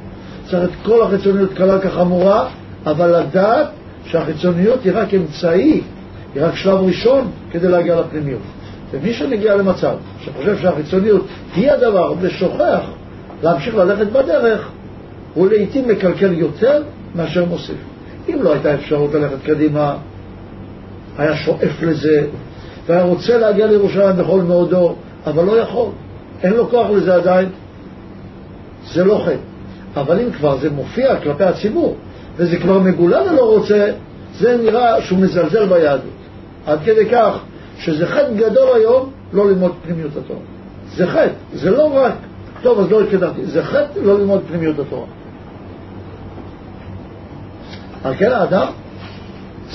צריך 0.50 0.64
את 0.64 0.84
כל 0.84 1.02
החיצוניות 1.02 1.52
קלה 1.52 1.78
כחמורה, 1.78 2.48
אבל 2.86 3.20
לדעת 3.20 3.68
שהחיצוניות 4.04 4.84
היא 4.84 4.92
רק 4.94 5.14
אמצעי, 5.14 5.80
היא 6.34 6.42
רק 6.44 6.54
שלב 6.56 6.78
ראשון 6.78 7.30
כדי 7.50 7.68
להגיע 7.68 8.00
לפנימיות. 8.00 8.40
ומי 8.90 9.12
שמגיע 9.12 9.56
למצב 9.56 9.94
שחושב 10.24 10.58
שהחיצוניות 10.58 11.26
היא 11.54 11.70
הדבר 11.70 12.12
ושוכח 12.20 12.80
להמשיך 13.42 13.74
ללכת 13.74 14.06
בדרך, 14.06 14.68
הוא 15.34 15.48
לעיתים 15.48 15.88
מקלקל 15.88 16.32
יותר 16.32 16.82
מאשר 17.14 17.44
מוסיף. 17.44 17.76
אם 18.28 18.42
לא 18.42 18.52
הייתה 18.52 18.74
אפשרות 18.74 19.14
ללכת 19.14 19.36
קדימה, 19.44 19.96
היה 21.18 21.36
שואף 21.36 21.82
לזה, 21.82 22.26
והיה 22.86 23.02
רוצה 23.02 23.38
להגיע 23.38 23.66
לירושלים 23.66 24.16
בכל 24.16 24.40
מאודו, 24.40 24.94
אבל 25.26 25.44
לא 25.44 25.60
יכול. 25.60 25.88
אין 26.42 26.52
לו 26.52 26.68
כוח 26.70 26.90
לזה 26.90 27.14
עדיין. 27.14 27.48
זה 28.84 29.04
לא 29.04 29.22
חטא. 29.26 30.00
אבל 30.00 30.20
אם 30.20 30.32
כבר 30.32 30.58
זה 30.58 30.70
מופיע 30.70 31.16
כלפי 31.20 31.44
הציבור, 31.44 31.96
וזה 32.36 32.56
כבר 32.58 32.78
מגולה 32.78 33.22
ולא 33.22 33.54
רוצה, 33.54 33.92
זה 34.38 34.56
נראה 34.56 35.02
שהוא 35.02 35.18
מזלזל 35.18 35.66
ביהדות. 35.66 36.18
עד 36.66 36.78
כדי 36.84 37.06
כך 37.10 37.38
שזה 37.78 38.06
חטא 38.06 38.32
גדול 38.36 38.68
היום 38.74 39.10
לא 39.32 39.48
ללמוד 39.48 39.72
פנימיות 39.84 40.16
התורה. 40.16 40.40
זה 40.96 41.06
חטא, 41.06 41.32
זה 41.54 41.70
לא 41.70 41.96
רק, 41.96 42.12
טוב 42.62 42.80
אז 42.80 42.90
לא 42.90 43.00
התקדמתי, 43.00 43.44
זה 43.44 43.62
חטא 43.62 43.98
לא 44.02 44.18
ללמוד 44.18 44.42
פנימיות 44.48 44.78
התורה. 44.78 45.06
על 48.04 48.14
כן 48.14 48.32
האדם 48.32 48.66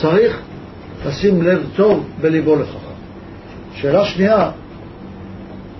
צריך 0.02 0.40
לשים 1.06 1.42
לב 1.42 1.64
טוב 1.76 2.10
בליבו 2.22 2.56
לכך. 2.56 2.76
שאלה 3.76 4.06
שנייה, 4.06 4.52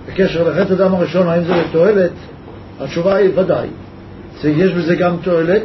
בקשר 0.06 0.48
לחטא 0.48 0.72
אדם 0.72 0.94
הראשון, 0.94 1.28
האם 1.28 1.44
זה 1.44 1.54
לתועלת? 1.54 2.10
התשובה 2.80 3.14
היא 3.14 3.30
ודאי. 3.38 3.68
יש 4.44 4.72
בזה 4.72 4.96
גם 4.96 5.16
תועלת. 5.22 5.62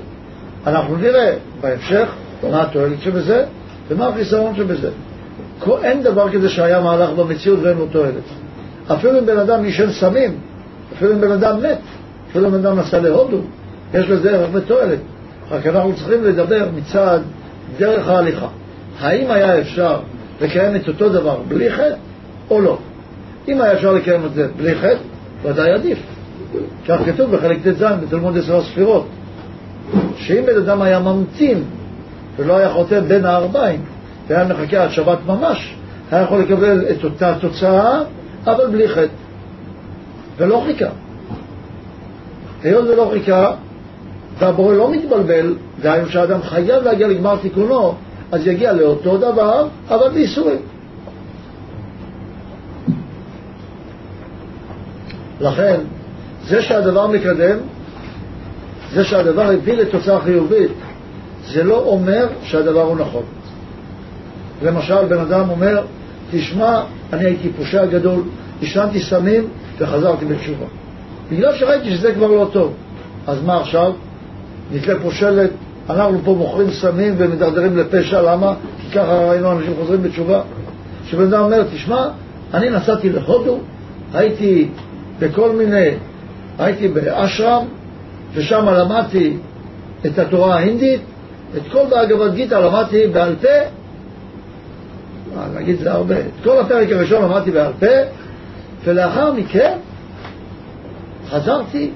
אנחנו 0.68 0.96
נראה 0.96 1.34
בהמשך 1.62 2.10
מה 2.52 2.62
התועלת 2.62 3.02
שבזה 3.02 3.46
ומה 3.90 4.08
החיסרון 4.08 4.56
שבזה. 4.56 4.90
אין 5.84 6.04
דבר 6.04 6.34
כזה 6.34 6.50
שהיה 6.50 6.80
מהלך 6.80 7.10
במציאות 7.10 7.60
ואין 7.62 7.78
לו 7.78 7.88
תועלת. 7.92 8.24
אפילו 8.94 9.20
אם 9.20 9.26
בן 9.26 9.38
אדם 9.38 9.64
עישן 9.64 9.92
סמים, 9.92 10.38
אפילו 10.98 11.14
אם 11.14 11.22
בן 11.22 11.32
אדם 11.32 11.64
מת, 11.64 11.80
אפילו 12.32 12.48
אם 12.48 12.52
בן 12.52 12.66
אדם 12.66 12.80
נסע 12.80 13.00
להודו, 13.00 13.38
יש 13.94 14.10
לזה 14.10 14.32
ערך 14.32 14.50
ותועלת. 14.54 15.00
רק 15.52 15.68
אנחנו 15.68 15.95
צריכים 15.95 16.24
לדבר 16.24 16.68
מצד 16.76 17.20
דרך 17.78 18.08
ההליכה. 18.08 18.47
האם 19.00 19.32
היה 19.32 19.60
אפשר 19.60 20.00
לקיים 20.41 20.76
את 20.76 20.88
אותו 20.88 21.10
דבר 21.10 21.39
בלי 21.47 21.72
חטא 21.72 21.95
או 22.50 22.62
לא? 22.62 22.78
אם 23.47 23.62
היה 23.62 23.74
אפשר 23.74 23.93
לקיים 23.93 24.26
את 24.26 24.34
זה 24.34 24.47
בלי 24.58 24.76
חטא, 24.76 25.00
ודאי 25.43 25.72
עדיף. 25.72 26.00
כך 26.88 27.00
כתוב 27.06 27.36
בחלק 27.36 27.58
ט"ז 27.64 27.84
בתלמוד 27.84 28.38
עשר 28.38 28.58
הספירות, 28.58 29.08
שאם 30.18 30.43
בן 30.45 30.58
אדם 30.58 30.82
היה 30.82 31.00
ממתין 31.00 31.64
ולא 32.38 32.58
היה 32.58 32.70
חותם 32.70 33.02
בין 33.08 33.26
הארבעים, 33.26 33.82
והיה 34.28 34.47
מחכה 34.47 34.84
עד 34.84 34.91
שבת 34.91 35.18
ממש, 35.26 35.76
היה 36.12 36.22
יכול 36.22 36.41
לקבל 36.41 36.86
את 36.91 37.04
אותה 37.04 37.34
תוצאה, 37.39 38.02
אבל 38.45 38.68
בלי 38.72 38.88
חטא. 38.88 39.08
ולא 40.38 40.64
חיכה. 40.66 40.89
היות 42.64 42.88
ולא 42.88 43.10
חיכה, 43.14 43.52
והבורא 44.40 44.74
לא 44.74 44.92
מתבלבל, 44.92 45.56
דהיינו 45.82 46.10
שהאדם 46.10 46.42
חייב 46.42 46.84
להגיע 46.84 47.08
לגמר 47.08 47.36
תיקונו, 47.36 47.94
אז 48.32 48.48
יגיע 48.48 48.74
לאותו 48.74 49.18
דבר, 49.18 49.68
אבל 49.90 50.10
בייסורים. 50.10 50.60
לכן, 55.42 55.80
זה 56.48 56.62
שהדבר 56.62 57.08
מקדם, 57.08 57.58
זה 58.94 59.04
שהדבר 59.04 59.52
הביא 59.52 59.74
לתוצאה 59.74 60.22
חיובית, 60.22 60.72
זה 61.46 61.64
לא 61.64 61.78
אומר 61.78 62.28
שהדבר 62.44 62.82
הוא 62.82 62.98
נכון. 62.98 63.24
למשל, 64.64 65.06
בן 65.06 65.18
אדם 65.18 65.50
אומר, 65.50 65.84
תשמע, 66.32 66.82
אני 67.14 67.26
הייתי 67.26 67.50
פושע 67.50 67.86
גדול, 67.86 68.22
השלמתי 68.62 69.00
סמים 69.00 69.48
וחזרתי 69.78 70.26
בתשובה. 70.26 70.66
בגלל 71.32 71.56
שראיתי 71.56 71.96
שזה 71.96 72.14
כבר 72.14 72.28
לא 72.28 72.50
טוב. 72.52 72.74
אז 73.28 73.44
מה 73.44 73.62
עכשיו? 73.62 73.94
נתלה 74.72 74.99
פה 75.03 75.11
שלט, 75.11 75.49
אנחנו 75.89 76.20
פה 76.24 76.34
מוכרים 76.34 76.72
סמים 76.72 77.15
ומדרדרים 77.17 77.78
לפשע, 77.78 78.22
למה? 78.22 78.53
כי 78.82 78.91
ככה 78.91 79.30
ראינו 79.30 79.51
אנשים 79.51 79.74
חוזרים 79.80 80.03
בתשובה. 80.03 80.41
שבן 81.05 81.34
אדם 81.34 81.43
אומר, 81.43 81.63
תשמע, 81.63 82.07
אני 82.53 82.70
נסעתי 82.70 83.09
להודו, 83.09 83.57
הייתי 84.13 84.67
בכל 85.20 85.51
מיני, 85.51 85.89
הייתי 86.59 86.88
באשרם, 86.88 87.65
ושם 88.34 88.65
למדתי 88.65 89.38
את 90.05 90.20
התורה 90.20 90.55
ההינדית, 90.55 91.01
את 91.57 91.61
כל 91.72 91.84
באגבת 91.89 92.34
גיטה 92.34 92.59
למדתי 92.59 93.07
בעל 93.07 93.36
פה, 93.41 93.47
נגיד 95.55 95.80
זה 95.80 95.91
הרבה, 95.91 96.20
את 96.20 96.43
כל 96.43 96.59
הפרק 96.59 96.91
הראשון 96.91 97.24
למדתי 97.24 97.51
בעל 97.51 97.74
פה, 97.80 97.86
ולאחר 98.86 99.34
מכן 99.34 99.78
חזרתי, 101.30 101.91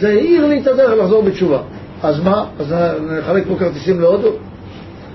זה 0.00 0.08
העיר 0.08 0.46
לי 0.46 0.60
את 0.60 0.66
הדרך 0.66 0.98
לחזור 0.98 1.22
בתשובה. 1.22 1.58
אז 2.02 2.20
מה? 2.20 2.44
אז 2.60 2.74
נחלק 3.18 3.44
פה 3.48 3.56
כרטיסים 3.58 4.00
להודו? 4.00 4.30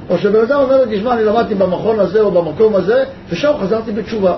או 0.09 0.17
שבן 0.17 0.41
אדם 0.41 0.59
אומר 0.59 0.85
לי, 0.85 0.97
תשמע, 0.97 1.13
אני 1.13 1.23
למדתי 1.23 1.55
במכון 1.55 1.99
הזה 1.99 2.21
או 2.21 2.31
במקום 2.31 2.75
הזה, 2.75 3.03
ושם 3.29 3.51
חזרתי 3.61 3.91
בתשובה. 3.91 4.37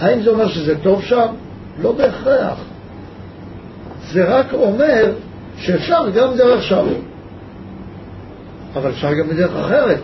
האם 0.00 0.22
זה 0.22 0.30
אומר 0.30 0.48
שזה 0.48 0.78
טוב 0.78 1.02
שם? 1.02 1.26
לא 1.82 1.92
בהכרח. 1.92 2.58
זה 4.12 4.24
רק 4.24 4.46
אומר 4.52 5.12
שאפשר 5.56 6.10
גם 6.10 6.36
דרך 6.36 6.62
שם. 6.62 6.86
אבל 8.74 8.90
אפשר 8.90 9.14
גם 9.14 9.28
בדרך 9.28 9.56
אחרת. 9.56 9.98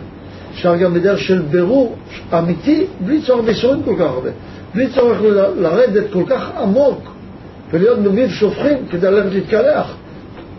אפשר 0.53 0.75
גם 0.75 0.93
בדרך 0.93 1.19
של 1.19 1.41
בירור 1.41 1.95
אמיתי, 2.33 2.85
בלי 3.05 3.21
צורך 3.21 3.45
בייסורים 3.45 3.83
כל 3.83 3.95
כך 3.95 4.05
הרבה. 4.05 4.29
בלי 4.75 4.87
צורך 4.87 5.17
לרדת 5.57 6.03
כל 6.13 6.23
כך 6.27 6.51
עמוק 6.61 7.14
ולהיות 7.71 7.99
בביב 7.99 8.29
שופכים 8.29 8.77
כדי 8.91 9.11
ללכת 9.11 9.33
להתקלח. 9.33 9.95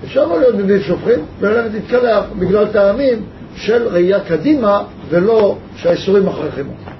אפשר 0.04 0.26
לא 0.26 0.38
להיות 0.40 0.56
בביב 0.56 0.82
שופכים 0.82 1.18
וללכת 1.40 1.74
להתקלח 1.74 2.24
בגלל 2.38 2.66
טעמים 2.66 3.18
של 3.56 3.88
ראייה 3.88 4.20
קדימה 4.20 4.82
ולא 5.08 5.56
שהאיסורים 5.76 6.26
מכריחים 6.26 6.66
אותם. 6.68 6.96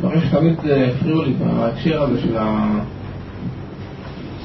דברים 0.00 0.20
שתמיד 0.20 0.54
אה, 0.70 0.88
הפריעו 0.88 1.22
לי 1.22 1.32
בהקשר 1.32 2.02
הזה 2.02 2.20
של 2.20 2.36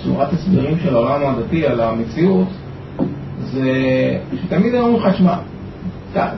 צורת 0.04 0.34
הסברים 0.34 0.78
של 0.84 0.96
העולם 0.96 1.36
הדתי 1.36 1.68
על 1.68 1.82
המציאות 1.82 2.48
זה 3.52 3.72
שתמיד 4.44 4.76
אומרים 4.76 4.96
לך, 4.96 5.18
שמע, 5.18 5.36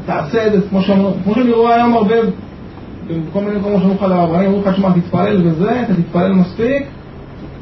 תעשה 0.06 0.48
את 0.48 0.52
זה 0.52 0.58
כמו 0.70 0.82
שאני 0.82 1.52
רואה 1.52 1.76
היום 1.76 1.94
הרבה 1.94 2.16
בכל 3.30 3.40
מיני 3.40 3.60
מקומות 3.60 3.82
שאומרים 3.82 3.98
לך 3.98 4.04
לרבנים, 4.04 4.54
אומרים 4.54 4.68
לך, 4.68 4.76
שמע, 4.78 4.90
תתפלל 4.96 5.48
וזה, 5.48 5.82
אתה 5.82 5.94
תתפלל 5.94 6.34
מספיק, 6.34 6.84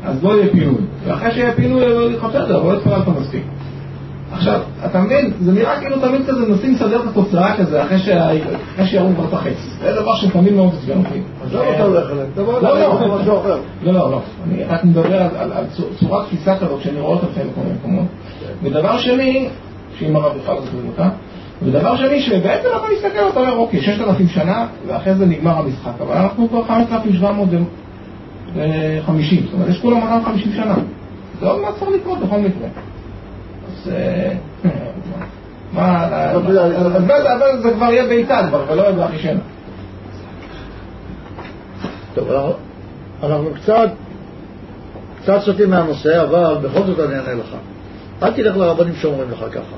אז 0.04 0.24
לא 0.24 0.38
יהיה 0.38 0.52
פינוי. 0.52 0.82
ואחרי 1.06 1.32
שיהיה 1.32 1.54
פינוי, 1.54 1.82
לא 1.82 1.86
יהיה 1.86 2.18
לך 2.18 2.24
בסדר, 2.24 2.64
לא 2.64 2.74
התפללת 2.74 3.08
מספיק. 3.08 3.44
עכשיו, 4.34 4.62
אתה 4.86 5.02
מבין, 5.02 5.34
זה 5.42 5.52
נראה 5.52 5.80
כאילו 5.80 6.00
תמיד 6.00 6.22
כזה 6.28 6.46
מנסים 6.46 6.74
לסדר 6.74 7.02
את 7.02 7.08
התוצאה 7.08 7.58
כזה 7.58 7.84
אחרי 7.84 8.00
שירו 8.86 9.10
כבר 9.16 9.26
את 9.28 9.34
החץ. 9.34 9.78
זה 9.82 10.02
דבר 10.02 10.16
שתמיד 10.16 10.54
מאוד 10.54 10.70
עצבן 10.74 10.98
אותי. 10.98 11.22
אז 11.44 11.54
לא 11.54 11.76
אתה 11.76 11.84
הולך 11.84 12.12
אליהם, 12.12 12.28
תבוא 12.36 12.60
לא, 12.60 13.18
משהו 13.20 13.40
אחר. 13.40 13.58
לא, 13.84 13.94
לא, 13.94 14.12
לא. 14.12 14.22
אני 14.48 14.64
רק 14.64 14.84
מדבר 14.84 15.22
על 15.38 15.66
צורת 16.00 16.26
תפיסה 16.26 16.58
כזאת 16.58 16.82
שאני 16.82 17.00
רואה 17.00 17.14
אותה 17.14 17.28
בכל 17.28 17.62
מיני 17.62 17.74
מקומות. 17.80 18.06
ודבר 18.64 18.98
שני, 18.98 19.50
שאם 20.00 20.16
הרב 20.16 20.38
בכלל 20.38 20.56
זוכרים 20.62 20.88
אותה, 20.88 21.10
ודבר 21.62 21.98
שני, 21.98 22.22
שבעצם 22.22 22.68
אתה 22.76 22.86
מסתכל, 22.98 23.30
אתה 23.32 23.40
אומר, 23.40 23.58
אוקיי, 23.58 23.82
ששת 23.82 24.02
אלפים 24.02 24.28
שנה, 24.28 24.68
ואחרי 24.88 25.16
זה 25.16 25.26
נגמר 25.26 25.58
המשחק, 25.58 25.92
אבל 26.02 26.16
אנחנו 26.18 26.50
כבר 26.50 26.64
חמשת 26.64 26.92
אלפים 28.56 28.64
שבע 28.64 28.66
מאות 28.66 29.04
וחמישים, 29.04 29.44
זאת 29.44 29.54
אומרת, 29.54 29.70
יש 29.70 29.80
כולה 29.82 29.96
250 30.00 30.52
שנה. 30.54 30.76
לא, 31.42 31.62
לא 31.62 31.72
צריך 31.80 31.92
לקרות 31.92 32.20
בכל 32.20 32.40
מקרה. 32.40 32.68
אז... 33.68 33.92
אה, 33.92 34.34
מה... 35.74 36.08
אבל 37.12 37.62
זה 37.62 37.72
כבר 37.72 37.86
יהיה 37.86 38.08
בעיטה 38.08 38.48
כבר, 38.48 38.66
ולא 38.70 38.82
יהיה 38.82 38.92
באחישנה. 38.92 39.40
טוב, 42.14 42.28
אנחנו 43.24 43.50
קצת 45.22 45.40
סוטים 45.40 45.70
מהנושא, 45.70 46.24
אבל 46.24 46.58
בכל 46.62 46.84
זאת 46.84 47.00
אני 47.00 47.20
אענה 47.20 47.34
לך. 47.34 47.56
אל 48.24 48.32
תלך 48.32 48.58
לרבנים 48.58 48.96
שאומרים 48.96 49.32
לך 49.32 49.46
ככה. 49.52 49.76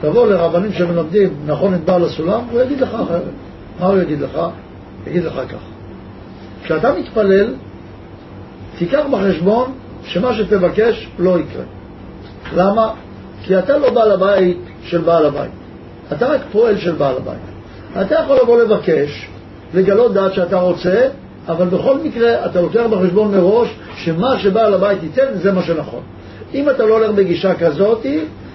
תבוא 0.00 0.26
לרבנים 0.26 0.72
שמלמדים 0.72 1.28
נכון 1.46 1.74
את 1.74 1.84
בעל 1.84 2.04
הסולם, 2.04 2.40
הוא 2.50 2.60
יגיד 2.60 2.80
לך 2.80 2.94
אחרת. 2.94 3.22
מה 3.80 3.86
הוא 3.86 4.02
יגיד 4.02 4.20
לך? 4.20 4.40
יגיד 5.06 5.24
לך 5.24 5.34
ככה. 5.48 5.73
כשאתה 6.64 6.92
מתפלל, 6.92 7.54
תיקח 8.78 9.02
בחשבון 9.10 9.72
שמה 10.04 10.34
שתבקש 10.34 11.08
לא 11.18 11.38
יקרה. 11.38 11.62
למה? 12.56 12.92
כי 13.42 13.58
אתה 13.58 13.78
לא 13.78 13.90
בעל 13.90 14.10
הבית 14.10 14.58
של 14.82 15.00
בעל 15.00 15.26
הבית. 15.26 15.50
אתה 16.12 16.26
רק 16.26 16.40
פועל 16.52 16.78
של 16.78 16.92
בעל 16.92 17.16
הבית. 17.16 17.40
אתה 18.00 18.14
יכול 18.14 18.38
לבוא 18.42 18.62
לבקש, 18.62 19.28
לגלות 19.74 20.14
דעת 20.14 20.34
שאתה 20.34 20.56
רוצה, 20.56 21.08
אבל 21.48 21.66
בכל 21.66 21.98
מקרה 21.98 22.46
אתה 22.46 22.60
לוקח 22.60 22.82
בחשבון 22.90 23.30
מראש 23.34 23.68
שמה 23.96 24.38
שבעל 24.38 24.74
הבית 24.74 25.02
ייתן 25.02 25.26
זה 25.34 25.52
מה 25.52 25.62
שנכון. 25.62 26.02
אם 26.54 26.70
אתה 26.70 26.86
לא 26.86 26.98
הולך 26.98 27.10
בגישה 27.10 27.54
כזאת, 27.54 28.06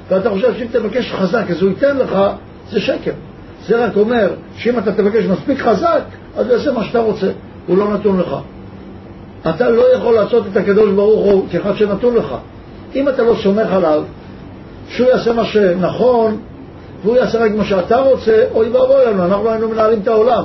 ואתה 0.10 0.30
חושב 0.30 0.53
שאם 0.57 0.68
תבקש 0.72 1.12
חזק 1.12 1.43
אז 1.49 1.62
הוא 1.62 1.70
ייתן 1.70 1.97
לך, 1.97 2.20
זה 2.72 2.80
שקר. 2.80 3.12
זה 3.68 3.86
רק 3.86 3.95
אומר 3.95 4.30
שאם 4.55 4.80
אתה 4.80 4.91
תבקש 4.91 5.24
מספיק 5.26 5.60
חזק, 5.60 6.01
אז 6.38 6.45
הוא 6.47 6.55
יעשה 6.55 6.72
מה 6.72 6.84
שאתה 6.84 6.99
רוצה, 6.99 7.32
הוא 7.70 7.78
לא 7.78 7.93
נתון 7.93 8.20
לך. 8.20 8.36
אתה 9.49 9.70
לא 9.70 9.95
יכול 9.95 10.13
לעשות 10.13 10.43
את 10.51 10.57
הקדוש 10.57 10.89
ברוך 10.91 11.26
הוא 11.26 11.45
כאחד 11.51 11.76
שנתון 11.76 12.15
לך. 12.15 12.36
אם 12.95 13.09
אתה 13.09 13.24
לא 13.24 13.36
סומך 13.43 13.72
עליו, 13.72 14.03
שהוא 14.88 15.07
יעשה 15.07 15.34
מה 15.34 15.45
שנכון, 15.45 16.38
והוא 17.03 17.15
יעשה 17.17 17.39
רק 17.39 17.51
מה 17.51 17.65
שאתה 17.65 17.97
רוצה, 17.97 18.45
אוי 18.53 18.70
ואבוי 18.70 19.05
לנו, 19.05 19.26
אנחנו 19.26 19.49
היינו 19.49 19.70
מנהלים 19.70 19.99
את 19.99 20.07
העולם. 20.07 20.43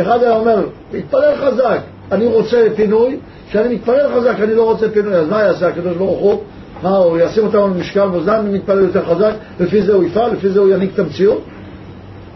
אחד 0.00 0.22
היה 0.22 0.36
אומר, 0.36 0.66
מתפלל 0.92 1.34
חזק, 1.36 1.78
אני 2.12 2.26
רוצה 2.26 2.66
פינוי, 2.76 3.18
כשאני 3.48 3.74
מתפלל 3.74 4.08
חזק 4.14 4.34
אני 4.40 4.54
לא 4.54 4.62
רוצה 4.62 4.88
פינוי, 4.88 5.14
אז 5.14 5.28
מה 5.28 5.42
יעשה 5.42 5.68
הקדוש 5.68 5.96
ברוך 5.96 6.20
הוא? 6.20 6.40
מה, 6.82 6.96
הוא 6.96 7.18
ישים 7.18 7.44
אותנו 7.44 7.64
על 7.64 7.70
משקל 7.70 8.04
מאוזן 8.04 8.44
ומתפלל 8.48 8.78
יותר 8.78 9.04
חזק, 9.04 9.32
לפי 9.60 9.82
זה 9.82 9.94
הוא 9.94 10.04
יפעל, 10.04 10.32
לפי 10.32 10.48
זה 10.48 10.60
הוא 10.60 10.68
ינהיג 10.68 10.90
את 10.94 10.98
המציאות? 10.98 11.42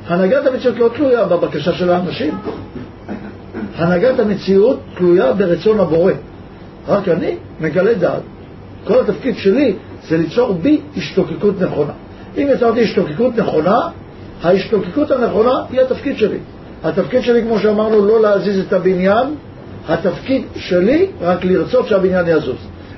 הנהגת 0.09 0.47
המציאות 0.47 0.78
לא 0.78 0.89
תלויה 0.97 1.24
בבקשה 1.24 1.72
של 1.72 1.91
האנשים. 1.91 2.34
הנהגת 3.77 4.20
המציאות 4.20 4.81
תלויה 4.97 5.33
ברצון 5.33 5.81
הבורא. 5.81 6.12
רק 6.89 7.09
אני 7.09 7.35
מגלה 7.61 7.95
דעת. 7.95 8.22
כל 8.85 9.01
התפקיד 9.01 9.37
שלי 9.37 9.74
זה 10.09 10.16
ליצור 10.16 10.53
בי 10.53 10.81
השתוקקות 10.97 11.61
נכונה. 11.61 11.93
אם 12.39 12.49
יצרתי 12.55 12.83
השתוקקות 12.83 13.37
נכונה, 13.37 13.81
ההשתוקקות 14.43 15.11
הנכונה 15.11 15.53
היא 15.70 15.81
התפקיד 15.81 16.18
שלי. 16.18 16.39
התפקיד 16.85 17.22
שלי, 17.22 17.43
כמו 17.43 17.59
שאמרנו, 17.59 18.07
לא 18.07 18.22
להזיז 18.22 18.61
את 18.66 18.72
הבניין, 18.72 19.27
התפקיד 19.89 20.43
שלי 20.57 21.07
רק 21.20 21.45
לרצות 21.45 21.89
שהבניין 21.89 22.29
יזוז. 22.29 22.57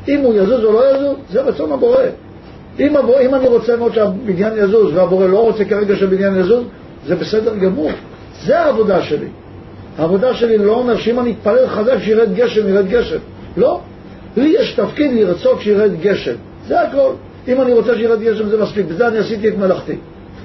אם 0.09 0.20
הוא 0.20 0.35
יזוז 0.35 0.64
או 0.64 0.72
לא 0.72 0.91
יזוז, 0.91 1.16
זה 1.31 1.43
רצון 1.43 1.72
הבורא. 1.72 2.03
אם, 2.81 2.97
הבורא, 2.97 3.20
אם 3.20 3.35
אני 3.35 3.47
רוצה 3.47 3.76
מאוד 3.76 3.95
שהבניין 3.95 4.53
יזוז 4.57 4.97
והבורא 4.97 5.26
לא 5.26 5.39
רוצה 5.39 5.64
כרגע 5.64 5.97
שהבניין 5.97 6.37
יזוז, 6.37 6.64
זה 7.07 7.16
בסדר 7.16 7.57
גמור. 7.57 7.91
זה 8.45 8.61
העבודה 8.61 9.03
שלי. 9.03 9.26
העבודה 9.99 10.34
שלי 10.34 10.59
לא 10.59 10.72
אומר 10.74 10.96
שאם 10.96 11.20
אני 11.20 11.32
אתפלל 11.32 11.66
חזק 11.66 11.99
שירד 12.03 12.34
גשם, 12.34 12.68
ירד 12.68 12.88
גשם. 12.88 13.18
לא. 13.57 13.80
לי 14.36 14.55
יש 14.59 14.72
תפקיד 14.72 15.12
לרצות 15.12 15.61
שירד 15.61 16.01
גשם. 16.01 16.34
זה 16.66 16.80
הכל. 16.80 17.12
אם 17.49 17.61
אני 17.62 17.72
רוצה 17.72 17.94
שירד 17.96 18.20
גשם 18.20 18.49
זה 18.49 18.62
מספיק. 18.62 18.86
בזה 18.86 19.09
אני 19.09 19.18
עשיתי 19.18 19.49
את 19.49 19.59
מלאכתי. 19.59 19.96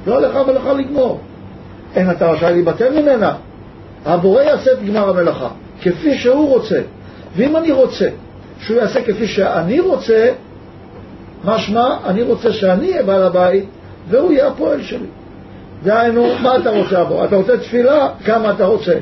לא 0.08 0.22
לך 0.22 0.36
מלאכה 0.48 0.74
לגמור. 0.74 1.20
אין 1.96 2.12
אתה 2.12 2.32
רשאי 2.32 2.54
להיבטל 2.54 3.02
ממנה. 3.02 3.34
הבורא 4.06 4.42
יעשה 4.42 4.72
את 4.72 4.86
גמר 4.86 5.10
המלאכה, 5.10 5.50
כפי 5.82 6.18
שהוא 6.18 6.50
רוצה. 6.50 6.82
ואם 7.36 7.58
אני 7.58 7.72
רוצה 7.72 8.10
שהוא 8.60 8.78
יעשה 8.78 9.02
כפי 9.02 9.28
שאני 9.28 9.80
רוצה, 9.80 10.32
משמע, 11.46 11.98
אני 12.06 12.22
רוצה 12.22 12.54
שאני 12.54 12.92
אהיה 12.92 13.04
בעל 13.04 13.24
הבית 13.24 13.66
והוא 14.10 14.32
יהיה 14.32 14.48
הפועל 14.48 14.82
שלי. 14.82 15.08
דהיינו, 15.84 16.28
מה 16.42 16.58
אתה 16.58 16.70
רוצה 16.70 17.00
עבור? 17.00 17.26
אתה 17.26 17.36
רוצה 17.36 17.58
תפילה? 17.58 18.10
כמה 18.26 18.52
אתה 18.52 18.66
רוצה? 18.66 18.94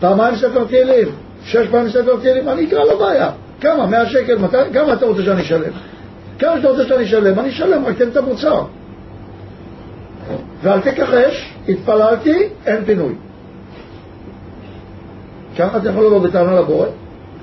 פעמיים 0.00 0.36
ספר 0.36 0.64
תהילים, 0.64 1.08
שש 1.44 1.66
פעמים 1.70 1.88
ספר 1.88 2.16
תהילים, 2.22 2.48
אני 2.48 2.68
אקרא 2.68 2.84
לו 2.84 2.98
בעיה. 2.98 3.30
כמה? 3.60 3.86
מאה 3.86 4.06
שקל? 4.06 4.38
מתי? 4.38 4.56
כמה 4.72 4.92
אתה 4.92 5.06
רוצה 5.06 5.22
שאני 5.22 5.42
אשלם? 5.42 5.72
כמה 6.38 6.56
שאתה 6.56 6.68
רוצה 6.68 6.84
שאני 6.84 7.04
אשלם, 7.04 7.38
אני 7.38 7.48
אשלם, 7.48 7.84
רק 7.84 7.98
תן 7.98 8.08
את 8.08 8.16
המוצר. 8.16 8.62
ואל 10.62 10.80
תכחש, 10.80 11.52
התפללתי, 11.68 12.48
אין 12.66 12.84
פינוי. 12.84 13.14
ככה 15.58 15.78
אתה 15.78 15.88
יכול 15.88 16.06
לבוא 16.06 16.18
בטענה 16.18 16.60
לבורא? 16.60 16.86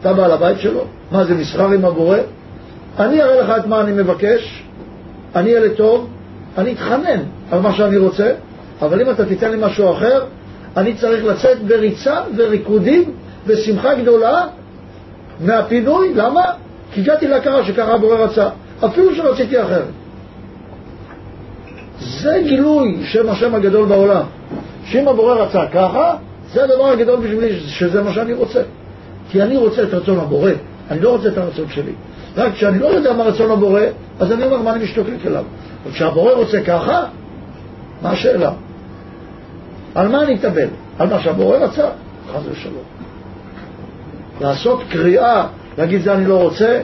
אתה 0.01 0.14
בעל 0.14 0.32
הבית 0.32 0.60
שלו? 0.60 0.86
מה 1.12 1.26
זה 1.26 1.36
מסחר 1.36 1.72
עם 1.72 1.86
הבורא? 1.86 2.18
אני 2.99 3.22
אראה 3.22 3.41
לך 3.41 3.53
את 3.60 3.66
מה 3.66 3.82
אני 3.82 3.91
מבקש, 3.91 4.64
אני 5.36 5.49
אהיה 5.49 5.66
לטוב, 5.66 6.10
אני 6.58 6.74
אתחנן 6.74 7.20
על 7.51 7.60
מה 7.60 7.74
שאני 7.74 7.97
רוצה, 7.97 8.32
אבל 8.82 9.01
אם 9.01 9.10
אתה 9.10 9.26
תיתן 9.26 9.51
לי 9.51 9.58
משהו 9.60 9.91
אחר, 9.91 10.24
אני 10.78 10.93
צריך 10.93 11.26
לצאת 11.26 11.63
בריצה 11.63 12.21
וריקודים 12.38 13.11
ושמחה 13.45 13.95
גדולה 13.95 14.47
מהפינוי, 15.39 16.13
למה? 16.13 16.43
כי 16.93 17.01
הגעתי 17.01 17.28
להכרה 17.28 17.63
שככה 17.63 17.93
הבורא 17.93 18.15
רצה, 18.15 18.49
אפילו 18.86 19.15
שרציתי 19.15 19.61
אחרת. 19.61 19.88
זה 21.99 22.41
גילוי 22.43 23.01
שם 23.03 23.30
השם 23.30 23.55
הגדול 23.55 23.86
בעולם. 23.86 24.23
שאם 24.86 25.07
הבורא 25.07 25.34
רצה 25.34 25.67
ככה, 25.73 26.15
זה 26.53 26.63
הדבר 26.63 26.88
הגדול 26.88 27.19
בשבילי, 27.19 27.59
שזה 27.59 28.03
מה 28.03 28.13
שאני 28.13 28.34
רוצה. 28.34 28.61
כי 29.32 29.41
אני 29.41 29.57
רוצה 29.57 29.84
את 29.84 29.93
רצון 29.93 30.19
הבורא, 30.19 30.51
אני 30.91 30.99
לא 30.99 31.09
רוצה 31.09 31.28
את 31.28 31.38
הרצון 31.38 31.65
שלי. 31.69 31.91
רק 32.38 32.53
כשאני 32.53 32.80
לא 32.80 32.88
יודע 32.88 33.13
מה 33.13 33.23
רצון 33.23 33.51
הבורא, 33.51 33.82
אז 34.19 34.32
אני 34.32 34.43
אומר 34.43 34.57
מה 34.61 34.73
אני 34.73 34.84
משתוקק 34.84 35.26
אליו. 35.26 35.43
אבל 35.84 35.93
כשהבורא 35.93 36.34
רוצה 36.34 36.61
ככה, 36.61 37.03
מה 38.01 38.09
השאלה? 38.09 38.51
על 39.96 40.08
מה 40.08 40.24
אני 40.24 40.36
אתאבל? 40.36 40.68
על 41.00 41.10
מה 41.10 41.20
שהבורא 41.20 41.58
רצה? 41.58 41.89
חס 42.34 42.41
ושלום. 42.52 42.84
לעשות 44.41 44.80
קריאה, 44.89 45.48
להגיד 45.78 46.02
זה 46.02 46.14
אני 46.14 46.26
לא 46.26 46.41
רוצה, 46.41 46.82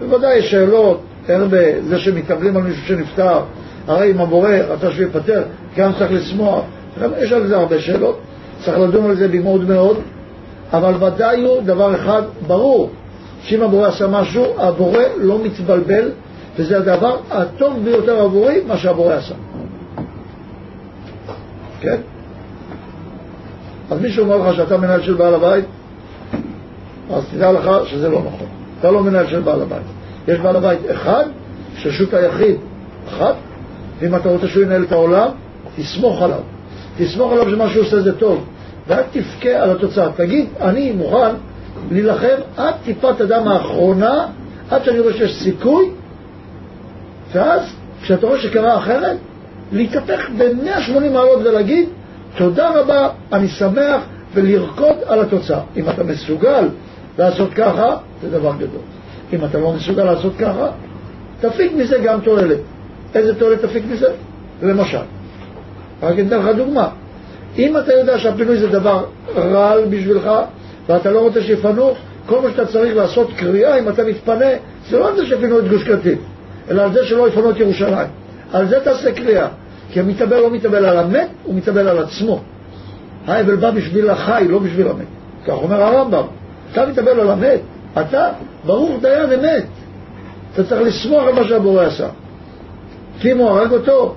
בוודאי 0.00 0.38
יש 0.38 0.50
שאלות, 0.50 1.00
הרבה, 1.28 1.82
זה 1.82 1.98
שמתאבלים 1.98 2.56
על 2.56 2.62
מישהו 2.62 2.86
שנפטר, 2.86 3.40
הרי 3.86 4.10
אם 4.10 4.20
הבורא 4.20 4.50
רצה 4.50 4.90
שהוא 4.90 5.04
ייפטר, 5.04 5.42
גם 5.76 5.92
צריך 5.98 6.12
לשמוח, 6.12 6.64
יש 7.18 7.32
על 7.32 7.46
זה 7.46 7.56
הרבה 7.56 7.80
שאלות, 7.80 8.20
צריך 8.64 8.78
לדון 8.78 9.10
על 9.10 9.16
זה 9.16 9.28
במאוד 9.28 9.68
מאוד, 9.68 9.96
אבל 10.72 11.04
ודאי 11.04 11.42
הוא 11.42 11.62
דבר 11.62 11.94
אחד 11.94 12.22
ברור, 12.46 12.90
שאם 13.42 13.62
הבורא 13.62 13.88
עשה 13.88 14.06
משהו, 14.06 14.44
הבורא 14.58 15.02
לא 15.16 15.38
מתבלבל, 15.44 16.10
וזה 16.56 16.76
הדבר 16.76 17.16
הטוב 17.30 17.84
ביותר 17.84 18.22
עבורי, 18.22 18.60
מה 18.66 18.76
שהבורא 18.76 19.14
עשה. 19.14 19.34
כן? 21.80 21.96
אז 23.90 24.00
מישהו 24.00 24.24
אומר 24.24 24.50
לך 24.50 24.56
שאתה 24.56 24.76
מנהל 24.76 25.02
של 25.02 25.14
בעל 25.14 25.34
הבית, 25.34 25.64
אז 27.10 27.24
תדע 27.30 27.52
לך 27.52 27.70
שזה 27.86 28.08
לא 28.08 28.18
נכון. 28.18 28.46
אתה 28.80 28.90
לא 28.90 29.02
מנהל 29.02 29.26
של 29.26 29.40
בעל 29.40 29.62
הבית. 29.62 29.82
יש 30.28 30.38
בעל 30.38 30.56
הבית 30.56 30.80
אחד, 30.90 31.24
ששות 31.76 32.14
היחיד 32.14 32.56
אחת, 33.08 33.34
ואם 34.00 34.14
אתה 34.14 34.28
רוצה 34.28 34.48
שהוא 34.48 34.62
ינהל 34.62 34.82
את 34.82 34.92
העולם, 34.92 35.28
תסמוך 35.76 36.22
עליו. 36.22 36.40
תסמוך 36.98 37.32
עליו 37.32 37.50
שמה 37.50 37.68
שהוא 37.68 37.84
עושה 37.84 38.00
זה 38.00 38.18
טוב, 38.18 38.44
ואל 38.86 39.02
תבכה 39.12 39.50
על 39.50 39.70
התוצאה. 39.70 40.08
תגיד, 40.16 40.48
אני 40.60 40.92
מוכן 40.92 41.34
להילחם 41.90 42.36
עד 42.56 42.74
טיפת 42.84 43.20
הדם 43.20 43.48
האחרונה, 43.48 44.26
עד 44.70 44.84
שאני 44.84 44.98
רואה 44.98 45.12
שיש 45.12 45.42
סיכוי, 45.42 45.90
ואז, 47.32 47.60
כשאתה 48.02 48.26
רואה 48.26 48.38
שקרה 48.38 48.78
אחרת, 48.78 49.16
להתהפך 49.72 50.30
ב-180 50.38 51.10
מעלות 51.12 51.38
ולהגיד, 51.44 51.88
תודה 52.36 52.80
רבה, 52.80 53.08
אני 53.32 53.48
שמח, 53.48 54.02
ולרקוד 54.34 54.96
על 55.06 55.20
התוצאה. 55.20 55.60
אם 55.76 55.88
אתה 55.88 56.04
מסוגל 56.04 56.68
לעשות 57.18 57.54
ככה, 57.54 57.96
זה 58.22 58.30
דבר 58.30 58.52
גדול. 58.56 58.82
אם 59.32 59.44
אתה 59.44 59.58
לא 59.58 59.72
מסוגל 59.72 60.04
לעשות 60.04 60.32
ככה, 60.38 60.70
תפיק 61.40 61.72
מזה 61.72 61.98
גם 61.98 62.20
תועלת. 62.20 62.58
איזה 63.14 63.34
תועלת 63.34 63.64
תפיק 63.64 63.84
מזה? 63.90 64.06
למשל, 64.62 64.98
רק 66.02 66.14
אתן 66.18 66.38
לך 66.38 66.56
דוגמה. 66.56 66.88
אם 67.58 67.78
אתה 67.78 67.92
יודע 67.92 68.18
שהפינוי 68.18 68.56
זה 68.56 68.68
דבר 68.68 69.04
רעל 69.36 69.84
בשבילך, 69.84 70.30
ואתה 70.86 71.10
לא 71.10 71.20
רוצה 71.20 71.42
שיפנו, 71.42 71.94
כל 72.26 72.40
מה 72.40 72.50
שאתה 72.50 72.66
צריך 72.66 72.96
לעשות 72.96 73.30
קריאה, 73.36 73.78
אם 73.78 73.88
אתה 73.88 74.04
מתפנה, 74.04 74.50
זה 74.90 74.98
לא 74.98 75.08
על 75.08 75.16
זה 75.16 75.26
שיפנו 75.26 75.58
את 75.58 75.68
גוש 75.68 75.84
קטיף, 75.84 76.18
אלא 76.70 76.82
על 76.82 76.92
זה 76.92 77.04
שלא 77.04 77.28
יפנו 77.28 77.50
את 77.50 77.56
ירושלים. 77.56 78.08
על 78.52 78.68
זה 78.68 78.80
תעשה 78.84 79.12
קריאה. 79.12 79.48
כי 79.92 80.00
המתאבל 80.00 80.40
לא 80.40 80.50
מתאבל 80.50 80.84
על 80.84 80.98
המת, 80.98 81.28
הוא 81.44 81.54
מתאבל 81.54 81.88
על 81.88 81.98
עצמו. 81.98 82.40
האבל 83.26 83.56
בא 83.56 83.70
בשביל 83.70 84.10
החי, 84.10 84.46
לא 84.48 84.58
בשביל 84.58 84.88
המת. 84.88 85.06
כך 85.46 85.52
אומר 85.52 85.82
הרמב"ם. 85.82 86.24
אתה 86.72 86.86
מתאבל 86.86 87.20
על 87.20 87.30
המת, 87.30 87.60
אתה, 88.00 88.28
ברוך 88.66 89.02
דיין 89.02 89.32
אמת. 89.32 89.64
אתה 90.54 90.64
צריך 90.64 90.82
לשמוח 90.82 91.22
על 91.22 91.34
מה 91.34 91.44
שהבורא 91.44 91.84
עשה. 91.84 92.08
כי 93.20 93.32
אם 93.32 93.38
הוא 93.38 93.48
הרג 93.48 93.72
אותו, 93.72 94.14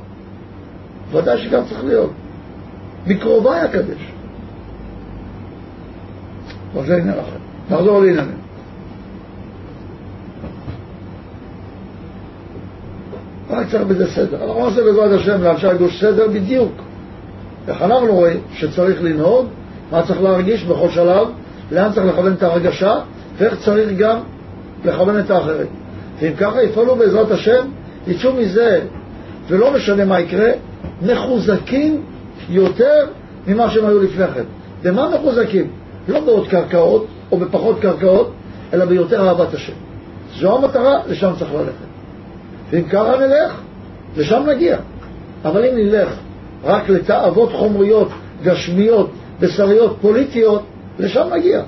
ודאי 1.12 1.44
שגם 1.44 1.64
צריך 1.70 1.84
להיות. 1.84 2.12
מקרובי 3.08 3.50
הקדש. 3.50 4.12
אבל 6.74 6.86
זה 6.86 6.98
עניין 6.98 7.20
אחר. 7.20 7.76
נחזור 7.76 8.00
לעניינים. 8.02 8.43
רק 13.50 13.68
צריך 13.72 13.84
בזה 13.84 14.08
סדר. 14.08 14.44
אנחנו 14.46 14.70
נעשה 14.70 14.84
בעזרת 14.84 15.20
השם 15.20 15.44
לאנשי 15.44 15.68
הגוש 15.68 16.00
סדר 16.02 16.28
בדיוק. 16.28 16.72
איך 17.68 17.82
אנחנו 17.82 18.14
רואים 18.14 18.40
שצריך 18.54 19.04
לנהוג, 19.04 19.46
מה 19.92 20.02
צריך 20.04 20.22
להרגיש 20.22 20.64
בכל 20.64 20.90
שלב, 20.90 21.28
לאן 21.72 21.92
צריך 21.92 22.06
לכוון 22.06 22.34
את 22.34 22.44
הרגשה, 22.44 23.00
ואיך 23.38 23.60
צריך 23.60 23.98
גם 23.98 24.18
לכוון 24.86 25.20
את 25.20 25.32
האחרים. 25.32 25.68
ואם 26.20 26.34
ככה 26.40 26.64
יפעלו 26.64 26.96
בעזרת 26.96 27.32
השם, 27.32 27.66
יצאו 28.08 28.34
מזה, 28.34 28.82
ולא 29.48 29.74
משנה 29.74 30.06
מה 30.06 30.20
יקרה, 30.20 30.52
מחוזקים 31.02 32.02
יותר 32.50 33.06
ממה 33.48 33.70
שהם 33.70 33.86
היו 33.86 34.02
לפני 34.02 34.28
כן. 34.28 34.44
במה 34.84 35.10
מחוזקים? 35.10 35.68
לא 36.08 36.20
בעוד 36.20 36.48
קרקעות 36.48 37.08
או 37.32 37.38
בפחות 37.38 37.80
קרקעות, 37.80 38.32
אלא 38.74 38.86
ביותר 38.86 39.28
אהבת 39.28 39.54
השם. 39.54 39.74
זו 40.36 40.58
המטרה, 40.58 41.00
לשם 41.08 41.32
צריך 41.40 41.54
ללכת. 41.54 41.93
ואם 42.70 42.84
ככה 42.84 43.12
נלך, 43.20 43.62
לשם 44.18 44.44
נגיע. 44.56 44.78
אבל 45.46 45.66
אם 45.66 45.76
נלך 45.76 46.10
רק 46.64 46.90
לתאוות 46.90 47.52
חומריות, 47.52 48.10
גשמיות, 48.44 49.12
בשריות, 49.40 49.98
פוליטיות, 50.02 50.64
לשם 51.00 51.28
נגיע. 51.34 51.62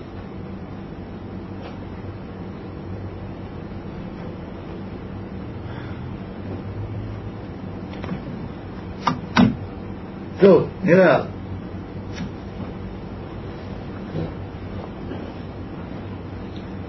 טוב, 10.39 10.67
נראה. 10.83 11.19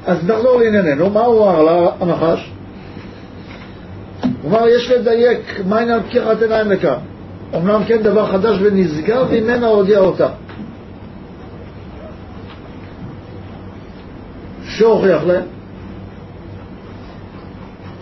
אז 0.06 0.24
נחזור 0.30 0.60
לענייננו, 0.60 1.10
מה 1.10 1.20
הוא 1.20 1.50
אמר, 4.46 4.68
יש 4.68 4.90
לדייק 4.90 5.60
מה 5.68 5.78
עניין 5.78 6.02
פקיחת 6.02 6.42
עיניים 6.42 6.70
לכאן. 6.70 6.98
אמנם 7.54 7.84
כן 7.86 8.02
דבר 8.02 8.32
חדש 8.32 8.56
ונשגב 8.62 9.26
ממנה 9.32 9.66
הודיע 9.66 9.98
אותה. 9.98 10.28
שהוכיח 14.68 15.24
להם 15.24 15.44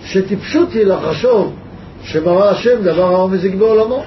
שטיפשות 0.05 0.73
היא 0.73 0.85
לחשוב 0.87 1.55
שברא 2.03 2.51
השם 2.51 2.83
דבר 2.83 3.13
רע 3.13 3.25
ומזיק 3.25 3.55
בעולמו. 3.55 4.05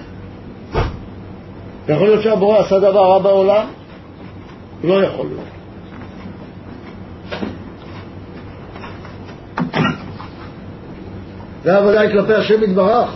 יכול 1.90 2.08
להיות 2.08 2.24
שהבורא 2.24 2.60
עשה 2.60 2.80
דבר 2.80 3.12
רע 3.12 3.20
בעולם? 3.20 3.66
לא 4.84 5.04
יכול 5.04 5.26
להיות. 5.28 5.57
זה 11.68 11.86
ודאי 11.88 12.12
כלפי 12.12 12.34
השם 12.34 12.64
יתברך, 12.64 13.10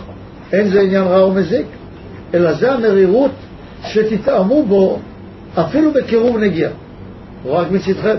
אין 0.52 0.68
זה 0.68 0.80
עניין 0.80 1.04
רע 1.04 1.26
ומזיק, 1.26 1.66
אלא 2.34 2.52
זה 2.52 2.72
המרירות 2.72 3.30
שתתאמו 3.84 4.62
בו 4.62 4.98
אפילו 5.54 5.92
בקירוב 5.92 6.36
נגיע, 6.36 6.68
רק 7.46 7.70
מצדכם. 7.70 8.16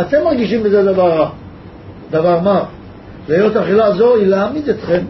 אתם 0.00 0.24
מרגישים 0.24 0.62
בזה 0.62 0.82
דבר 0.82 1.10
רע. 1.18 1.30
דבר 2.10 2.40
מה? 2.40 2.64
להיות 3.28 3.56
אכילה 3.56 3.92
זו 3.92 4.14
היא 4.16 4.26
להעמיד 4.26 4.68
אתכם 4.68 5.00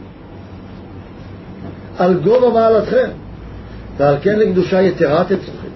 על 1.98 2.14
גובה 2.14 2.50
מעלתכם, 2.50 3.08
ועל 3.96 4.16
כן 4.22 4.38
לקדושה 4.38 4.82
יתרה 4.82 5.22
אתם 5.22 5.36
צריכים. 5.36 5.70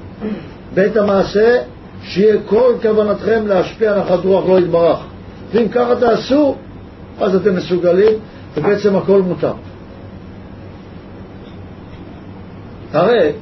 בית 0.74 0.96
המעשה, 0.96 1.58
שיהיה 2.02 2.36
כל 2.46 2.72
כוונתכם 2.82 3.46
להשפיע 3.46 3.98
נחת 3.98 4.24
רוח 4.24 4.48
לא 4.48 4.58
יתברך. 4.58 4.98
ואם 5.52 5.68
ככה 5.68 5.96
תעשו, 5.96 6.54
אז 7.20 7.34
אתם 7.34 7.56
מסוגלים 7.56 8.12
ובעצם 8.56 8.96
הכל 8.96 9.22
מותר. 9.22 9.52
הרי 12.92 13.32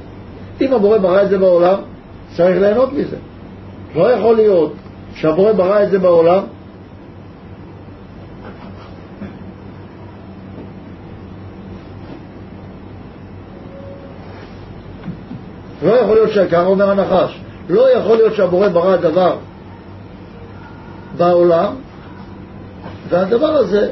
אם 0.61 0.73
הבורא 0.73 0.97
ברא 0.97 1.21
את 1.21 1.29
זה 1.29 1.37
בעולם, 1.37 1.77
צריך 2.35 2.61
ליהנות 2.61 2.93
מזה. 2.93 3.17
לא 3.95 4.11
יכול 4.11 4.35
להיות 4.35 4.73
שהבורא 5.15 5.51
ברא 5.51 5.83
את 5.83 5.91
זה 5.91 5.99
בעולם 5.99 6.43
לא 15.83 15.91
יכול 15.91 16.15
להיות, 16.15 16.31
שככה 16.31 16.65
אומר 16.65 16.89
הנחש, 16.89 17.39
לא 17.69 17.91
יכול 17.97 18.17
להיות 18.17 18.33
שהבורא 18.33 18.67
ברא 18.67 18.95
דבר 18.95 19.35
בעולם 21.17 21.75
והדבר 23.09 23.47
הזה 23.47 23.91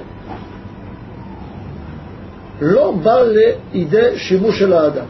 לא 2.61 2.91
בא 3.03 3.15
לידי 3.21 4.17
שימוש 4.17 4.59
של 4.59 4.73
האדם. 4.73 5.05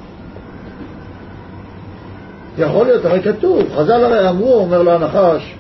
יכול 2.58 2.86
להיות, 2.86 3.06
הרי 3.06 3.22
כתוב, 3.22 3.62
חז"ל 3.76 4.04
הרי 4.04 4.30
אמרו, 4.30 4.54
אומר 4.54 4.84
לנחש, 4.84 5.56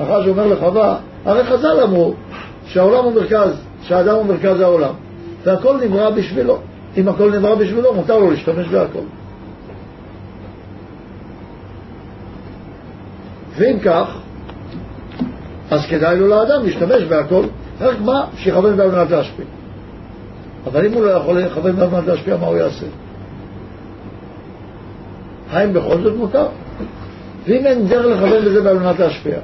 נחש 0.00 0.26
אומר 0.26 0.46
לחווה, 0.46 0.98
הרי 1.24 1.44
חז"ל 1.44 1.80
אמרו 1.82 2.14
שהעולם 2.66 3.04
הוא 3.04 3.12
מרכז, 3.14 3.50
שהאדם 3.82 4.14
הוא 4.14 4.24
מרכז 4.24 4.60
העולם, 4.60 4.94
והכל 5.44 5.76
נברא 5.84 6.10
בשבילו. 6.10 6.58
אם 6.96 7.08
הכל 7.08 7.32
נברא 7.32 7.54
בשבילו, 7.54 7.94
מותר 7.94 8.18
לו 8.18 8.30
להשתמש 8.30 8.66
בהכל. 8.66 8.98
ואם 13.56 13.78
כך, 13.84 14.18
אז 15.70 15.86
כדאי 15.86 16.16
לו 16.18 16.26
לאדם 16.28 16.64
להשתמש 16.64 17.02
בהכל, 17.02 17.42
רק 17.80 17.96
מה? 18.04 18.24
שיכוון 18.36 18.80
על 18.80 18.90
מנת 18.90 19.10
להשפיע. 19.10 19.55
אבל 20.66 20.86
אם 20.86 20.92
הוא 20.92 21.04
לא 21.04 21.10
יכול 21.10 21.38
לכוון 21.38 21.76
מנת 21.76 22.06
להשפיע, 22.06 22.36
מה 22.36 22.46
הוא 22.46 22.56
יעשה? 22.56 22.86
האם 25.50 25.72
בכל 25.72 26.02
זאת 26.02 26.16
מותר? 26.16 26.46
ואם 27.46 27.66
אין 27.66 27.88
דרך 27.88 28.06
לכוון 28.06 28.44
בזה 28.44 28.70
על 28.70 28.78
מנת 28.78 28.98
להשפיע? 28.98 29.38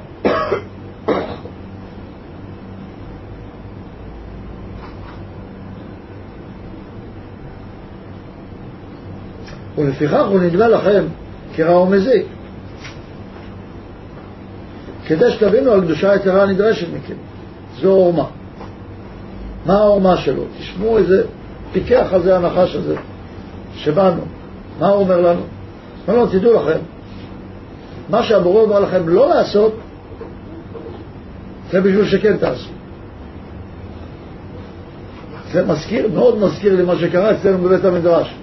ולפיכך 9.77 10.25
הוא 10.29 10.39
נדמה 10.39 10.67
לכם 10.67 11.03
כרע 11.55 11.79
ומזיק. 11.79 12.25
כדי 15.05 15.31
שתבינו 15.31 15.71
על 15.71 15.81
קדושה 15.81 16.11
היתרה 16.11 16.43
הנדרשת 16.43 16.87
מכם. 16.93 17.15
זו 17.81 17.89
עורמה. 17.91 18.25
מה 19.65 19.73
העורמה 19.73 20.17
שלו? 20.17 20.43
תשמעו 20.59 20.97
איזה 20.97 21.23
פיקח 21.73 22.07
על 22.13 22.23
זה 22.23 22.35
הנחש 22.35 22.75
הזה, 22.75 22.95
שבאנו. 23.75 24.21
מה 24.79 24.87
הוא 24.87 24.99
אומר 24.99 25.21
לנו? 25.21 25.41
אומר 26.07 26.19
לנו, 26.19 26.27
תדעו 26.27 26.53
לכם, 26.53 26.79
מה 28.09 28.23
שהבורא 28.23 28.61
אומר 28.61 28.79
לכם 28.79 29.09
לא 29.09 29.29
לעשות, 29.29 29.75
זה 31.71 31.81
בשביל 31.81 32.05
שכן 32.05 32.37
תעשו. 32.37 32.69
זה 35.51 35.65
מזכיר, 35.65 36.09
מאוד 36.13 36.37
מזכיר 36.37 36.75
לי 36.75 36.83
מה 36.83 36.95
שקרה 36.95 37.31
אצלנו 37.31 37.57
בבית 37.57 37.85
המדרש. 37.85 38.35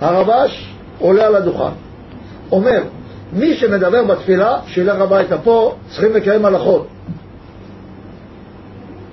הרבש 0.00 0.74
עולה 0.98 1.26
על 1.26 1.34
הדוכן, 1.34 1.72
אומר, 2.52 2.82
מי 3.32 3.54
שמדבר 3.54 4.04
בתפילה, 4.04 4.58
שילך 4.66 5.00
הביתה. 5.00 5.38
פה 5.38 5.74
צריכים 5.88 6.12
לקיים 6.12 6.44
הלכות. 6.44 6.86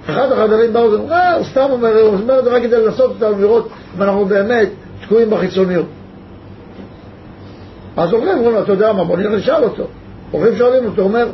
אחד 0.10 0.32
החברים 0.32 0.74
באו 0.74 0.92
ואומרים, 0.92 1.12
אה, 1.12 1.36
הוא 1.36 1.44
סתם 1.44 1.68
אומר, 1.70 2.00
הוא 2.00 2.14
אומר 2.14 2.40
את 2.40 2.44
זה 2.44 2.50
רק 2.50 2.64
כדי 2.64 2.86
לנסות 2.86 3.12
אותנו 3.12 3.42
לראות 3.42 3.70
אם 3.98 4.02
אנחנו 4.02 4.26
באמת 4.26 4.70
תקועים 5.02 5.30
בחיצוניות. 5.30 5.86
אז 7.98 8.14
אומרים, 8.14 8.38
אומרים, 8.38 8.64
אתה 8.64 8.72
יודע 8.72 8.94
מה, 8.94 9.04
בוא 9.04 9.18
נלך 9.18 9.32
לשאול 9.32 9.64
אותו. 9.64 9.84
הורים 10.32 10.58
שואלים 10.58 10.86
אותו, 10.86 11.02
הוא 11.02 11.10
אומר, 11.10 11.28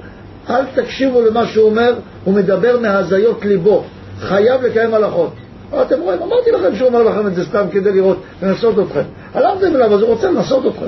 אל 0.50 0.66
תקשיבו 0.76 1.22
למה 1.22 1.46
שהוא 1.46 1.70
אומר, 1.70 1.94
הוא 2.24 2.34
מדבר 2.34 2.80
מהזיות 2.80 3.46
ליבו, 3.46 3.84
חייב 4.20 4.62
לקיים 4.62 4.94
הלכות. 4.94 5.34
אתם 5.82 6.02
רואים, 6.02 6.22
אמרתי 6.22 6.52
לכם 6.52 6.76
שהוא 6.76 6.88
אומר 6.88 7.04
לכם 7.04 7.28
את 7.28 7.36
זה 7.36 7.46
סתם 7.46 7.66
כדי 7.72 7.92
לראות, 7.92 8.18
לנסות 8.42 8.80
אתכם. 8.80 9.04
הלכתם 9.34 9.76
אליו, 9.76 9.94
אז 9.94 10.02
הוא 10.02 10.10
רוצה 10.10 10.32
לנסות 10.32 10.66
אתכם. 10.66 10.88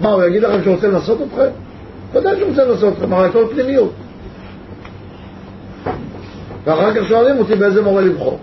מה, 0.00 0.08
הוא 0.08 0.24
יגיד 0.24 0.42
לכם 0.42 0.62
שהוא 0.62 0.74
רוצה 0.74 0.88
לנסות 0.88 1.18
אתכם? 1.22 1.48
ודאי 2.12 2.36
שהוא 2.36 2.48
רוצה 2.48 2.64
לנסות 2.64 2.92
אתכם, 2.92 3.12
הרי 3.12 3.28
הכל 3.28 3.44
פנימיות. 3.50 3.92
ואחר 6.64 6.94
כך 6.94 7.08
שואלים 7.08 7.38
אותי 7.38 7.54
באיזה 7.54 7.82
מורה 7.82 8.02
לבחור. 8.02 8.38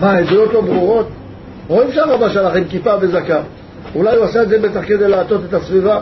מה, 0.00 0.12
העדויות 0.12 0.52
לא 0.52 0.60
ברורות? 0.60 1.08
רואים 1.68 1.92
שהרבא 1.92 2.28
שלך 2.28 2.56
עם 2.56 2.64
כיפה 2.64 2.94
וזקה. 3.00 3.40
אולי 3.94 4.16
הוא 4.16 4.24
עשה 4.24 4.42
את 4.42 4.48
זה 4.48 4.58
בטח 4.58 4.80
כדי 4.86 5.08
להטות 5.08 5.40
את 5.48 5.54
הסביבה? 5.54 6.00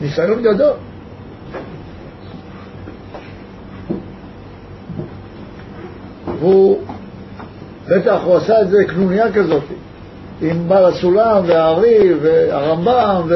ניסיון 0.00 0.42
גדול. 0.42 0.72
והוא, 6.40 6.78
בטח 7.88 8.20
הוא 8.24 8.36
עשה 8.36 8.62
את 8.62 8.70
זה 8.70 8.84
קנוניה 8.84 9.32
כזאת, 9.32 9.62
עם 10.42 10.68
בעל 10.68 10.84
הסולם 10.84 11.42
והארי 11.46 12.14
והרמב"ם, 12.22 13.28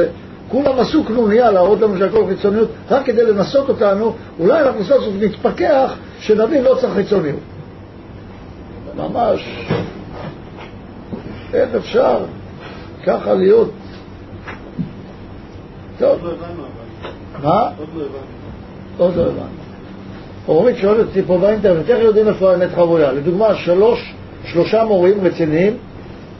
וכולם 0.51 0.79
עשו 0.79 1.03
קנוניה 1.03 1.51
להראות 1.51 1.81
לנו 1.81 1.97
שהכל 1.97 2.25
חיצוניות, 2.29 2.69
רק 2.89 3.05
כדי 3.05 3.25
לנסות 3.25 3.69
אותנו, 3.69 4.13
אולי 4.39 4.61
אנחנו 4.61 4.83
סוף 4.83 5.03
סוף 5.03 5.13
נתפכח, 5.19 5.95
שנבין 6.19 6.63
לא 6.63 6.77
צריך 6.81 6.93
חיצוניות. 6.93 7.39
ממש, 8.97 9.67
איך 11.53 11.75
אפשר 11.75 12.17
ככה 13.05 13.33
להיות? 13.33 13.71
טוב. 15.99 16.19
מה? 17.43 17.69
עוד 18.97 19.15
לא 19.15 19.21
הבנו. 19.21 19.41
אורית 20.47 20.77
שואלת 20.77 21.07
אותי 21.07 21.21
פה 21.21 21.37
באינטרנט, 21.37 21.89
איך 21.89 22.03
יודעים 22.03 22.27
איפה 22.27 22.51
האמת 22.51 22.69
חבויה? 22.75 23.11
לדוגמה, 23.11 23.55
שלוש, 23.55 24.13
שלושה 24.45 24.83
מורים 24.83 25.25
רציניים 25.25 25.77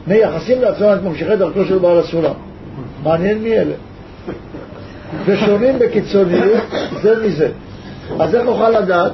מייחסים 0.06 0.62
לעצמם 0.62 0.94
את 0.94 1.02
ממשיכי 1.02 1.36
דרכו 1.36 1.64
של 1.64 1.78
בעל 1.78 1.98
הסולם. 1.98 2.34
מעניין 3.02 3.38
מי 3.38 3.58
אלה. 3.58 3.74
ושונים 5.24 5.78
בקיצוניות 5.78 6.62
זה 7.02 7.26
מזה. 7.26 7.50
אז 8.20 8.34
איך 8.34 8.44
נוכל 8.44 8.70
לדעת? 8.70 9.12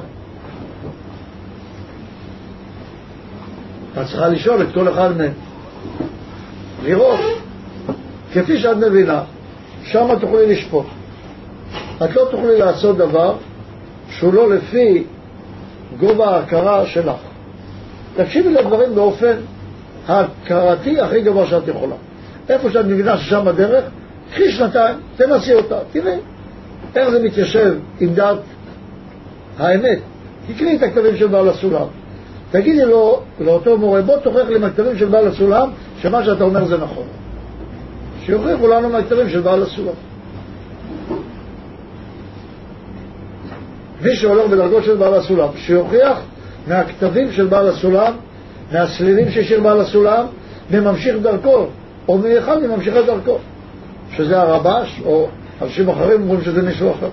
את 4.01 4.05
צריכה 4.07 4.27
לשאול 4.27 4.61
את 4.61 4.67
כל 4.73 4.89
אחד 4.89 5.17
מהם. 5.17 5.31
לראות. 6.83 7.19
כפי 8.33 8.59
שאת 8.59 8.77
מבינה, 8.77 9.21
שם 9.83 10.07
תוכלי 10.21 10.45
לשפוט. 10.55 10.85
את 12.03 12.15
לא 12.15 12.27
תוכלי 12.31 12.57
לעשות 12.57 12.97
דבר 12.97 13.35
שהוא 14.09 14.33
לא 14.33 14.49
לפי 14.49 15.03
גובה 15.99 16.35
ההכרה 16.35 16.85
שלך. 16.85 17.15
תקשיבי 18.15 18.53
לדברים 18.53 18.95
באופן 18.95 19.33
ההכרתי 20.07 20.99
הכי 20.99 21.21
גבוה 21.21 21.47
שאת 21.47 21.67
יכולה. 21.67 21.95
איפה 22.49 22.69
שאת 22.69 22.85
מבינה 22.85 23.17
ששם 23.17 23.47
הדרך, 23.47 23.85
קחי 24.31 24.51
שנתיים, 24.51 24.95
תנסי 25.15 25.53
אותה, 25.53 25.79
תראי 25.91 26.17
איך 26.95 27.09
זה 27.09 27.23
מתיישב 27.23 27.75
עם 27.99 28.13
דעת 28.13 28.37
האמת. 29.57 29.99
תקראי 30.47 30.75
את 30.75 30.83
הכתבים 30.83 31.17
של 31.17 31.27
בעל 31.27 31.49
הסולם. 31.49 31.85
תגידי 32.51 32.85
לו, 32.85 33.21
לאותו 33.39 33.77
מורה, 33.77 34.01
בוא 34.01 34.17
תוכיח 34.17 34.49
לי 34.49 34.59
מהכתבים 34.59 34.97
של 34.97 35.05
בעל 35.05 35.27
הסולם 35.27 35.69
שמה 36.01 36.23
שאתה 36.23 36.43
אומר 36.43 36.65
זה 36.65 36.77
נכון. 36.77 37.03
שיוכיחו 38.25 38.67
לנו 38.67 38.89
מהכתבים 38.89 39.29
של 39.29 39.41
בעל 39.41 39.63
הסולם. 39.63 39.93
מי 44.01 44.15
שהולך 44.15 44.47
בדרגות 44.51 44.83
של 44.83 44.95
בעל 44.95 45.13
הסולם, 45.13 45.47
שיוכיח 45.55 46.21
מהכתבים 46.67 47.31
של 47.31 47.45
בעל 47.45 47.69
הסולם, 47.69 48.13
מהסלילים 48.71 49.31
שהשאיר 49.31 49.61
בעל 49.61 49.81
הסולם, 49.81 50.25
מממשיך 50.71 51.15
דרכו, 51.21 51.67
או 52.07 52.17
מאחד 52.17 52.63
מממשיכי 52.63 53.03
דרכו, 53.05 53.37
שזה 54.11 54.41
הרבש, 54.41 55.01
או 55.05 55.27
אנשים 55.61 55.89
אחרים 55.89 56.21
אומרים 56.21 56.41
שזה 56.41 56.61
מישהו 56.61 56.91
אחר. 56.91 57.09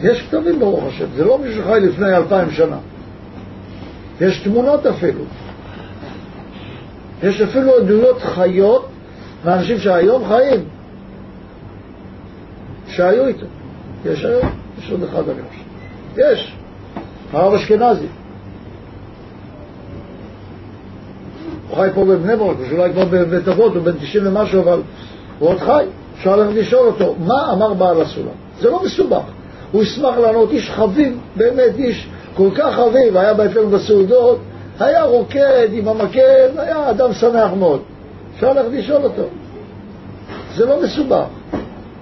יש 0.00 0.22
כתבים 0.22 0.58
ברוך 0.58 0.84
השם, 0.84 1.06
זה 1.16 1.24
לא 1.24 1.38
מישהו 1.38 1.62
שחי 1.62 1.80
לפני 1.80 2.16
אלפיים 2.16 2.50
שנה. 2.50 2.78
יש 4.20 4.40
תמונות 4.40 4.86
אפילו. 4.86 5.24
יש 7.22 7.40
אפילו 7.40 7.76
עדויות 7.76 8.22
חיות 8.22 8.88
מאנשים 9.44 9.78
שהיום 9.78 10.28
חיים, 10.28 10.64
שהיו 12.88 13.26
איתו. 13.26 13.46
יש 14.04 14.24
היום? 14.24 14.50
יש 14.78 14.90
עוד 14.90 15.02
אחד 15.02 15.28
אני 15.28 15.42
חושב. 15.48 15.62
יש. 16.16 16.56
הרב 17.32 17.54
אשכנזי. 17.54 18.06
הוא 21.68 21.76
חי 21.76 21.88
פה 21.94 22.04
בבני 22.04 22.36
ברק, 22.36 22.56
אולי 22.72 22.92
כבר 22.92 23.04
בבית 23.04 23.48
אבות, 23.48 23.74
הוא 23.74 23.82
בן 23.82 23.92
90 23.92 24.26
ומשהו, 24.26 24.60
אבל 24.60 24.80
הוא 25.38 25.48
עוד 25.48 25.58
חי. 25.58 25.84
אפשר 26.18 26.36
ללכת 26.36 26.56
לשאול 26.56 26.86
אותו, 26.86 27.14
מה 27.18 27.52
אמר 27.52 27.74
בעל 27.74 28.02
הסולם? 28.02 28.34
זה 28.60 28.70
לא 28.70 28.82
מסובך. 28.84 29.22
הוא 29.72 29.82
ישמח 29.82 30.16
לענות, 30.16 30.50
איש 30.50 30.70
חביב, 30.70 31.18
באמת 31.36 31.76
איש 31.78 32.08
כל 32.36 32.48
כך 32.54 32.74
חביב, 32.74 33.16
היה 33.16 33.32
אצלנו 33.32 33.70
בסעודות, 33.70 34.38
היה 34.80 35.04
רוקד 35.04 35.68
עם 35.72 35.88
המקל, 35.88 36.48
היה 36.56 36.90
אדם 36.90 37.12
שמח 37.12 37.50
מאוד. 37.58 37.80
אפשר 38.34 38.52
ללכת 38.52 38.68
לשאול 38.72 39.02
אותו. 39.02 39.22
זה 40.54 40.66
לא 40.66 40.82
מסובך. 40.82 41.24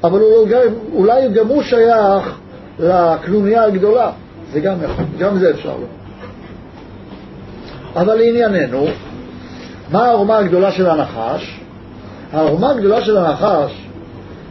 אבל 0.04 0.20
הוא 0.20 0.48
גם, 0.48 0.60
אולי 0.92 1.28
גם 1.28 1.46
הוא 1.46 1.62
שייך 1.62 2.38
לקנוניה 2.78 3.64
הגדולה. 3.64 4.10
זה 4.52 4.60
גם 4.60 4.74
יכול, 4.82 5.04
גם 5.18 5.38
זה 5.38 5.50
אפשר 5.50 5.74
לו. 5.80 5.86
אבל 7.96 8.14
לענייננו, 8.14 8.86
מה 9.90 10.04
העורמה 10.04 10.38
הגדולה 10.38 10.72
של 10.72 10.90
הנחש? 10.90 11.60
העורמה 12.32 12.70
הגדולה 12.70 13.00
של 13.00 13.16
הנחש, 13.16 13.86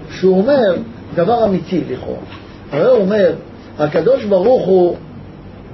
שהוא 0.10 0.38
אומר 0.38 0.76
דבר 1.16 1.46
אמיתי 1.46 1.84
לכאורה. 1.90 2.20
הרי 2.72 2.86
הוא 2.86 3.00
אומר, 3.00 3.34
הקדוש 3.80 4.24
ברוך 4.24 4.68
הוא, 4.68 4.98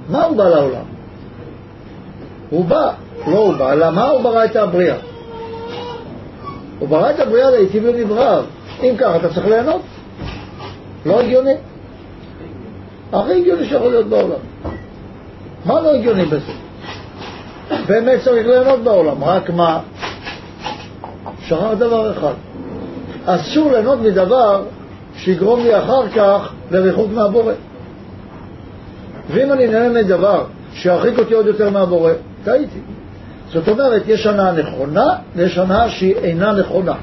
מה 0.08 0.24
הוא 0.24 0.36
בא 0.36 0.48
לעולם? 0.48 0.84
הוא 2.50 2.64
בא, 2.64 2.92
לא 3.26 3.38
הוא 3.38 3.54
בא, 3.54 3.74
למה 3.74 4.08
הוא 4.08 4.22
ברא 4.22 4.44
את 4.44 4.56
הבריאה? 4.56 4.96
הוא 6.78 6.88
ברא 6.88 7.10
את 7.10 7.20
הבריאה 7.20 7.50
לעיתים 7.50 7.86
לדבריו. 7.86 8.44
אם 8.82 8.94
ככה 8.98 9.16
אתה 9.16 9.28
צריך 9.28 9.46
ליהנות. 9.46 9.82
לא 11.06 11.20
הגיוני. 11.20 11.54
הכי 13.12 13.32
הגיוני 13.32 13.68
שיכול 13.68 13.88
להיות 13.90 14.06
בעולם. 14.06 14.40
מה 15.64 15.80
לא 15.80 15.94
הגיוני 15.94 16.24
בזה? 16.24 16.52
באמת 17.86 18.20
צריך 18.24 18.46
ליהנות 18.46 18.80
בעולם, 18.80 19.24
רק 19.24 19.50
מה? 19.50 19.80
שכח 21.46 21.72
דבר 21.78 22.12
אחד. 22.12 22.32
אסור 23.26 23.72
ליהנות 23.72 23.98
מדבר 24.00 24.62
שיגרום 25.16 25.60
לי 25.60 25.78
אחר 25.78 26.08
כך 26.08 26.52
לריחוק 26.70 27.10
מהבורא. 27.12 27.52
ואם 29.30 29.52
אני 29.52 29.66
נהנה 29.66 30.02
מדבר 30.02 30.44
שירחיק 30.74 31.18
אותי 31.18 31.34
עוד 31.34 31.46
יותר 31.46 31.70
מהבורא, 31.70 32.12
טעיתי. 32.44 32.78
זאת 33.52 33.68
אומרת, 33.68 34.02
יש 34.06 34.26
הנאה 34.26 34.52
נכונה 34.52 35.14
ויש 35.36 35.58
הנאה 35.58 35.88
שהיא 35.88 36.16
אינה 36.16 36.52
נכונה. 36.52 36.94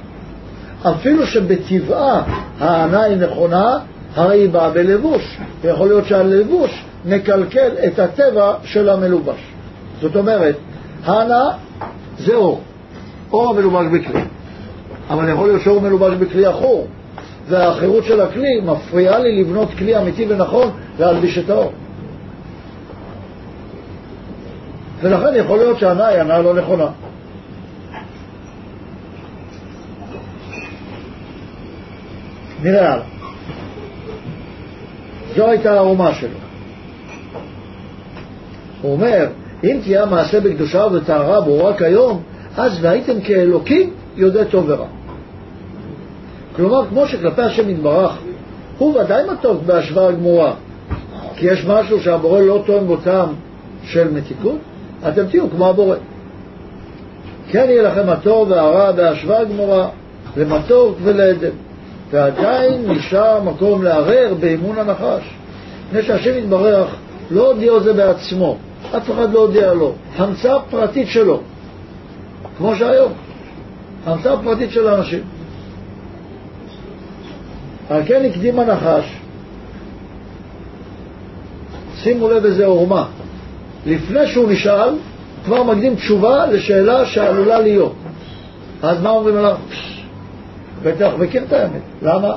אפילו 0.84 1.28
שבטבעה 1.28 2.24
ההנאה 2.60 3.04
היא 3.04 3.18
נכונה, 3.18 3.78
הרי 4.16 4.40
היא 4.40 4.50
באה 4.50 4.70
בלבוש. 4.70 5.38
ויכול 5.62 5.88
להיות 5.88 6.06
שהלבוש 6.06 6.84
מקלקל 7.06 7.70
את 7.88 8.00
הטבע 8.00 8.54
של 8.64 8.90
המלובש. 8.90 9.40
זאת 10.02 10.16
אומרת, 10.16 10.56
ההנאה 11.06 11.50
זה 12.18 12.36
אור. 12.36 12.62
אור 13.32 13.50
המלובש 13.50 13.86
בכלי. 13.86 14.22
אבל 15.10 15.30
יכול 15.30 15.48
להיות 15.48 15.62
שאור 15.62 15.82
מלובש 15.82 16.14
בכלי 16.14 16.46
עכור. 16.46 16.88
והאחרות 17.48 18.04
של 18.04 18.22
הכלי 18.22 18.62
מפריעה 18.62 19.20
לי 19.20 19.42
לבנות 19.42 19.70
כלי 19.78 19.98
אמיתי 19.98 20.26
ונכון 20.30 20.72
להלביש 21.00 21.38
את 21.38 21.50
האור. 21.50 21.72
ולכן 25.02 25.36
יכול 25.36 25.58
להיות 25.58 25.80
שההנאה 25.80 26.08
היא 26.08 26.20
הנאה 26.20 26.42
לא 26.42 26.54
נכונה. 26.54 26.88
נראה 32.64 32.94
הלאה. 32.94 33.06
זו 35.36 35.50
הייתה 35.50 35.74
האומה 35.74 36.14
שלו. 36.14 36.38
הוא 38.82 38.94
אומר, 38.94 39.28
אם 39.64 39.80
תהיה 39.84 40.04
המעשה 40.04 40.40
בקדושה 40.40 40.86
ובטהרה 40.86 41.42
ברורה 41.42 41.78
כיום, 41.78 42.22
אז 42.58 42.78
והייתם 42.82 43.22
כאלוקים 43.22 43.90
יודע 44.16 44.44
טוב 44.44 44.66
ורע. 44.68 44.88
כלומר, 46.56 46.86
כמו 46.90 47.08
שכלפי 47.08 47.42
השם 47.42 47.70
יתברך, 47.70 48.18
הוא 48.78 49.00
ודאי 49.00 49.24
מתוק 49.32 49.64
בהשוואה 49.66 50.12
גמורה, 50.12 50.54
כי 51.36 51.48
יש 51.48 51.66
משהו 51.66 52.00
שהבורא 52.00 52.42
לא 52.42 52.64
טוען 52.66 52.88
בותם 52.88 53.28
של 53.84 54.12
מתיקות, 54.12 54.58
אתם 55.08 55.26
תהיו 55.28 55.50
כמו 55.50 55.68
הבורא. 55.70 55.96
כן 57.52 57.66
יהיה 57.70 57.82
לכם 57.82 58.10
הטוב 58.10 58.52
והרע 58.52 58.92
בהשוואה 58.92 59.44
גמורה, 59.44 59.90
למתוק 60.38 60.98
ולעדן. 61.04 61.50
ועדיין 62.12 62.92
נשאר 62.92 63.42
מקום 63.44 63.84
לערער 63.84 64.34
באמון 64.40 64.80
הנחש. 64.80 65.34
מפני 65.88 66.04
שהשם 66.04 66.38
יתברך 66.38 66.96
לא 67.32 67.52
הודיע 67.52 67.80
זה 67.80 67.94
בעצמו, 67.94 68.58
אף 68.98 69.12
אחד 69.12 69.34
לא 69.34 69.40
הודיע 69.40 69.74
לו, 69.74 69.94
המצאה 70.16 70.60
פרטית 70.70 71.08
שלו, 71.08 71.42
כמו 72.58 72.76
שהיום, 72.76 73.12
המצאה 74.06 74.44
פרטית 74.44 74.72
של 74.72 74.88
האנשים. 74.88 75.22
על 77.90 78.02
כן 78.06 78.26
הקדים 78.26 78.60
הנחש, 78.60 79.06
שימו 81.96 82.30
לב 82.30 82.46
איזה 82.46 82.66
עורמה, 82.66 83.06
לפני 83.86 84.28
שהוא 84.28 84.52
נשאל, 84.52 84.90
כבר 85.46 85.64
מקדים 85.64 85.96
תשובה 85.96 86.46
לשאלה 86.46 87.06
שעלולה 87.06 87.60
להיות. 87.60 87.94
אז 88.84 89.02
מה 89.02 89.10
אומרים 89.10 89.38
עליו? 89.38 89.58
בטח 90.84 91.12
מכיר 91.20 91.44
את 91.44 91.54
האמת. 91.54 91.82
למה? 92.02 92.36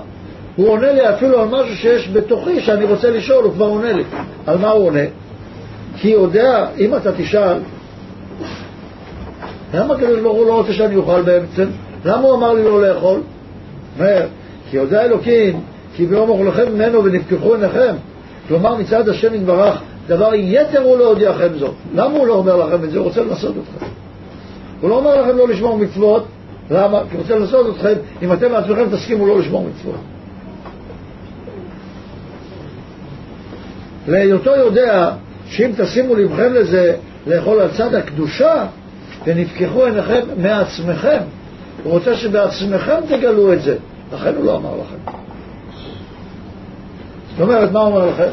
הוא 0.56 0.68
עונה 0.68 0.92
לי 0.92 1.10
אפילו 1.10 1.40
על 1.40 1.48
משהו 1.48 1.76
שיש 1.76 2.08
בתוכי 2.08 2.60
שאני 2.60 2.84
רוצה 2.84 3.10
לשאול, 3.10 3.44
הוא 3.44 3.52
כבר 3.52 3.66
עונה 3.66 3.92
לי. 3.92 4.04
על 4.46 4.58
מה 4.58 4.70
הוא 4.70 4.86
עונה? 4.86 5.04
כי 6.02 6.08
יודע, 6.08 6.66
אם 6.78 6.96
אתה 6.96 7.12
תשאל, 7.12 7.58
למה 9.74 9.94
הקדוש 9.94 10.20
ברוך 10.20 10.36
הוא 10.36 10.46
לא 10.46 10.56
רוצה 10.56 10.72
שאני 10.72 10.96
אוכל 10.96 11.22
בעצם? 11.22 11.64
למה 12.04 12.22
הוא 12.22 12.34
אמר 12.34 12.52
לי 12.52 12.64
לא 12.64 12.82
לאכול? 12.82 13.20
אומר, 13.98 14.26
כי 14.70 14.76
יודע 14.76 15.04
אלוקים, 15.04 15.60
כי 15.96 16.06
ביום 16.06 16.28
אוכלכם 16.28 16.72
ממנו 16.74 17.04
ונפקחו 17.04 17.54
עיניכם. 17.54 17.94
כלומר, 18.48 18.76
מצד 18.76 19.08
השם 19.08 19.34
יתברך, 19.34 19.80
דבר 20.06 20.34
יתר 20.34 20.82
הוא 20.82 20.98
לא 20.98 21.08
הודיעכם 21.08 21.58
זאת. 21.58 21.74
למה 21.94 22.18
הוא 22.18 22.26
לא 22.26 22.34
אומר 22.34 22.56
לכם 22.56 22.84
את 22.84 22.90
זה? 22.90 22.98
הוא 22.98 23.06
רוצה 23.06 23.20
לנסות 23.20 23.54
אתכם. 23.56 23.86
הוא 24.80 24.90
לא 24.90 24.94
אומר 24.94 25.22
לכם 25.22 25.36
לא 25.36 25.48
לשמור 25.48 25.78
מצוות, 25.78 26.24
למה? 26.70 27.00
כי 27.10 27.16
הוא 27.16 27.22
רוצה 27.22 27.36
לנסות 27.38 27.76
אתכם, 27.76 27.94
אם 28.22 28.32
אתם 28.32 28.52
בעצמכם 28.52 28.96
תסכימו 28.96 29.26
לא 29.26 29.38
לשמור 29.38 29.66
מצוות. 29.70 30.00
להיותו 34.08 34.50
יודע 34.50 35.10
שאם 35.52 35.70
תשימו 35.76 36.14
לבכם 36.14 36.52
לזה 36.52 36.94
לאכול 37.26 37.60
על 37.60 37.68
צד 37.68 37.94
הקדושה 37.94 38.66
ונפקחו 39.26 39.84
עיניכם 39.84 40.20
מעצמכם, 40.36 41.18
הוא 41.82 41.92
רוצה 41.92 42.14
שבעצמכם 42.14 43.00
תגלו 43.08 43.52
את 43.52 43.62
זה, 43.62 43.76
לכן 44.12 44.34
הוא 44.36 44.44
לא 44.44 44.56
אמר 44.56 44.70
לכם. 44.76 45.12
זאת 47.30 47.40
אומרת, 47.40 47.72
מה 47.72 47.80
הוא 47.80 47.88
אומר 47.88 48.10
לכם? 48.10 48.30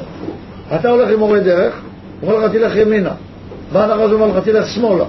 אתה 0.76 0.89
הולך 0.89 1.09
עם 1.09 1.20
מורה 1.20 1.39
דרך, 1.39 1.82
הוא 2.22 2.32
אומר 2.32 2.45
לך 2.45 2.51
תלך 2.51 2.76
ימינה. 2.76 3.13
בא 3.74 3.84
הנחש 3.84 4.11
ואומר 4.11 4.38
לך 4.38 4.43
תלך 4.43 4.67
שמאלה. 4.67 5.05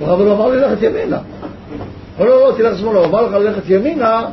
אבל 0.00 0.26
הוא 0.26 0.32
אמר 0.32 0.48
לי 0.48 0.56
ללכת 0.56 0.82
ימינה. 0.82 1.18
לא, 2.20 2.26
לא, 2.26 2.48
לא, 2.48 2.54
תלך 2.56 2.78
שמאלה. 2.78 2.98
הוא 2.98 3.06
אמר 3.06 3.22
לך 3.22 3.34
ללכת 3.34 3.70
ימינה, 3.70 4.24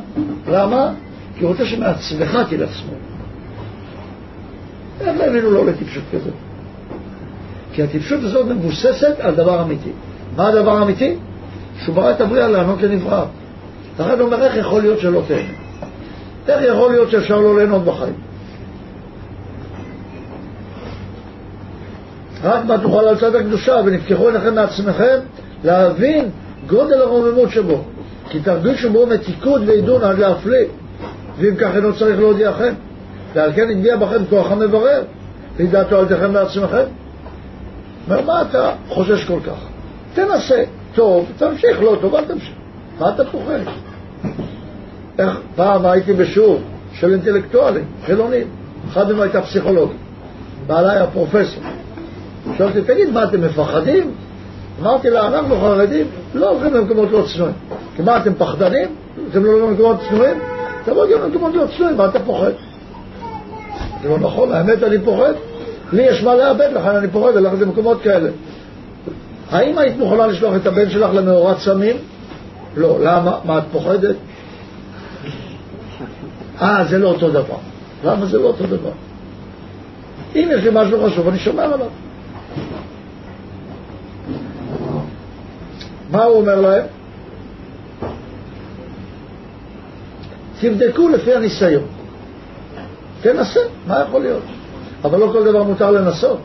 למה? 0.50 0.90
כי 1.36 1.44
הוא 1.44 1.50
רוצה 1.50 1.66
שמעצמך 1.66 2.38
תלך 2.50 2.70
שמאלה. 2.74 3.02
איך 5.00 5.20
האמינו 5.20 5.50
לו 5.50 5.64
לטיפשות 5.64 6.02
כזאת? 6.12 6.51
כי 7.72 7.82
הטיפשות 7.82 8.20
הזאת 8.22 8.46
מבוססת 8.46 9.14
על 9.20 9.34
דבר 9.34 9.62
אמיתי. 9.62 9.90
מה 10.36 10.48
הדבר 10.48 10.78
האמיתי? 10.78 11.16
שהוא 11.84 11.94
ברא 11.94 12.10
את 12.10 12.20
הבריאה 12.20 12.48
לענות. 12.48 12.78
לכן 13.98 14.18
הוא 14.18 14.20
אומר, 14.20 14.44
איך 14.44 14.56
יכול 14.56 14.82
להיות 14.82 14.98
שלא 15.00 15.22
תהנה? 15.28 15.48
איך 16.48 16.62
יכול 16.62 16.92
להיות 16.92 17.10
שאפשר 17.10 17.40
לא 17.40 17.56
ליהנות 17.58 17.84
בחיים? 17.84 18.14
רק 22.42 22.64
מה 22.64 22.78
תוכל 22.78 23.08
על 23.08 23.18
צד 23.18 23.34
הקדושה, 23.34 23.74
ונפקחו 23.86 24.28
עיניכם 24.28 24.54
מעצמכם 24.54 25.18
להבין 25.64 26.28
גודל 26.66 27.00
הרוממות 27.00 27.50
שבו. 27.50 27.84
כי 28.28 28.40
תרגישו 28.40 28.90
בו 28.90 29.06
מתיקות 29.06 29.62
ועידון 29.66 30.02
עד 30.02 30.18
להפליא, 30.18 30.64
ואם 31.38 31.56
כך 31.56 31.70
אינו 31.76 31.94
צריך 31.94 32.18
להודיעכם. 32.18 32.72
ועל 33.34 33.52
כן 33.52 33.70
הגיע 33.70 33.96
בכם 33.96 34.24
כוח 34.30 34.52
המברר, 34.52 35.02
וידעתו 35.56 35.98
על 35.98 36.06
תכם 36.06 36.32
בעצמכם. 36.32 36.84
אומר, 38.06 38.22
מה 38.22 38.42
אתה 38.42 38.72
חושש 38.88 39.24
כל 39.24 39.38
כך? 39.46 39.58
תנסה, 40.14 40.64
טוב, 40.94 41.26
תמשיך, 41.36 41.82
לא 41.82 41.96
טוב, 42.00 42.14
אל 42.14 42.24
תמשיך. 42.24 42.54
מה 43.00 43.08
אתה 43.08 43.24
פוחד? 43.24 43.58
איך, 45.18 45.40
פעם 45.56 45.86
הייתי 45.86 46.12
בשיעור 46.12 46.60
של 46.92 47.12
אינטלקטואלים, 47.12 47.84
חילונים, 48.06 48.46
אחד 48.88 49.12
מהם 49.12 49.20
הייתה 49.20 49.42
פסיכולוגית, 49.42 49.96
בעלה 50.66 50.92
היה 50.92 51.06
פרופסור. 51.06 51.62
שאלתי, 52.58 52.82
תגיד, 52.82 53.10
מה 53.10 53.24
אתם 53.24 53.40
מפחדים? 53.40 54.10
אמרתי 54.80 55.10
לה, 55.10 55.28
אנחנו 55.28 55.60
חרדים 55.60 56.06
לא 56.34 56.50
הולכים 56.50 56.74
למקומות 56.74 57.10
לא 57.10 57.24
צנועים. 57.34 57.54
כי 57.96 58.02
מה, 58.02 58.16
אתם 58.16 58.34
פחדנים? 58.34 58.88
אתם 59.30 59.44
לא 59.44 59.50
הולכים 59.50 59.70
למקומות 59.70 59.96
צנועים? 60.08 60.38
תבוא 60.84 61.06
גם 61.06 61.22
למקומות 61.22 61.54
לא 61.54 61.64
צנועים, 61.76 61.96
מה 61.96 62.04
אתה 62.04 62.18
פוחד? 62.20 62.50
זה 64.02 64.08
לא 64.08 64.18
נכון, 64.18 64.52
האמת 64.52 64.82
אני 64.82 64.98
פוחד. 65.04 65.32
לי 65.92 66.02
יש 66.02 66.22
מה 66.22 66.34
לאבד, 66.34 66.68
לכן 66.74 66.96
אני 66.96 67.08
פוחד 67.08 67.34
ללכת 67.34 67.58
למקומות 67.58 68.02
כאלה. 68.02 68.30
האם 69.50 69.78
היית 69.78 69.96
מוכנה 69.98 70.26
לשלוח 70.26 70.56
את 70.56 70.66
הבן 70.66 70.90
שלך 70.90 71.10
למאורת 71.14 71.58
סמים? 71.58 71.96
לא. 72.76 72.98
למה? 73.00 73.38
מה, 73.44 73.58
את 73.58 73.62
פוחדת? 73.72 74.16
אה, 76.60 76.84
זה 76.90 76.98
לא 76.98 77.08
אותו 77.08 77.30
דבר. 77.30 77.56
למה 78.04 78.26
זה 78.26 78.38
לא 78.38 78.46
אותו 78.46 78.66
דבר? 78.66 78.90
אם 80.36 80.48
יש 80.52 80.64
לי 80.64 80.70
משהו 80.72 81.06
חשוב, 81.06 81.28
אני 81.28 81.38
שומר 81.38 81.74
עליו. 81.74 81.88
מה 86.10 86.24
הוא 86.24 86.36
אומר 86.36 86.60
להם? 86.60 86.84
תבדקו 90.60 91.08
לפי 91.08 91.34
הניסיון. 91.34 91.84
תנסה, 93.22 93.60
מה 93.86 94.04
יכול 94.08 94.22
להיות? 94.22 94.42
אבל 95.04 95.18
לא 95.18 95.28
כל 95.32 95.44
דבר 95.44 95.62
מותר 95.62 95.90
לנסות. 95.90 96.38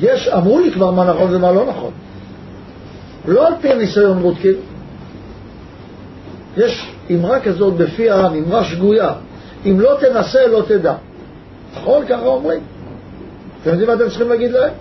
יש, 0.00 0.28
אמרו 0.28 0.58
לי 0.58 0.72
כבר 0.72 0.90
מה 0.90 1.04
נכון 1.04 1.34
ומה 1.34 1.52
לא 1.52 1.66
נכון. 1.66 1.90
לא 3.28 3.46
על 3.46 3.52
פי 3.60 3.68
הניסיון 3.68 4.22
בודקים. 4.22 4.54
יש 6.56 6.92
אמרה 7.10 7.40
כזאת 7.40 7.74
בפי 7.74 8.10
העם, 8.10 8.34
אמרה 8.34 8.64
שגויה. 8.64 9.12
אם 9.66 9.80
לא 9.80 9.96
תנסה, 10.00 10.46
לא 10.46 10.62
תדע. 10.68 10.94
נכון? 11.74 12.06
ככה 12.06 12.26
אומרים. 12.26 12.60
אתם 13.62 13.70
יודעים 13.70 13.88
מה 13.88 13.94
אתם 13.94 14.08
צריכים 14.08 14.28
להגיד 14.28 14.52
להם? 14.52 14.72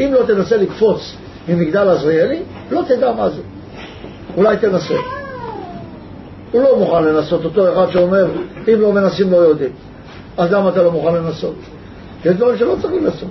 אם 0.00 0.10
לא 0.12 0.26
תנסה 0.26 0.56
לקפוץ 0.56 1.16
ממגדל 1.48 1.88
עזריאלי, 1.88 2.42
לא 2.70 2.82
תדע 2.88 3.12
מה 3.12 3.28
זה. 3.28 3.42
אולי 4.36 4.56
תנסה. 4.56 4.94
הוא 6.52 6.62
לא 6.62 6.78
מוכן 6.78 7.04
לנסות 7.04 7.44
אותו 7.44 7.72
אחד 7.72 7.92
שאומר, 7.92 8.26
אם 8.68 8.80
לא 8.80 8.92
מנסים 8.92 9.30
לא 9.30 9.36
יודעים. 9.36 9.70
אז 10.36 10.52
למה 10.52 10.68
אתה 10.68 10.82
לא 10.82 10.92
מוכן 10.92 11.14
לנסות? 11.14 11.54
יש 12.24 12.36
דברים 12.36 12.58
שלא 12.58 12.76
צריך 12.80 12.94
לנסות. 12.94 13.30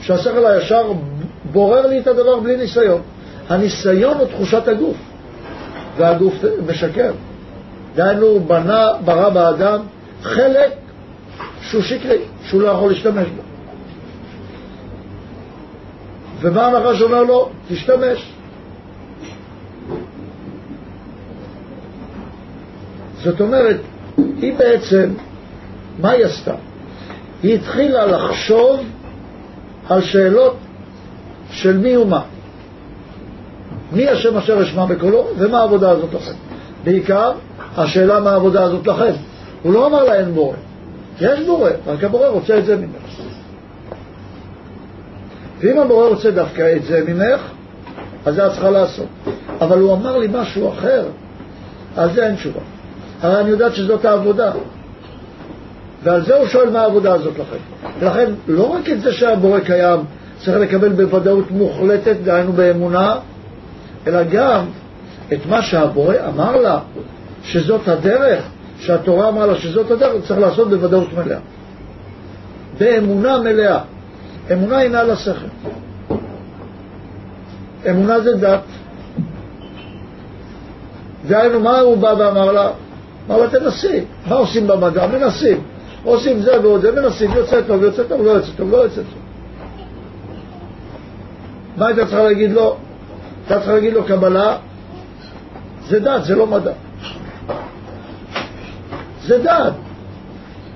שהשכל 0.00 0.46
הישר 0.46 0.92
בורר 1.52 1.86
לי 1.86 1.98
את 1.98 2.06
הדבר 2.06 2.40
בלי 2.40 2.56
ניסיון. 2.56 3.00
הניסיון 3.48 4.18
הוא 4.18 4.26
תחושת 4.26 4.68
הגוף, 4.68 4.96
והגוף 5.96 6.34
משקר. 6.66 7.12
דהיינו, 7.94 8.40
בנה, 8.40 8.88
ברא 9.04 9.28
באדם 9.28 9.80
חלק 10.22 10.72
שהוא 11.62 11.82
שקרי, 11.82 12.18
שהוא 12.44 12.62
לא 12.62 12.68
יכול 12.68 12.88
להשתמש 12.90 13.28
בו. 13.28 13.42
ומה 16.40 16.66
הנחש 16.66 17.02
אומר 17.02 17.22
לו? 17.22 17.50
תשתמש. 17.68 18.32
זאת 23.22 23.40
אומרת, 23.40 23.80
היא 24.16 24.54
בעצם, 24.58 25.10
מה 25.98 26.10
היא 26.10 26.24
עשתה? 26.24 26.54
היא 27.44 27.54
התחילה 27.54 28.06
לחשוב 28.06 28.80
על 29.88 30.00
שאלות 30.02 30.56
של 31.50 31.78
מי 31.78 31.96
ומה. 31.96 32.22
מי 33.92 34.08
השם 34.08 34.36
אשר 34.36 34.62
אשמע 34.62 34.84
בקולו, 34.84 35.26
ומה 35.38 35.60
העבודה 35.60 35.90
הזאת 35.90 36.14
לכם. 36.14 36.32
בעיקר, 36.84 37.32
השאלה 37.76 38.20
מה 38.20 38.30
העבודה 38.30 38.62
הזאת 38.62 38.86
לכם. 38.86 39.12
הוא 39.62 39.72
לא 39.72 39.86
אמר 39.86 40.04
לה 40.04 40.14
אין 40.14 40.34
בורא. 40.34 40.56
יש 41.20 41.40
בורא, 41.46 41.70
רק 41.86 42.04
הבורא 42.04 42.28
רוצה 42.28 42.58
את 42.58 42.64
זה 42.64 42.76
ממך. 42.76 43.20
ואם 45.58 45.78
הבורא 45.78 46.08
רוצה 46.08 46.30
דווקא 46.30 46.76
את 46.76 46.84
זה 46.84 47.04
ממך, 47.08 47.40
אז 48.26 48.34
זה 48.34 48.46
את 48.46 48.52
צריכה 48.52 48.70
לעשות. 48.70 49.08
אבל 49.60 49.78
הוא 49.78 49.92
אמר 49.92 50.18
לי 50.18 50.28
משהו 50.32 50.72
אחר, 50.72 51.04
על 51.96 52.12
זה 52.14 52.26
אין 52.26 52.36
תשובה. 52.36 52.60
הרי 53.22 53.40
אני 53.40 53.50
יודעת 53.50 53.74
שזאת 53.74 54.04
העבודה. 54.04 54.52
ועל 56.04 56.24
זה 56.24 56.36
הוא 56.36 56.46
שואל 56.46 56.70
מה 56.70 56.80
העבודה 56.80 57.14
הזאת 57.14 57.34
לכם. 57.38 57.56
ולכן, 57.98 58.32
לא 58.48 58.72
רק 58.72 58.90
את 58.90 59.00
זה 59.00 59.12
שהבורא 59.12 59.60
קיים 59.60 60.00
צריך 60.38 60.56
לקבל 60.56 60.88
בוודאות 60.88 61.50
מוחלטת, 61.50 62.16
דהיינו 62.24 62.52
באמונה, 62.52 63.16
אלא 64.06 64.22
גם 64.22 64.64
את 65.32 65.46
מה 65.48 65.62
שהבורא 65.62 66.14
אמר 66.28 66.56
לה, 66.56 66.78
שזאת 67.42 67.88
הדרך, 67.88 68.44
שהתורה 68.78 69.28
אמרה 69.28 69.46
לה 69.46 69.54
שזאת 69.54 69.90
הדרך, 69.90 70.24
צריך 70.24 70.40
לעשות 70.40 70.70
בוודאות 70.70 71.12
מלאה. 71.12 71.38
באמונה 72.78 73.38
מלאה. 73.38 73.78
אמונה 74.52 74.82
אינה 74.82 75.02
לשכל. 75.02 75.46
אמונה 77.90 78.20
זה 78.20 78.36
דת. 78.36 78.60
דהיינו, 81.26 81.60
מה 81.60 81.80
הוא 81.80 81.96
בא 81.96 82.14
ואמר 82.18 82.52
לה? 82.52 82.70
אמר 83.28 83.38
לה, 83.38 83.48
תנסי. 83.48 84.04
מה 84.26 84.36
עושים 84.36 84.66
במדע? 84.66 85.06
מנסים. 85.06 85.62
עושים 86.04 86.42
זה 86.42 86.60
ועוד 86.60 86.80
זה, 86.80 86.92
מנסים, 86.92 87.30
יוצא 87.32 87.62
טוב, 87.62 87.82
יוצא 87.82 88.02
טוב, 88.02 88.22
לא 88.22 88.30
יוצא 88.30 88.52
טוב, 88.56 88.70
לא 88.70 88.76
יוצא 88.76 88.96
טוב. 88.96 89.20
מה 91.76 91.86
היית 91.86 91.98
צריכה 91.98 92.22
להגיד 92.22 92.52
לו? 92.52 92.76
אתה 93.46 93.56
צריכה 93.56 93.72
להגיד 93.72 93.92
לו 93.92 94.04
קבלה, 94.04 94.56
זה 95.88 96.00
דת, 96.00 96.24
זה 96.24 96.34
לא 96.34 96.46
מדע. 96.46 96.72
זה 99.22 99.38
דת. 99.38 99.72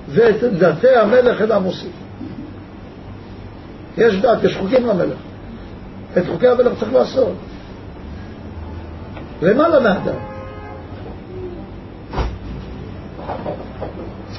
ואת 0.09 0.43
דתי 0.43 0.95
המלך 0.95 1.41
אינם 1.41 1.63
עושים. 1.63 1.91
יש 3.97 4.15
דת, 4.15 4.43
יש 4.43 4.57
חוקים 4.57 4.87
למלך. 4.87 5.17
את 6.17 6.23
חוקי 6.27 6.47
המלך 6.47 6.79
צריך 6.79 6.93
לעשות. 6.93 7.33
למעלה 9.41 9.79
מהדת. 9.79 10.15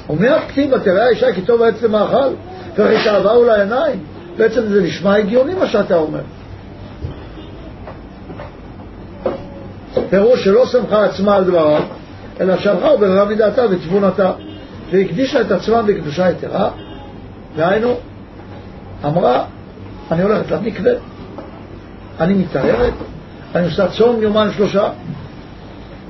אומר 0.09 0.37
כתיב 0.47 0.73
ותראה 0.73 1.05
האישה 1.05 1.33
כי 1.33 1.41
טוב 1.41 1.61
העץ 1.61 1.81
למאכל 1.81 2.29
וכי 2.75 3.03
תאווהו 3.03 3.43
לעיניים 3.43 3.99
בעצם 4.37 4.61
זה 4.67 4.81
נשמע 4.81 5.15
הגיוני 5.15 5.53
מה 5.53 5.67
שאתה 5.67 5.95
אומר. 5.95 6.21
פירוש 10.09 10.43
שלא 10.43 10.65
שמחה 10.65 11.05
עצמה 11.05 11.35
על 11.35 11.43
דבריו 11.43 11.83
אלא 12.41 12.57
שלחה 12.57 12.93
ובררה 12.93 13.25
מדעתה 13.25 13.61
ותבונתה 13.69 14.31
והקדישה 14.91 15.41
את 15.41 15.51
עצמה 15.51 15.81
בקדושה 15.81 16.29
יתרה. 16.29 16.69
דהיינו 17.55 17.95
אמרה 19.05 19.45
אני 20.11 20.23
הולכת 20.23 20.51
למקווה 20.51 20.91
אני 22.19 22.33
מתארת 22.33 22.93
אני 23.55 23.65
עושה 23.65 23.87
צום 23.87 24.21
יומיים 24.21 24.51
שלושה 24.51 24.89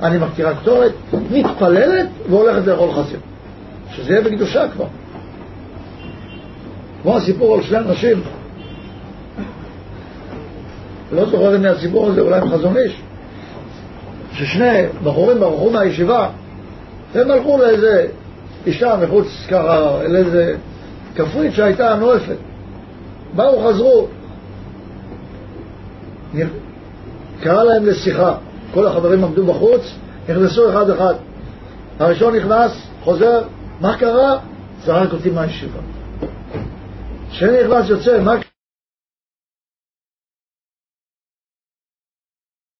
אני 0.02 0.18
מקטירה 0.18 0.54
קטורת 0.54 0.92
מתפללת 1.30 2.06
והולכת 2.30 2.66
לאכול 2.66 2.92
חזיר 2.92 3.20
שזה 3.96 4.12
יהיה 4.12 4.24
בקדושה 4.24 4.68
כבר. 4.68 4.86
כמו 7.02 7.16
הסיפור 7.16 7.54
על 7.54 7.62
שני 7.62 7.78
אנשים, 7.78 8.22
לא 11.12 11.24
זוכר 11.24 11.56
אם 11.56 11.62
מהסיפור 11.62 12.08
הזה, 12.08 12.20
אולי 12.20 12.40
עם 12.40 12.50
חזון 12.50 12.76
איש, 12.76 13.02
ששני 14.32 14.82
בחורים 15.04 15.40
ברחו 15.40 15.70
מהישיבה, 15.70 16.28
והם 17.12 17.30
הלכו 17.30 17.58
לאיזה 17.58 18.06
אישה 18.66 18.96
מחוץ 19.02 19.26
ככה, 19.48 19.98
לאיזה 20.08 20.56
כפרית 21.14 21.54
שהייתה 21.54 21.94
נואפת. 21.94 22.36
באו, 23.36 23.68
חזרו, 23.68 24.06
קרא 27.40 27.64
להם 27.64 27.86
לשיחה, 27.86 28.34
כל 28.74 28.86
החברים 28.86 29.24
עמדו 29.24 29.46
בחוץ, 29.46 29.94
נכנסו 30.28 30.70
אחד 30.70 30.90
אחד. 30.90 31.14
הראשון 31.98 32.36
נכנס, 32.36 32.72
חוזר, 33.04 33.42
מה 33.82 33.98
קרה? 33.98 34.38
זרק 34.84 35.12
אותי 35.12 35.30
מהישיבה. 35.30 35.80
כשאני 37.30 37.64
נכנס 37.64 37.88
יוצא, 37.88 38.20
מה 38.20 38.32